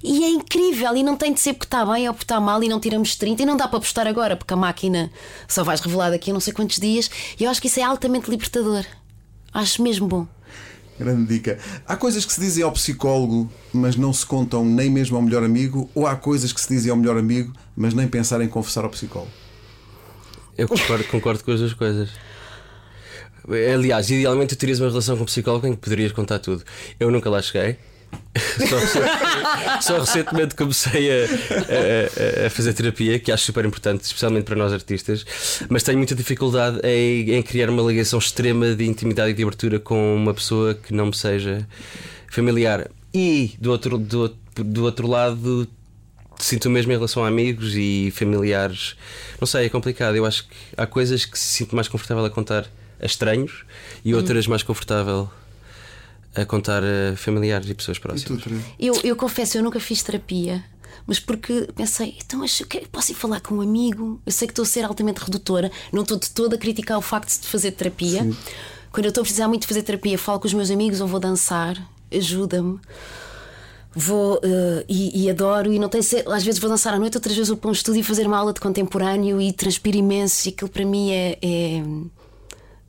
e 0.01 0.23
é 0.23 0.29
incrível. 0.29 0.95
E 0.95 1.03
não 1.03 1.17
tem 1.17 1.33
de 1.33 1.41
ser 1.41 1.53
porque 1.53 1.65
está 1.65 1.85
bem 1.85 2.07
ou 2.07 2.13
porque 2.13 2.23
está 2.23 2.39
mal 2.39 2.63
e 2.63 2.69
não 2.69 2.79
tiramos 2.79 3.17
30 3.17 3.43
e 3.43 3.45
não 3.45 3.57
dá 3.57 3.67
para 3.67 3.79
postar 3.79 4.07
agora 4.07 4.37
porque 4.37 4.53
a 4.53 4.57
máquina 4.57 5.11
só 5.49 5.65
vais 5.65 5.81
revelar 5.81 6.11
daqui 6.11 6.31
a 6.31 6.33
não 6.33 6.39
sei 6.39 6.53
quantos 6.53 6.77
dias. 6.77 7.11
E 7.37 7.43
eu 7.43 7.49
acho 7.49 7.59
que 7.59 7.67
isso 7.67 7.81
é 7.81 7.83
altamente 7.83 8.29
libertador. 8.29 8.85
Acho 9.53 9.81
mesmo 9.81 10.07
bom. 10.07 10.25
Grande 10.97 11.27
dica. 11.27 11.59
Há 11.85 11.97
coisas 11.97 12.25
que 12.25 12.31
se 12.31 12.39
dizem 12.39 12.63
ao 12.63 12.71
psicólogo, 12.71 13.51
mas 13.73 13.97
não 13.97 14.13
se 14.13 14.25
contam 14.25 14.63
nem 14.63 14.89
mesmo 14.89 15.17
ao 15.17 15.21
melhor 15.21 15.43
amigo, 15.43 15.89
ou 15.93 16.07
há 16.07 16.15
coisas 16.15 16.53
que 16.53 16.61
se 16.61 16.69
dizem 16.69 16.89
ao 16.89 16.97
melhor 16.97 17.17
amigo, 17.17 17.53
mas 17.75 17.93
nem 17.93 18.07
pensar 18.07 18.41
em 18.41 18.47
confessar 18.47 18.83
ao 18.83 18.89
psicólogo. 18.89 19.46
Eu 20.57 20.67
concordo, 20.67 21.03
concordo 21.05 21.43
com 21.43 21.51
as 21.51 21.59
duas 21.59 21.73
coisas. 21.73 22.09
Aliás, 23.73 24.09
idealmente 24.09 24.55
tu 24.55 24.59
terias 24.59 24.79
uma 24.79 24.89
relação 24.89 25.15
com 25.15 25.23
um 25.23 25.25
psicólogo 25.25 25.67
em 25.67 25.71
que 25.73 25.77
poderias 25.77 26.11
contar 26.11 26.39
tudo. 26.39 26.63
Eu 26.99 27.09
nunca 27.11 27.29
lá 27.29 27.41
cheguei. 27.41 27.77
Só, 28.35 28.79
só- 28.79 29.81
só 29.81 29.99
recentemente 29.99 30.55
comecei 30.55 31.09
a, 31.11 31.25
a- 32.43 32.47
a 32.47 32.49
fazer 32.49 32.73
terapia, 32.73 33.19
que 33.19 33.31
acho 33.31 33.45
super 33.45 33.63
importante, 33.65 34.01
especialmente 34.03 34.45
para 34.45 34.55
nós 34.55 34.71
artistas, 34.73 35.25
mas 35.69 35.83
tenho 35.83 35.97
muita 35.97 36.15
dificuldade 36.15 36.79
em, 36.83 37.31
em 37.33 37.41
criar 37.41 37.69
uma 37.69 37.81
ligação 37.83 38.17
extrema 38.19 38.73
de 38.75 38.85
intimidade 38.85 39.31
e 39.31 39.33
de 39.33 39.43
abertura 39.43 39.79
com 39.79 40.15
uma 40.15 40.33
pessoa 40.33 40.73
que 40.73 40.93
não 40.93 41.07
me 41.07 41.15
seja 41.15 41.67
familiar. 42.29 42.89
E 43.13 43.55
do 43.59 43.71
outro, 43.71 43.97
do, 43.97 44.35
do 44.55 44.83
outro 44.83 45.07
lado, 45.07 45.67
sinto 46.39 46.65
o 46.65 46.69
mesmo 46.69 46.91
em 46.91 46.95
relação 46.95 47.23
a 47.23 47.27
amigos 47.27 47.73
e 47.75 48.11
familiares. 48.15 48.95
Não 49.39 49.47
sei, 49.47 49.65
é 49.65 49.69
complicado. 49.69 50.15
Eu 50.15 50.25
acho 50.25 50.43
que 50.47 50.55
há 50.75 50.85
coisas 50.85 51.25
que 51.25 51.37
se 51.37 51.45
sinto 51.55 51.75
mais 51.75 51.87
confortável 51.87 52.23
a 52.25 52.29
contar 52.29 52.65
a 53.01 53.05
estranhos 53.05 53.63
e 54.03 54.13
outras 54.13 54.47
mais 54.47 54.63
confortável 54.63 55.29
a 56.35 56.45
contar 56.45 56.83
a 56.83 57.15
familiares 57.15 57.69
e 57.69 57.73
pessoas 57.73 57.97
próximas. 57.99 58.43
Eu, 58.79 58.99
eu 59.03 59.15
confesso, 59.15 59.57
eu 59.57 59.63
nunca 59.63 59.79
fiz 59.79 60.03
terapia, 60.03 60.63
mas 61.07 61.19
porque 61.19 61.67
pensei, 61.75 62.15
então 62.23 62.43
eu 62.43 62.67
quero- 62.67 62.87
posso 62.89 63.11
ir 63.11 63.15
falar 63.15 63.39
com 63.41 63.55
um 63.55 63.61
amigo? 63.61 64.21
Eu 64.25 64.31
sei 64.31 64.47
que 64.47 64.51
estou 64.51 64.63
a 64.63 64.65
ser 64.67 64.83
altamente 64.85 65.19
redutora, 65.19 65.71
não 65.91 66.03
estou 66.03 66.17
de 66.19 66.29
toda 66.29 66.55
a 66.55 66.59
criticar 66.59 66.97
o 66.97 67.01
facto 67.01 67.39
de 67.41 67.47
fazer 67.47 67.71
terapia. 67.71 68.27
Quando 68.91 69.05
eu 69.05 69.09
estou 69.09 69.21
a 69.21 69.25
precisar 69.25 69.47
muito 69.47 69.61
de 69.61 69.67
fazer 69.67 69.81
terapia, 69.83 70.17
falo 70.17 70.39
com 70.39 70.47
os 70.47 70.53
meus 70.53 70.69
amigos 70.71 71.01
ou 71.01 71.07
vou 71.07 71.19
dançar, 71.19 71.75
ajuda-me. 72.11 72.79
Vou 73.99 74.39
eh, 74.43 74.85
e, 74.87 75.23
e 75.23 75.29
adoro, 75.29 75.73
e 75.73 75.79
não 75.79 75.89
tem 75.89 76.03
ser, 76.03 76.23
às 76.29 76.43
vezes 76.43 76.59
vou 76.59 76.69
dançar 76.69 76.93
à 76.93 76.99
noite, 76.99 77.17
outras 77.17 77.33
vezes 77.35 77.49
vou 77.49 77.57
para 77.57 77.69
um 77.69 77.73
estúdio 77.73 77.99
e 78.01 78.03
fazer 78.03 78.27
uma 78.27 78.37
aula 78.37 78.53
de 78.53 78.59
contemporâneo 78.59 79.41
e 79.41 79.51
transpiro 79.51 79.97
imenso, 79.97 80.47
e 80.47 80.51
aquilo 80.51 80.69
para 80.69 80.85
mim 80.85 81.11
é- 81.11 81.37
é, 81.41 81.83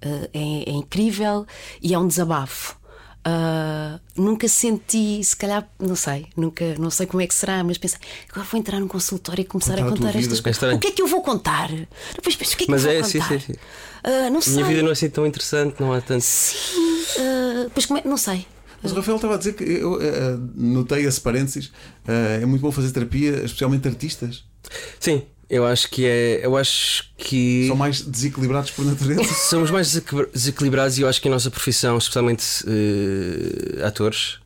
Uh, 0.00 0.28
é, 0.32 0.70
é 0.70 0.72
incrível 0.74 1.44
e 1.82 1.92
é 1.92 1.98
um 1.98 2.06
desabafo. 2.06 2.76
Uh, 3.26 3.98
nunca 4.14 4.46
senti, 4.46 5.22
se 5.24 5.34
calhar, 5.36 5.68
não 5.76 5.96
sei, 5.96 6.26
nunca, 6.36 6.76
não 6.78 6.88
sei 6.88 7.04
como 7.04 7.20
é 7.20 7.26
que 7.26 7.34
será, 7.34 7.64
mas 7.64 7.78
pensei, 7.78 7.98
agora 8.30 8.46
vou 8.48 8.60
entrar 8.60 8.78
num 8.78 8.86
consultório 8.86 9.42
e 9.42 9.44
começar 9.44 9.72
Contar 9.74 9.86
a 9.86 9.90
contar 9.90 10.08
estas 10.16 10.38
É 10.38 10.42
coisas. 10.42 10.72
o 10.76 10.78
que 10.78 10.86
é 10.86 10.90
que 10.92 11.02
eu 11.02 11.08
vou 11.08 11.20
contar? 11.20 11.68
Depois 12.14 12.36
penso, 12.36 12.54
o 12.54 12.56
que 12.58 12.62
é 12.62 12.66
que 12.66 12.70
Mas 12.70 12.84
eu 12.84 12.92
vou 12.92 13.00
é, 13.00 13.02
sim, 13.02 13.18
contar? 13.18 13.40
sim, 13.40 13.54
sim. 13.54 13.58
Ah, 14.04 14.30
não 14.30 14.38
A 14.38 14.42
sei. 14.42 14.52
minha 14.54 14.66
vida 14.66 14.82
não 14.82 14.90
é 14.90 14.92
assim 14.92 15.10
tão 15.10 15.26
interessante, 15.26 15.74
não 15.80 15.92
há 15.92 16.00
tanto. 16.00 16.22
Sim, 16.22 16.56
ah, 17.18 17.70
pois 17.74 17.84
como 17.84 17.98
é, 17.98 18.02
não 18.04 18.16
sei. 18.16 18.46
Mas 18.82 18.92
o 18.92 18.94
Rafael 18.94 19.16
estava 19.16 19.34
a 19.34 19.38
dizer 19.38 19.54
que 19.54 19.64
eu 19.64 20.00
eh, 20.00 20.36
notei 20.54 21.04
esse 21.04 21.20
parênteses. 21.20 21.72
eh, 22.06 22.40
é 22.42 22.46
muito 22.46 22.62
bom 22.62 22.70
fazer 22.70 22.90
terapia, 22.92 23.44
especialmente 23.44 23.88
artistas. 23.88 24.44
Sim, 25.00 25.22
eu 25.50 25.66
acho 25.66 25.90
que 25.90 26.04
é. 26.06 26.40
Eu 26.44 26.56
acho 26.56 27.10
que. 27.16 27.66
São 27.66 27.76
mais 27.76 28.00
desequilibrados 28.02 28.70
por 28.70 28.84
natureza. 28.84 29.24
Somos 29.50 29.70
mais 29.70 29.88
desequil- 29.88 30.28
desequilibrados 30.32 30.98
e 30.98 31.02
eu 31.02 31.08
acho 31.08 31.20
que 31.20 31.26
a 31.28 31.30
nossa 31.30 31.50
profissão, 31.50 31.98
especialmente 31.98 32.44
eh, 32.68 33.84
atores, 33.84 34.38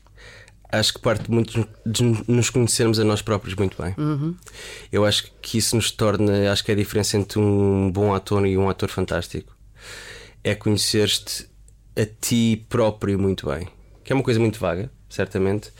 acho 0.71 0.95
que 0.95 1.01
parte 1.01 1.31
muito 1.31 1.69
de 1.85 2.03
nos 2.27 2.49
conhecermos 2.49 2.99
a 2.99 3.05
nós 3.05 3.21
próprios 3.21 3.55
muito 3.57 3.77
bem. 3.83 3.95
Eu 4.91 5.05
acho 5.05 5.31
que 5.43 5.59
isso 5.59 5.77
nos 5.77 5.91
torna, 5.91 6.51
acho 6.51 6.65
que 6.65 6.71
é 6.71 6.75
a 6.75 6.77
diferença 6.79 7.19
entre 7.19 7.39
um 7.39 7.91
bom 7.93 8.15
ator 8.15 8.47
e 8.47 8.57
um 8.57 8.71
ator 8.71 8.89
fantástico. 8.89 9.55
É 10.43 10.55
conhecer-te 10.55 11.47
a 11.95 12.07
ti 12.07 12.65
próprio 12.71 13.19
muito 13.19 13.47
bem. 13.47 13.69
Que 14.05 14.13
é 14.13 14.15
uma 14.15 14.23
coisa 14.23 14.41
muito 14.41 14.59
vaga, 14.59 14.91
certamente, 15.09 15.71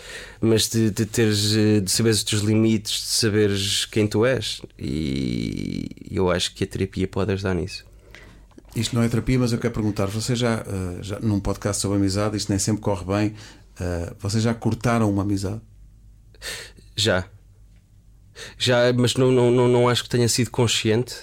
mas 0.41 0.69
de, 0.69 0.91
de 0.91 1.07
teres, 1.07 1.55
eh, 1.57 1.81
de 1.81 1.91
saberes 1.91 2.19
os 2.19 2.25
teus 2.25 2.43
limites, 2.43 2.93
de 2.93 3.09
saberes 3.09 3.85
quem 3.87 4.07
tu 4.07 4.25
és. 4.25 4.63
E 4.79 5.89
eu 6.11 6.31
acho 6.31 6.55
que 6.55 6.65
a 6.65 6.67
terapia 6.67 7.09
pode 7.09 7.33
ajudar 7.33 7.55
nisso. 7.55 7.85
Isto 8.75 8.95
não 8.95 9.03
é 9.03 9.09
terapia, 9.09 9.39
mas 9.39 9.53
eu 9.53 9.59
quero 9.59 9.75
perguntar: 9.75 10.07
vocês 10.07 10.39
já, 10.39 10.65
eh, 10.67 11.03
já 11.03 11.19
num 11.21 11.41
podcast 11.41 11.83
sobre 11.83 11.99
amizade, 11.99 12.37
isto 12.37 12.49
nem 12.49 12.59
sempre 12.59 12.81
corre 12.83 13.05
bem, 13.05 13.35
eh, 13.81 14.15
vocês 14.19 14.43
já 14.43 14.55
cortaram 14.55 15.11
uma 15.11 15.23
amizade? 15.23 15.61
Já. 16.97 17.25
Já, 18.57 18.93
mas 18.93 19.15
não, 19.15 19.31
não, 19.31 19.51
não, 19.51 19.69
não 19.69 19.89
acho 19.89 20.05
que 20.05 20.09
tenha 20.09 20.29
sido 20.29 20.51
consciente 20.51 21.15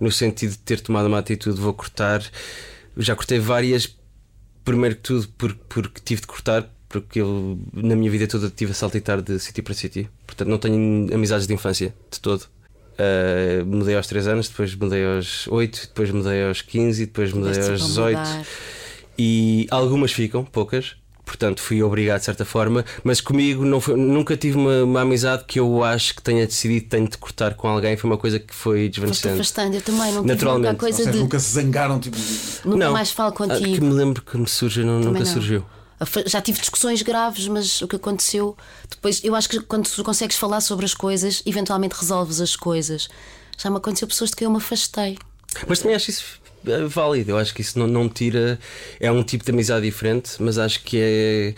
no 0.00 0.10
sentido 0.10 0.50
de 0.50 0.58
ter 0.58 0.80
tomado 0.80 1.06
uma 1.06 1.18
atitude, 1.18 1.60
vou 1.60 1.72
cortar. 1.72 2.22
Já 2.96 3.14
cortei 3.14 3.38
várias, 3.38 3.96
primeiro 4.64 4.96
que 4.96 5.02
tudo 5.02 5.28
por- 5.38 5.54
porque 5.68 6.00
tive 6.04 6.20
de 6.20 6.26
cortar, 6.26 6.68
porque 6.88 7.20
eu 7.20 7.58
na 7.72 7.96
minha 7.96 8.10
vida 8.10 8.26
toda 8.26 8.50
tive 8.50 8.72
a 8.72 8.74
saltitar 8.74 9.20
de 9.22 9.38
sítio 9.38 9.62
para 9.62 9.74
sítio. 9.74 10.08
Portanto, 10.26 10.48
não 10.48 10.58
tenho 10.58 11.14
amizades 11.14 11.46
de 11.46 11.54
infância 11.54 11.94
de 12.10 12.20
todo. 12.20 12.46
Ah, 12.98 13.64
mudei 13.64 13.96
aos 13.96 14.06
3 14.06 14.26
anos, 14.26 14.48
depois 14.48 14.74
mudei 14.74 15.04
aos 15.04 15.46
8, 15.48 15.88
depois 15.88 16.10
mudei 16.10 16.44
aos 16.44 16.60
15, 16.62 17.06
depois 17.06 17.32
mudei 17.32 17.48
aos 17.56 17.56
sempre 17.66 17.82
a 17.82 17.86
18. 17.86 18.18
mudar. 18.18 18.46
E 19.18 19.66
algumas 19.70 20.12
ficam, 20.12 20.44
poucas. 20.44 20.96
Portanto, 21.24 21.60
fui 21.62 21.82
obrigado 21.82 22.18
de 22.18 22.24
certa 22.26 22.44
forma, 22.44 22.84
mas 23.04 23.20
comigo 23.20 23.64
não 23.64 23.80
foi- 23.80 23.96
nunca 23.96 24.36
tive 24.36 24.56
uma, 24.58 24.82
uma 24.82 25.00
amizade 25.02 25.44
que 25.46 25.58
eu 25.60 25.82
acho 25.84 26.16
que 26.16 26.22
tenha 26.22 26.44
decidido 26.46 26.86
tenho 26.88 27.08
de 27.08 27.16
cortar 27.16 27.54
com 27.54 27.68
alguém. 27.68 27.96
Foi 27.96 28.10
uma 28.10 28.18
coisa 28.18 28.38
que 28.40 28.52
foi 28.54 28.88
desvanecendo. 28.88 29.34
afastando, 29.34 29.76
eu 29.76 29.82
também 29.82 30.12
não 30.12 30.22
tive 30.22 30.26
Naturalmente. 30.34 30.66
nunca 30.72 30.80
coisa 30.80 30.98
seja, 30.98 31.10
de 31.12 31.18
nunca 31.18 31.38
se 31.38 31.52
zangaram, 31.52 32.00
tipo. 32.00 32.16
nunca 32.64 32.76
não, 32.86 32.92
mais 32.92 33.10
falo 33.12 33.28
Ah, 33.30 33.32
contigo. 33.36 33.74
Que 33.74 33.80
me 33.80 33.92
lembro 33.94 34.20
que 34.22 34.36
me 34.36 34.48
surgiu, 34.48 34.84
não, 34.84 34.98
nunca 34.98 35.20
não. 35.20 35.26
surgiu. 35.26 35.64
Afa- 36.00 36.24
Já 36.26 36.40
tive 36.42 36.58
discussões 36.58 37.00
graves, 37.02 37.46
mas 37.46 37.80
o 37.80 37.86
que 37.86 37.94
aconteceu 37.94 38.56
depois, 38.90 39.20
eu 39.22 39.36
acho 39.36 39.48
que 39.48 39.60
quando 39.60 39.88
tu 39.88 40.02
consegues 40.02 40.36
falar 40.36 40.60
sobre 40.60 40.84
as 40.84 40.92
coisas, 40.94 41.40
eventualmente 41.46 41.94
resolves 41.94 42.40
as 42.40 42.56
coisas. 42.56 43.08
Já 43.56 43.70
me 43.70 43.76
aconteceu 43.76 44.08
pessoas 44.08 44.30
de 44.30 44.36
quem 44.36 44.46
eu 44.46 44.50
me 44.50 44.56
afastei. 44.56 45.16
Mas 45.68 45.78
também 45.78 45.94
acho 45.94 46.10
isso 46.10 46.24
válido. 46.88 47.32
Eu 47.32 47.38
acho 47.38 47.54
que 47.54 47.60
isso 47.60 47.78
não, 47.78 47.86
não 47.86 48.08
tira. 48.08 48.58
É 49.00 49.10
um 49.10 49.22
tipo 49.22 49.44
de 49.44 49.50
amizade 49.50 49.84
diferente, 49.84 50.32
mas 50.40 50.58
acho 50.58 50.82
que 50.82 50.98
é 51.00 51.54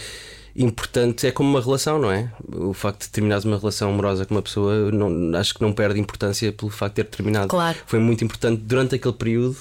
importante. 0.56 1.26
É 1.26 1.30
como 1.30 1.48
uma 1.50 1.60
relação, 1.60 1.98
não 1.98 2.10
é? 2.10 2.30
O 2.52 2.72
facto 2.72 3.02
de 3.02 3.10
terminares 3.10 3.44
uma 3.44 3.58
relação 3.58 3.90
amorosa 3.90 4.24
com 4.24 4.34
uma 4.34 4.42
pessoa, 4.42 4.90
não, 4.90 5.36
acho 5.38 5.54
que 5.54 5.62
não 5.62 5.72
perde 5.72 5.98
importância 5.98 6.52
pelo 6.52 6.70
facto 6.70 6.96
de 6.96 7.04
ter 7.04 7.10
terminado. 7.16 7.48
Claro. 7.48 7.78
Foi 7.86 7.98
muito 7.98 8.24
importante 8.24 8.60
durante 8.60 8.94
aquele 8.94 9.14
período 9.14 9.56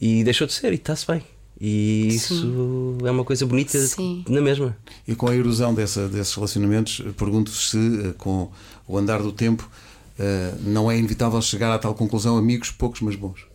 e 0.00 0.22
deixou 0.24 0.46
de 0.46 0.52
ser 0.52 0.72
e 0.72 0.76
está-se 0.76 1.06
bem. 1.06 1.22
E 1.60 2.08
isso 2.08 2.98
é 3.04 3.10
uma 3.10 3.24
coisa 3.24 3.46
bonita 3.46 3.78
Sim. 3.78 4.24
na 4.28 4.40
mesma. 4.40 4.76
E 5.06 5.14
com 5.14 5.28
a 5.28 5.34
erosão 5.34 5.72
dessa, 5.72 6.08
desses 6.08 6.34
relacionamentos, 6.34 7.00
pergunto 7.16 7.50
se 7.50 7.78
eh, 7.78 8.14
com 8.18 8.50
o 8.88 8.98
andar 8.98 9.22
do 9.22 9.32
tempo 9.32 9.70
eh, 10.18 10.52
não 10.60 10.90
é 10.90 10.98
inevitável 10.98 11.40
chegar 11.40 11.72
à 11.72 11.78
tal 11.78 11.94
conclusão: 11.94 12.36
amigos 12.36 12.70
poucos, 12.70 13.00
mas 13.00 13.14
bons. 13.14 13.46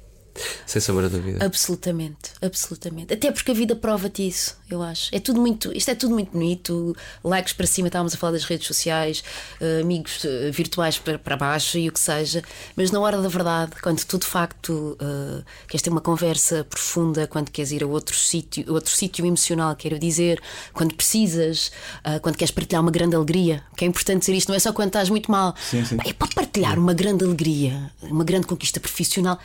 Sem 0.65 0.81
sombra 0.81 1.09
de 1.09 1.17
dúvida. 1.17 1.45
Absolutamente, 1.45 2.31
absolutamente. 2.41 3.13
Até 3.13 3.31
porque 3.31 3.51
a 3.51 3.53
vida 3.53 3.75
prova-te 3.75 4.27
isso, 4.27 4.57
eu 4.69 4.81
acho. 4.81 5.13
É 5.13 5.19
tudo 5.19 5.39
muito, 5.39 5.75
isto 5.75 5.89
é 5.89 5.95
tudo 5.95 6.13
muito 6.13 6.31
bonito. 6.31 6.95
Likes 7.23 7.53
para 7.53 7.67
cima, 7.67 7.87
estávamos 7.87 8.13
a 8.13 8.17
falar 8.17 8.33
das 8.33 8.43
redes 8.43 8.67
sociais, 8.67 9.23
eh, 9.59 9.81
amigos 9.81 10.23
eh, 10.25 10.51
virtuais 10.51 10.97
para, 10.97 11.17
para 11.17 11.35
baixo 11.35 11.77
e 11.77 11.89
o 11.89 11.91
que 11.91 11.99
seja. 11.99 12.43
Mas 12.75 12.91
na 12.91 12.99
hora 12.99 13.21
da 13.21 13.27
verdade, 13.27 13.71
quando 13.81 14.03
tu 14.05 14.17
de 14.17 14.25
facto 14.25 14.97
eh, 14.99 15.43
queres 15.67 15.81
ter 15.81 15.89
uma 15.89 16.01
conversa 16.01 16.63
profunda, 16.63 17.27
quando 17.27 17.49
queres 17.51 17.71
ir 17.71 17.83
a 17.83 17.87
outro 17.87 18.15
sítio, 18.15 18.71
outro 18.73 18.91
sítio 18.91 19.25
emocional, 19.25 19.75
quero 19.75 19.97
dizer, 19.99 20.41
quando 20.73 20.93
precisas, 20.93 21.71
eh, 22.03 22.19
quando 22.19 22.35
queres 22.37 22.51
partilhar 22.51 22.81
uma 22.81 22.91
grande 22.91 23.15
alegria, 23.15 23.63
que 23.75 23.85
é 23.85 23.87
importante 23.87 24.21
dizer 24.21 24.33
isto, 24.33 24.49
não 24.49 24.55
é 24.55 24.59
só 24.59 24.71
quando 24.73 24.87
estás 24.87 25.09
muito 25.09 25.31
mal. 25.31 25.55
Sim, 25.69 25.83
sim. 25.85 25.97
É 26.05 26.13
para 26.13 26.27
partilhar 26.33 26.77
uma 26.77 26.93
grande 26.93 27.23
alegria, 27.23 27.91
uma 28.01 28.23
grande 28.23 28.47
conquista 28.47 28.79
profissional. 28.79 29.39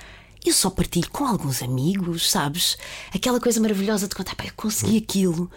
Eu 0.44 0.52
só 0.52 0.68
partilho 0.68 1.09
com 1.11 1.24
alguns 1.24 1.62
amigos, 1.62 2.30
sabes? 2.30 2.76
Aquela 3.14 3.40
coisa 3.40 3.61
maravilhosa 3.61 4.07
de 4.07 4.14
contar, 4.14 4.35
pá, 4.35 4.44
eu 4.44 4.52
consegui 4.54 4.98
aquilo. 4.98 5.50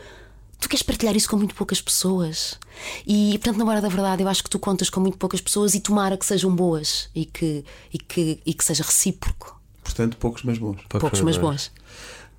Tu 0.60 0.70
queres 0.70 0.82
partilhar 0.82 1.16
isso 1.16 1.30
com 1.30 1.36
muito 1.36 1.54
poucas 1.54 1.82
pessoas. 1.82 2.58
E, 3.06 3.38
portanto, 3.38 3.58
na 3.58 3.66
hora 3.66 3.82
da 3.82 3.90
verdade, 3.90 4.24
eu 4.24 4.30
acho 4.30 4.44
que 4.44 4.50
tu 4.50 4.58
contas 4.58 4.90
com 4.90 5.00
muito 5.00 5.18
poucas 5.18 5.42
pessoas 5.42 5.76
e 5.76 5.80
tomara 5.80 6.18
que 6.18 6.26
sejam 6.26 6.56
boas 6.56 7.10
e 7.14 7.26
que, 7.26 7.66
e 7.94 7.98
que, 7.98 8.40
e 8.46 8.54
que 8.54 8.64
seja 8.64 8.84
recíproco. 8.84 9.60
Portanto, 9.84 10.18
poucos, 10.18 10.44
mas 10.44 10.58
bons. 10.58 10.82
Poucos, 10.88 11.22
mas 11.22 11.38
bons. 11.38 11.72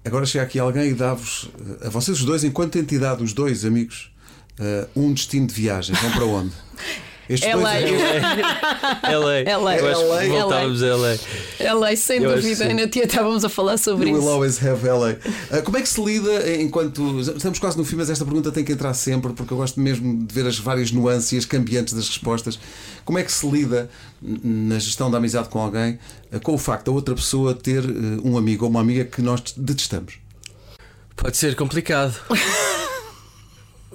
Agora 0.05 0.25
chega 0.25 0.45
aqui 0.45 0.59
alguém 0.59 0.91
e 0.91 0.95
dá-vos, 0.95 1.51
eh, 1.83 1.87
a 1.87 1.91
vocês 1.91 2.19
os 2.19 2.25
dois, 2.25 2.45
enquanto 2.45 2.77
entidade, 2.77 3.23
os 3.23 3.33
dois 3.33 3.65
amigos, 3.65 4.11
eh, 4.59 4.89
um 4.97 5.13
destino 5.13 5.47
de 5.47 5.55
viagem. 5.55 5.95
Vão 5.97 6.11
para 6.13 6.25
onde? 6.25 6.53
Estes 7.29 7.53
dois 7.53 7.63
LA. 7.63 7.73
LA. 9.03 9.59
LA. 9.59 9.77
Que 9.77 9.83
LA. 9.83 10.41
voltávamos 10.41 10.83
a 10.83 10.97
LA. 10.97 11.17
É 11.59 11.75
lei, 11.75 11.97
sem 11.97 12.23
Eu 12.23 12.35
dúvida. 12.35 12.73
Na 12.73 12.89
tia 12.89 13.05
estávamos 13.05 13.45
a 13.45 13.49
falar 13.49 13.77
sobre 13.77 14.09
You 14.09 14.15
will 14.15 14.23
isso. 14.23 14.31
always 14.31 14.63
have 14.63 14.87
LA. 14.89 15.17
Ah, 15.51 15.61
como 15.63 15.77
é 15.77 15.83
que 15.83 15.89
se 15.89 16.03
lida 16.03 16.51
enquanto. 16.61 17.21
Estamos 17.21 17.59
quase 17.59 17.77
no 17.77 17.85
fim, 17.85 17.97
mas 17.97 18.09
esta 18.09 18.25
pergunta 18.25 18.51
tem 18.51 18.65
que 18.65 18.73
entrar 18.73 18.95
sempre, 18.95 19.33
porque 19.33 19.53
eu 19.53 19.59
gosto 19.59 19.79
mesmo 19.81 20.25
de 20.25 20.35
ver 20.35 20.47
as 20.47 20.59
várias 20.59 20.91
nuances 20.91 21.33
e 21.33 21.37
as 21.37 21.45
cambiantes 21.45 21.93
das 21.95 22.09
respostas. 22.09 22.59
Como 23.05 23.19
é 23.19 23.23
que 23.23 23.33
se 23.33 23.47
lida 23.49 23.91
na 24.23 24.79
gestão 24.79 25.11
da 25.11 25.19
amizade 25.19 25.49
com 25.49 25.61
alguém 25.61 25.99
ah, 26.33 26.39
com 26.41 26.55
o 26.55 26.59
facto 26.59 26.87
da 26.87 26.93
outra 26.93 27.15
pessoa 27.15 27.55
ter 27.55 27.85
eh, 27.85 28.21
um 28.25 28.37
amigo 28.39 28.65
ou 28.65 28.71
uma 28.71 28.81
amiga 28.81 29.05
que 29.05 29.21
nós 29.21 29.43
detestamos? 29.57 30.15
Pode 31.17 31.37
ser 31.37 31.55
complicado. 31.57 32.15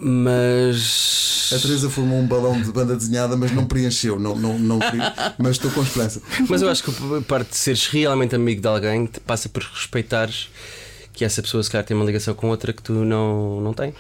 Mas. 0.04 1.52
A 1.56 1.60
Teresa 1.60 1.90
formou 1.90 2.20
um 2.20 2.28
balão 2.28 2.60
de 2.62 2.72
banda 2.72 2.96
desenhada, 2.96 3.38
mas 3.38 3.52
não 3.52 3.66
preencheu, 3.66 4.20
não, 4.20 4.36
não, 4.36 4.58
não, 4.60 4.80
mas 5.38 5.52
estou 5.52 5.72
com 5.72 5.82
esperança. 5.82 6.22
Mas 6.50 6.62
eu 6.62 6.70
acho 6.70 6.84
que 6.84 6.92
a 7.18 7.22
parte 7.22 7.52
de 7.52 7.58
seres 7.58 7.88
realmente 7.88 8.36
amigo 8.36 8.62
de 8.62 8.68
alguém 8.68 9.06
te 9.06 9.20
passa 9.20 9.48
por 9.48 9.64
respeitares 9.64 10.50
que 11.14 11.24
essa 11.24 11.42
pessoa 11.42 11.62
se 11.64 11.70
calhar 11.70 11.86
tem 11.86 11.96
uma 11.96 12.06
ligação 12.06 12.34
com 12.34 12.50
outra 12.50 12.74
que 12.74 12.82
tu 12.82 12.92
não, 12.94 13.62
não 13.62 13.74
tens. 13.74 13.94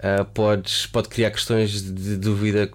Ah, 0.00 0.24
podes, 0.24 0.86
pode 0.86 1.08
criar 1.08 1.30
questões 1.30 1.80
de 1.82 2.16
dúvida 2.16 2.70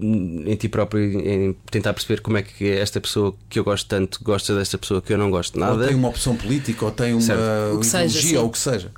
em 0.00 0.54
ti 0.56 0.68
próprio 0.68 1.02
em 1.02 1.54
tentar 1.70 1.92
perceber 1.92 2.20
como 2.20 2.38
é 2.38 2.42
que 2.42 2.66
esta 2.70 3.00
pessoa 3.00 3.34
que 3.48 3.58
eu 3.58 3.64
gosto 3.64 3.86
tanto 3.88 4.20
gosta 4.22 4.54
desta 4.54 4.78
pessoa 4.78 5.02
que 5.02 5.12
eu 5.12 5.18
não 5.18 5.30
gosto 5.30 5.56
Ou 5.56 5.60
nada. 5.60 5.86
tem 5.86 5.96
uma 5.96 6.08
opção 6.08 6.36
política, 6.36 6.84
ou 6.84 6.90
tem 6.90 7.12
uma 7.12 7.20
Certo. 7.20 7.42
Ideologia, 7.82 8.40
ou 8.40 8.46
o 8.46 8.50
que 8.50 8.58
seja. 8.58 8.90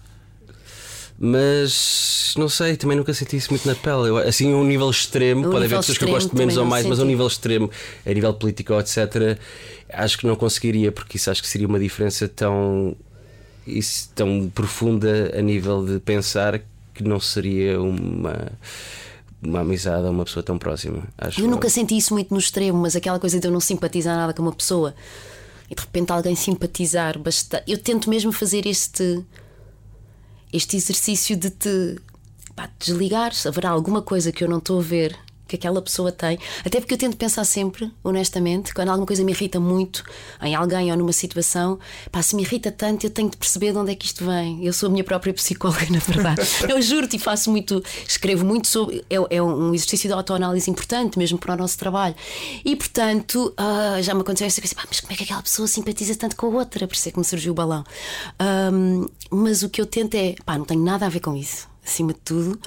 Mas 1.21 2.35
não 2.39 2.49
sei, 2.49 2.77
também 2.77 2.97
nunca 2.97 3.13
senti 3.13 3.37
isso 3.37 3.51
muito 3.51 3.67
na 3.67 3.75
pele. 3.75 4.09
Eu, 4.09 4.19
assim, 4.19 4.55
um 4.55 4.65
nível 4.65 4.89
extremo, 4.89 5.49
um 5.49 5.51
pode 5.51 5.65
haver 5.65 5.77
pessoas 5.79 5.99
que 5.99 6.05
eu 6.05 6.09
gosto 6.09 6.37
menos 6.37 6.57
ou 6.57 6.65
mais, 6.65 6.87
mas 6.87 7.01
a 7.01 7.03
um 7.03 7.07
nível 7.07 7.27
extremo, 7.27 7.69
a 8.07 8.13
nível 8.13 8.33
político, 8.35 8.75
etc., 8.75 9.37
acho 9.93 10.19
que 10.19 10.27
não 10.27 10.37
conseguiria, 10.37 10.93
porque 10.93 11.17
isso 11.17 11.29
acho 11.31 11.43
que 11.43 11.49
seria 11.49 11.67
uma 11.67 11.81
diferença 11.81 12.29
tão, 12.29 12.95
isso, 13.67 14.11
tão 14.15 14.49
profunda 14.55 15.33
a 15.37 15.43
nível 15.43 15.85
de 15.85 15.99
pensar 15.99 16.61
que 16.95 17.03
não 17.03 17.19
seria 17.19 17.81
uma, 17.81 18.53
uma 19.43 19.61
amizade 19.61 20.07
a 20.07 20.11
uma 20.11 20.25
pessoa 20.25 20.43
tão 20.43 20.57
próxima. 20.57 21.03
Acho 21.17 21.41
Eu 21.41 21.49
nunca 21.49 21.69
senti 21.69 21.97
isso 21.97 22.15
muito 22.15 22.33
no 22.33 22.39
extremo, 22.39 22.79
mas 22.79 22.95
aquela 22.95 23.19
coisa 23.19 23.41
de 23.41 23.47
eu 23.47 23.51
não 23.51 23.61
simpatizar 23.61 24.17
nada 24.17 24.33
com 24.33 24.43
uma 24.43 24.53
pessoa 24.53 24.95
e 25.71 25.75
de 25.75 25.81
repente 25.81 26.13
alguém 26.13 26.37
simpatizar 26.37 27.19
bastante. 27.19 27.65
Eu 27.67 27.79
tento 27.79 28.09
mesmo 28.09 28.33
fazer 28.33 28.67
este, 28.67 29.25
este 30.53 30.77
exercício 30.77 31.37
de 31.37 31.51
te 31.51 31.97
pá, 32.55 32.71
desligar. 32.79 33.35
Se 33.35 33.49
haverá 33.49 33.71
alguma 33.71 34.03
coisa 34.03 34.33
que 34.33 34.45
eu 34.45 34.49
não 34.49 34.59
estou 34.59 34.81
a 34.81 34.83
ver 34.83 35.17
que 35.49 35.57
aquela 35.57 35.81
pessoa 35.81 36.13
tem. 36.13 36.39
Até 36.65 36.79
porque 36.79 36.95
eu 36.95 36.99
tento 36.99 37.17
pensar 37.17 37.45
sempre, 37.45 37.91
honestamente, 38.05 38.75
quando 38.75 38.91
alguma 38.91 39.07
coisa 39.07 39.25
me 39.25 39.33
irrita 39.33 39.59
muito 39.59 40.05
em 40.43 40.55
alguém 40.55 40.91
ou 40.91 40.97
numa 40.97 41.13
situação, 41.13 41.79
pá, 42.13 42.23
se 42.23 42.37
me 42.37 42.43
irrita 42.43 42.71
tanto, 42.71 43.07
eu 43.07 43.11
tenho 43.11 43.31
de 43.31 43.37
perceber 43.37 43.73
de 43.73 43.79
onde 43.79 43.93
é 43.93 43.95
que 43.95 44.05
isto 44.05 44.25
vem. 44.25 44.65
Eu 44.65 44.73
sou 44.73 44.89
a 44.89 44.93
minha 44.93 45.03
própria 45.03 45.33
psicóloga, 45.33 45.87
na 45.91 45.99
verdade. 45.99 46.43
eu 46.69 46.81
juro-te 46.83 47.17
e 47.17 47.19
faço 47.19 47.51
muito, 47.51 47.83
escrevo 48.07 48.45
muito 48.45 48.69
sobre. 48.69 49.05
É, 49.09 49.37
é 49.37 49.43
um 49.43 49.75
exercício 49.75 50.09
de 50.09 50.13
autoanálise 50.13 50.71
importante, 50.71 51.19
mesmo 51.19 51.39
para 51.39 51.55
o 51.55 51.57
nosso 51.57 51.79
trabalho. 51.79 52.15
E 52.65 52.77
portanto, 52.77 53.55
uh, 53.59 54.03
já 54.03 54.15
me 54.15 54.21
aconteceu 54.21 54.47
essa 54.47 54.61
coisa, 54.61 54.75
pá, 54.75 54.85
mas 54.87 55.01
como 55.01 55.13
é 55.13 55.17
que 55.17 55.25
aquela 55.25 55.43
pessoa 55.43 55.67
simpatiza 55.67 56.15
tanto 56.15 56.37
com 56.37 56.47
a 56.47 56.51
outra? 56.51 56.87
Por 56.87 56.95
isso 56.95 57.09
é 57.09 57.13
que 57.13 57.19
me 57.19 57.25
surgiu 57.25 57.53
o 57.53 57.55
balão. 57.55 57.83
Um, 58.73 59.07
mas 59.31 59.63
o 59.63 59.71
que 59.71 59.81
eu 59.81 59.87
tento 59.87 60.15
é, 60.15 60.35
pá, 60.45 60.59
não 60.59 60.67
tenho 60.67 60.83
nada 60.83 61.07
a 61.07 61.09
ver 61.09 61.21
com 61.21 61.35
isso, 61.35 61.67
acima 61.83 62.13
de 62.13 62.21
tudo 62.21 62.59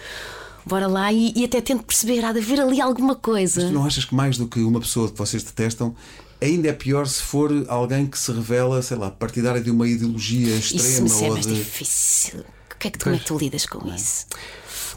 bora 0.66 0.88
lá 0.88 1.12
e, 1.12 1.34
e, 1.36 1.46
até 1.46 1.62
tento 1.62 1.84
perceber, 1.84 2.24
há 2.24 2.32
de 2.32 2.40
haver 2.40 2.60
ali 2.60 2.82
alguma 2.82 3.16
coisa. 3.16 3.62
Mas 3.62 3.70
tu 3.70 3.74
não 3.74 3.86
achas 3.86 4.06
que 4.06 4.16
mais 4.16 4.38
do 4.38 4.48
que 4.48 4.60
uma 4.60 4.80
pessoa 4.80 5.10
que 5.10 5.18
vocês 5.18 5.44
detestam, 5.44 5.96
ainda 6.42 6.70
é 6.70 6.74
pior 6.74 7.08
se 7.08 7.22
for 7.22 7.52
alguém 7.68 8.08
que 8.08 8.18
se 8.18 8.32
revela, 8.32 8.82
sei 8.82 8.98
lá, 8.98 9.12
partidária 9.12 9.62
de 9.62 9.70
uma 9.70 9.88
ideologia 9.88 10.56
extrema 10.56 11.06
isso 11.08 11.20
me 11.20 11.26
é 11.26 11.28
ou 11.28 11.34
mais 11.34 11.46
de... 11.46 11.56
difícil. 11.56 12.44
Que 12.80 12.88
é 12.88 12.92
que, 12.92 13.00
como 13.00 13.16
é 13.16 13.20
que 13.20 13.26
tu 13.26 13.38
lidas 13.38 13.66
com 13.68 13.86
não. 13.86 13.96
isso? 13.96 14.26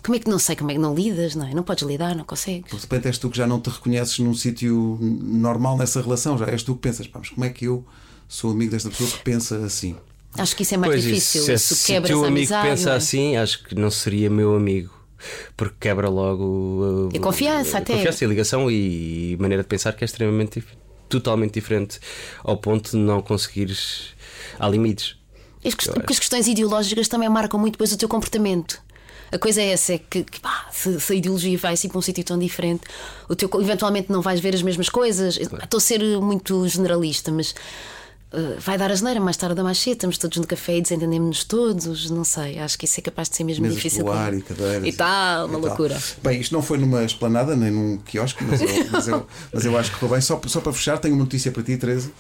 Como 0.03 0.17
é 0.17 0.19
que 0.19 0.29
não 0.29 0.39
sei 0.39 0.57
como 0.57 0.71
é 0.71 0.75
que 0.75 0.81
não 0.81 0.95
lidas, 0.95 1.35
não 1.35 1.47
é? 1.47 1.55
Não 1.55 1.63
podes 1.63 1.87
lidar, 1.87 2.15
não 2.15 2.25
consegues. 2.25 2.71
De 2.71 2.79
repente 2.79 3.07
és 3.07 3.19
tu 3.19 3.31
que 3.31 3.37
já 3.37 3.47
não 3.47 3.61
te 3.61 3.71
reconheces 3.71 4.19
num 4.19 4.35
sítio 4.35 4.99
normal 5.01 5.79
nessa 5.79 6.01
relação, 6.01 6.37
já 6.37 6.47
és 6.47 6.63
tu 6.63 6.75
que 6.75 6.81
pensas, 6.81 7.07
pá, 7.07 7.19
mas 7.19 7.31
como 7.31 7.45
é 7.45 7.51
que 7.51 7.67
eu 7.67 7.85
sou 8.29 8.51
amigo 8.51 8.71
desta 8.71 8.91
pessoa 8.91 9.11
que 9.11 9.19
pensa 9.19 9.57
assim? 9.65 9.97
Acho 10.37 10.57
que 10.57 10.63
isso 10.63 10.75
é 10.75 10.77
mais 10.77 10.93
pois 10.93 11.05
difícil. 11.05 11.55
Isso, 11.55 11.59
se, 11.59 11.75
se 11.77 11.87
quebra 11.87 12.09
se 12.09 12.15
o 12.15 12.19
amigo 12.19 12.37
amizade, 12.37 12.69
pensa 12.69 12.91
é? 12.91 12.97
assim, 12.97 13.37
acho 13.37 13.65
que 13.65 13.75
não 13.75 13.91
seria 13.91 14.29
meu 14.29 14.55
amigo 14.55 14.94
porque 15.57 15.77
quebra 15.81 16.09
logo 16.09 17.11
a, 17.15 17.19
confiança, 17.19 17.79
a, 17.79 17.81
até. 17.81 17.95
confiança 17.95 18.25
e 18.25 18.27
a 18.27 18.29
ligação 18.29 18.71
e 18.71 19.37
maneira 19.41 19.63
de 19.63 19.69
pensar 19.69 19.93
que 19.93 20.05
é 20.05 20.07
extremamente 20.07 20.63
totalmente 21.09 21.55
diferente 21.55 22.01
ao 22.43 22.57
ponto 22.57 22.91
de 22.93 22.97
não 22.97 23.21
conseguires 23.23 24.15
há 24.59 24.69
limites. 24.69 25.17
As, 25.65 25.75
porque 25.75 26.13
as 26.13 26.19
questões 26.19 26.47
ideológicas 26.47 27.09
também 27.09 27.29
marcam 27.29 27.59
muito 27.59 27.75
depois 27.75 27.93
o 27.93 27.97
teu 27.97 28.09
comportamento. 28.09 28.83
A 29.33 29.39
coisa 29.39 29.61
é 29.61 29.71
essa, 29.71 29.95
é 29.95 29.99
que, 29.99 30.23
que 30.23 30.39
pá, 30.39 30.69
se, 30.71 31.01
se, 31.01 31.13
a 31.13 31.17
ideologia 31.17 31.57
vai 31.59 31.73
assim 31.73 31.89
para 31.89 31.99
um 31.99 32.03
sítio 32.03 32.23
tão 32.23 32.39
diferente, 32.39 32.83
o 33.29 33.35
teu, 33.35 33.51
eventualmente 33.61 34.13
não 34.13 34.21
vais 34.21 34.39
ver 34.39 34.55
as 34.55 34.63
mesmas 34.63 34.89
coisas. 34.89 35.39
Estou 35.39 35.79
a 35.79 35.81
ser 35.81 36.01
muito 36.21 36.69
generalista, 36.69 37.33
mas 37.33 37.55
Uh, 38.35 38.59
vai 38.59 38.77
dar 38.77 38.91
a 38.91 38.95
geneira 38.97 39.21
mais 39.21 39.37
tarde 39.37 39.61
ou 39.61 39.65
mais 39.65 39.79
cedo, 39.79 39.93
estamos 39.93 40.19
todos 40.19 40.39
no 40.39 40.47
café 40.47 40.79
e 40.79 40.83
desentendemos-nos 40.83 41.45
todos, 41.45 42.11
não 42.11 42.25
sei, 42.25 42.59
acho 42.59 42.77
que 42.77 42.85
isso 42.85 42.99
é 42.99 43.03
capaz 43.03 43.29
de 43.29 43.37
ser 43.37 43.45
mesmo 43.45 43.63
Mesas 43.63 43.77
difícil. 43.77 44.11
Ar 44.11 44.35
e, 44.35 44.43
cadeiras, 44.43 44.85
e 44.85 44.93
tal, 44.93 45.47
uma 45.47 45.59
e 45.59 45.61
loucura. 45.61 45.95
Tal. 45.95 46.33
Bem, 46.33 46.41
isto 46.41 46.53
não 46.53 46.61
foi 46.61 46.77
numa 46.77 47.05
esplanada 47.05 47.55
nem 47.55 47.71
num 47.71 47.99
quiosque, 47.99 48.43
mas 48.43 48.61
eu, 48.61 48.69
mas 48.91 49.07
eu, 49.07 49.25
mas 49.53 49.65
eu 49.65 49.79
acho 49.79 49.93
que 49.93 49.99
foi 49.99 50.09
bem. 50.09 50.21
Só, 50.21 50.41
só 50.47 50.61
para 50.61 50.73
fechar, 50.73 50.99
tenho 50.99 51.15
uma 51.15 51.23
notícia 51.23 51.53
para 51.53 51.63
ti, 51.63 51.77
Teresa. 51.77 52.11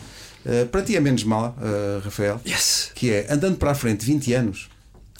Uh, 0.46 0.66
para 0.66 0.82
ti 0.82 0.94
é 0.94 1.00
menos 1.00 1.24
mala, 1.24 1.56
uh, 1.58 2.04
Rafael. 2.04 2.40
Yes. 2.46 2.92
Que 2.94 3.10
é 3.10 3.26
andando 3.28 3.56
para 3.56 3.72
a 3.72 3.74
frente 3.74 4.06
20 4.06 4.34
anos. 4.34 4.68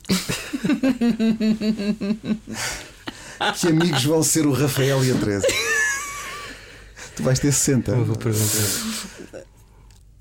que 3.59 3.69
amigos 3.69 4.05
vão 4.05 4.23
ser 4.23 4.47
o 4.47 4.53
Rafael 4.53 5.05
e 5.05 5.11
a 5.11 5.15
Teresa? 5.17 5.49
tu 7.17 7.25
vais 7.25 7.41
ter 7.41 7.51
60. 7.51 7.91
Eu 7.91 8.05
vou 8.05 8.17
perguntar. 8.17 9.45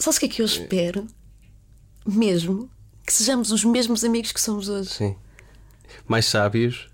Sabes 0.04 0.18
o 0.18 0.20
que 0.20 0.26
é 0.26 0.30
que 0.30 0.41
eu 0.41 0.45
espero? 0.45 1.08
Mesmo 2.06 2.70
que 3.06 3.14
sejamos 3.14 3.51
os 3.51 3.64
mesmos 3.64 4.04
amigos 4.04 4.32
que 4.34 4.41
somos 4.41 4.68
hoje. 4.68 4.89
Sim. 4.89 5.16
Mais 6.08 6.26
sábios. 6.26 6.89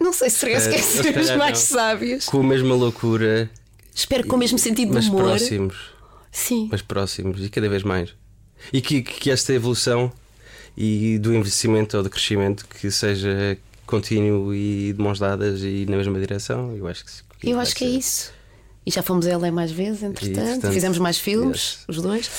Não 0.00 0.12
sei 0.12 0.28
se 0.30 0.38
será 0.38 0.52
Eh, 0.52 0.60
se 0.78 0.96
seremos 1.02 1.30
mais 1.36 1.58
sábios. 1.58 2.24
Com 2.26 2.40
a 2.40 2.42
mesma 2.42 2.74
loucura. 2.74 3.48
Espero 3.94 4.24
que 4.24 4.28
com 4.28 4.36
o 4.36 4.38
mesmo 4.38 4.58
sentido 4.58 4.88
de 4.88 4.94
mas 4.94 5.06
humor. 5.06 5.22
próximos. 5.24 5.76
Sim. 6.32 6.68
Mas 6.70 6.82
próximos 6.82 7.44
e 7.44 7.48
cada 7.48 7.68
vez 7.68 7.82
mais. 7.84 8.14
E 8.72 8.80
que, 8.80 9.02
que 9.02 9.30
esta 9.30 9.52
evolução 9.52 10.12
e 10.76 11.18
do 11.18 11.32
envelhecimento 11.32 11.96
ou 11.96 12.02
do 12.02 12.10
crescimento 12.10 12.66
que 12.68 12.90
seja 12.90 13.56
contínuo 13.86 14.52
e 14.54 14.92
de 14.92 15.00
mãos 15.02 15.18
dadas 15.20 15.62
e 15.62 15.86
na 15.88 15.96
mesma 15.96 16.18
direção. 16.18 16.74
Eu 16.76 16.86
acho 16.88 17.04
que, 17.04 17.50
Eu 17.50 17.58
acho 17.60 17.74
que 17.76 17.84
é 17.84 17.88
ser. 17.88 17.96
isso. 17.98 18.32
E 18.88 18.90
já 18.90 19.02
fomos 19.02 19.26
a 19.26 19.36
LA 19.36 19.52
mais 19.52 19.70
vezes, 19.70 20.02
entretanto. 20.02 20.40
entretanto, 20.40 20.72
Fizemos 20.72 20.96
mais 20.96 21.18
filmes, 21.18 21.60
yes. 21.60 21.84
os 21.88 22.00
dois. 22.00 22.30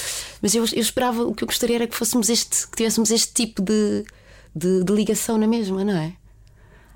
Mas 0.41 0.55
eu, 0.55 0.65
eu 0.65 0.81
esperava, 0.81 1.21
o 1.21 1.35
que 1.35 1.43
eu 1.43 1.45
gostaria 1.45 1.75
era 1.75 1.85
que 1.85 1.95
fôssemos 1.95 2.27
este, 2.27 2.67
que 2.67 2.75
tivéssemos 2.75 3.11
este 3.11 3.31
tipo 3.33 3.61
de, 3.61 4.03
de, 4.55 4.83
de 4.83 4.91
ligação 4.91 5.37
na 5.37 5.45
mesma, 5.45 5.83
não 5.83 5.95
é? 5.95 6.13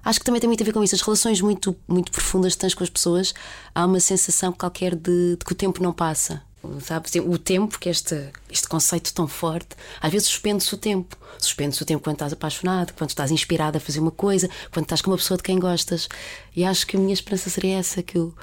Acho 0.04 0.18
que 0.18 0.26
também 0.26 0.42
tem 0.42 0.48
muito 0.48 0.64
a 0.64 0.66
ver 0.66 0.74
com 0.74 0.84
isso. 0.84 0.96
As 0.96 1.02
relações 1.02 1.40
muito, 1.40 1.76
muito 1.88 2.12
profundas 2.12 2.56
que 2.56 2.62
tens 2.62 2.74
com 2.74 2.84
as 2.84 2.90
pessoas, 2.90 3.32
há 3.76 3.86
uma 3.86 4.00
sensação 4.00 4.52
qualquer 4.52 4.96
de, 4.96 5.36
de 5.38 5.46
que 5.46 5.52
o 5.52 5.56
tempo 5.56 5.84
não 5.84 5.94
passa. 5.94 6.42
Sabe? 6.82 7.20
O 7.20 7.38
tempo, 7.38 7.78
que 7.78 7.90
é 7.90 7.92
este, 7.92 8.30
este 8.50 8.68
conceito 8.68 9.14
tão 9.14 9.28
forte, 9.28 9.76
às 10.02 10.12
vezes 10.12 10.30
suspende-se 10.30 10.74
o 10.74 10.78
tempo. 10.80 11.16
Suspende-se 11.38 11.84
o 11.84 11.86
tempo 11.86 12.04
quando 12.04 12.16
estás 12.16 12.34
apaixonado, 12.34 12.92
quando 12.94 13.12
estás 13.12 13.30
inspirado 13.30 13.78
a 13.78 13.80
fazer 13.80 14.00
uma 14.00 14.10
coisa, 14.10 14.50
quando 14.72 14.86
estás 14.86 15.00
com 15.00 15.12
uma 15.12 15.18
pessoa 15.18 15.38
de 15.38 15.44
quem 15.44 15.60
gostas. 15.60 16.10
E 16.56 16.66
acho 16.66 16.88
que 16.88 16.98
a 16.98 17.00
minha 17.00 17.14
esperança 17.14 17.52
seria 17.52 17.78
essa: 17.78 18.02
que 18.02 18.18
o, 18.18 18.34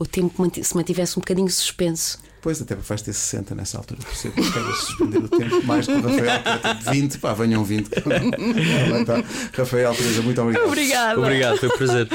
o 0.00 0.06
tempo 0.06 0.50
se 0.64 0.74
mantivesse 0.74 1.18
um 1.18 1.20
bocadinho 1.20 1.50
suspenso. 1.50 2.18
Pois, 2.40 2.60
até 2.62 2.74
vais 2.74 3.02
ter 3.02 3.12
60 3.12 3.54
nessa 3.54 3.76
altura, 3.76 4.00
percebo 4.00 4.34
que 4.34 4.50
queres 4.50 4.76
suspender 4.78 5.18
o 5.18 5.28
tempo 5.28 5.62
mais 5.66 5.84
que 5.84 5.92
o 5.92 6.00
Rafael, 6.00 6.42
que 6.42 6.48
é 6.48 6.74
tipo 6.74 6.90
20, 6.90 7.18
pá, 7.18 7.34
venham 7.34 7.62
20. 7.62 7.90
tá. 9.04 9.22
Rafael, 9.52 9.94
Teresa, 9.94 10.22
muito 10.22 10.40
obrigado. 10.40 10.66
Obrigada. 10.66 11.20
Obrigado, 11.20 11.58
foi 11.58 11.68
um 11.68 11.76
prazer. 11.76 12.08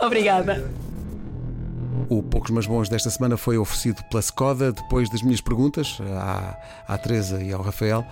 Obrigada. 0.00 0.72
O 2.08 2.22
Poucos 2.22 2.52
Mas 2.52 2.66
Bons 2.66 2.88
desta 2.88 3.10
semana 3.10 3.36
foi 3.36 3.58
oferecido 3.58 4.00
pela 4.04 4.20
Skoda. 4.20 4.70
Depois 4.70 5.10
das 5.10 5.22
minhas 5.22 5.40
perguntas 5.40 5.98
à, 6.16 6.56
à 6.86 6.96
Teresa 6.96 7.42
e 7.42 7.52
ao 7.52 7.60
Rafael, 7.60 8.06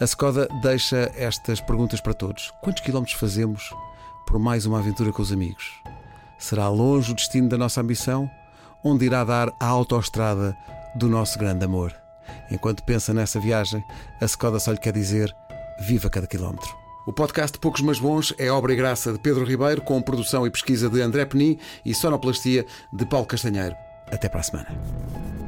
a 0.00 0.04
Skoda 0.04 0.46
deixa 0.62 1.10
estas 1.16 1.60
perguntas 1.60 2.00
para 2.00 2.14
todos: 2.14 2.52
Quantos 2.62 2.84
quilómetros 2.84 3.18
fazemos 3.18 3.74
por 4.24 4.38
mais 4.38 4.66
uma 4.66 4.78
aventura 4.78 5.10
com 5.10 5.20
os 5.20 5.32
amigos? 5.32 5.64
Será 6.38 6.68
longe 6.68 7.10
o 7.10 7.14
destino 7.16 7.48
da 7.48 7.58
nossa 7.58 7.80
ambição? 7.80 8.30
Onde 8.90 9.04
irá 9.04 9.22
dar 9.22 9.54
a 9.60 9.66
autoestrada 9.66 10.56
do 10.94 11.10
nosso 11.10 11.38
grande 11.38 11.62
amor? 11.62 11.94
Enquanto 12.50 12.82
pensa 12.84 13.12
nessa 13.12 13.38
viagem, 13.38 13.84
a 14.18 14.24
Skoda 14.24 14.58
só 14.58 14.72
lhe 14.72 14.78
quer 14.78 14.94
dizer: 14.94 15.30
Viva 15.78 16.08
cada 16.08 16.26
quilómetro. 16.26 16.74
O 17.06 17.12
podcast 17.12 17.58
Poucos 17.58 17.82
Mas 17.82 18.00
Bons 18.00 18.32
é 18.38 18.50
obra 18.50 18.72
e 18.72 18.76
graça 18.76 19.12
de 19.12 19.18
Pedro 19.18 19.44
Ribeiro, 19.44 19.82
com 19.82 20.00
produção 20.00 20.46
e 20.46 20.50
pesquisa 20.50 20.88
de 20.88 21.02
André 21.02 21.26
Penin 21.26 21.58
e 21.84 21.94
sonoplastia 21.94 22.64
de 22.90 23.04
Paulo 23.04 23.26
Castanheiro. 23.26 23.76
Até 24.10 24.26
para 24.26 24.40
a 24.40 24.42
semana. 24.42 25.47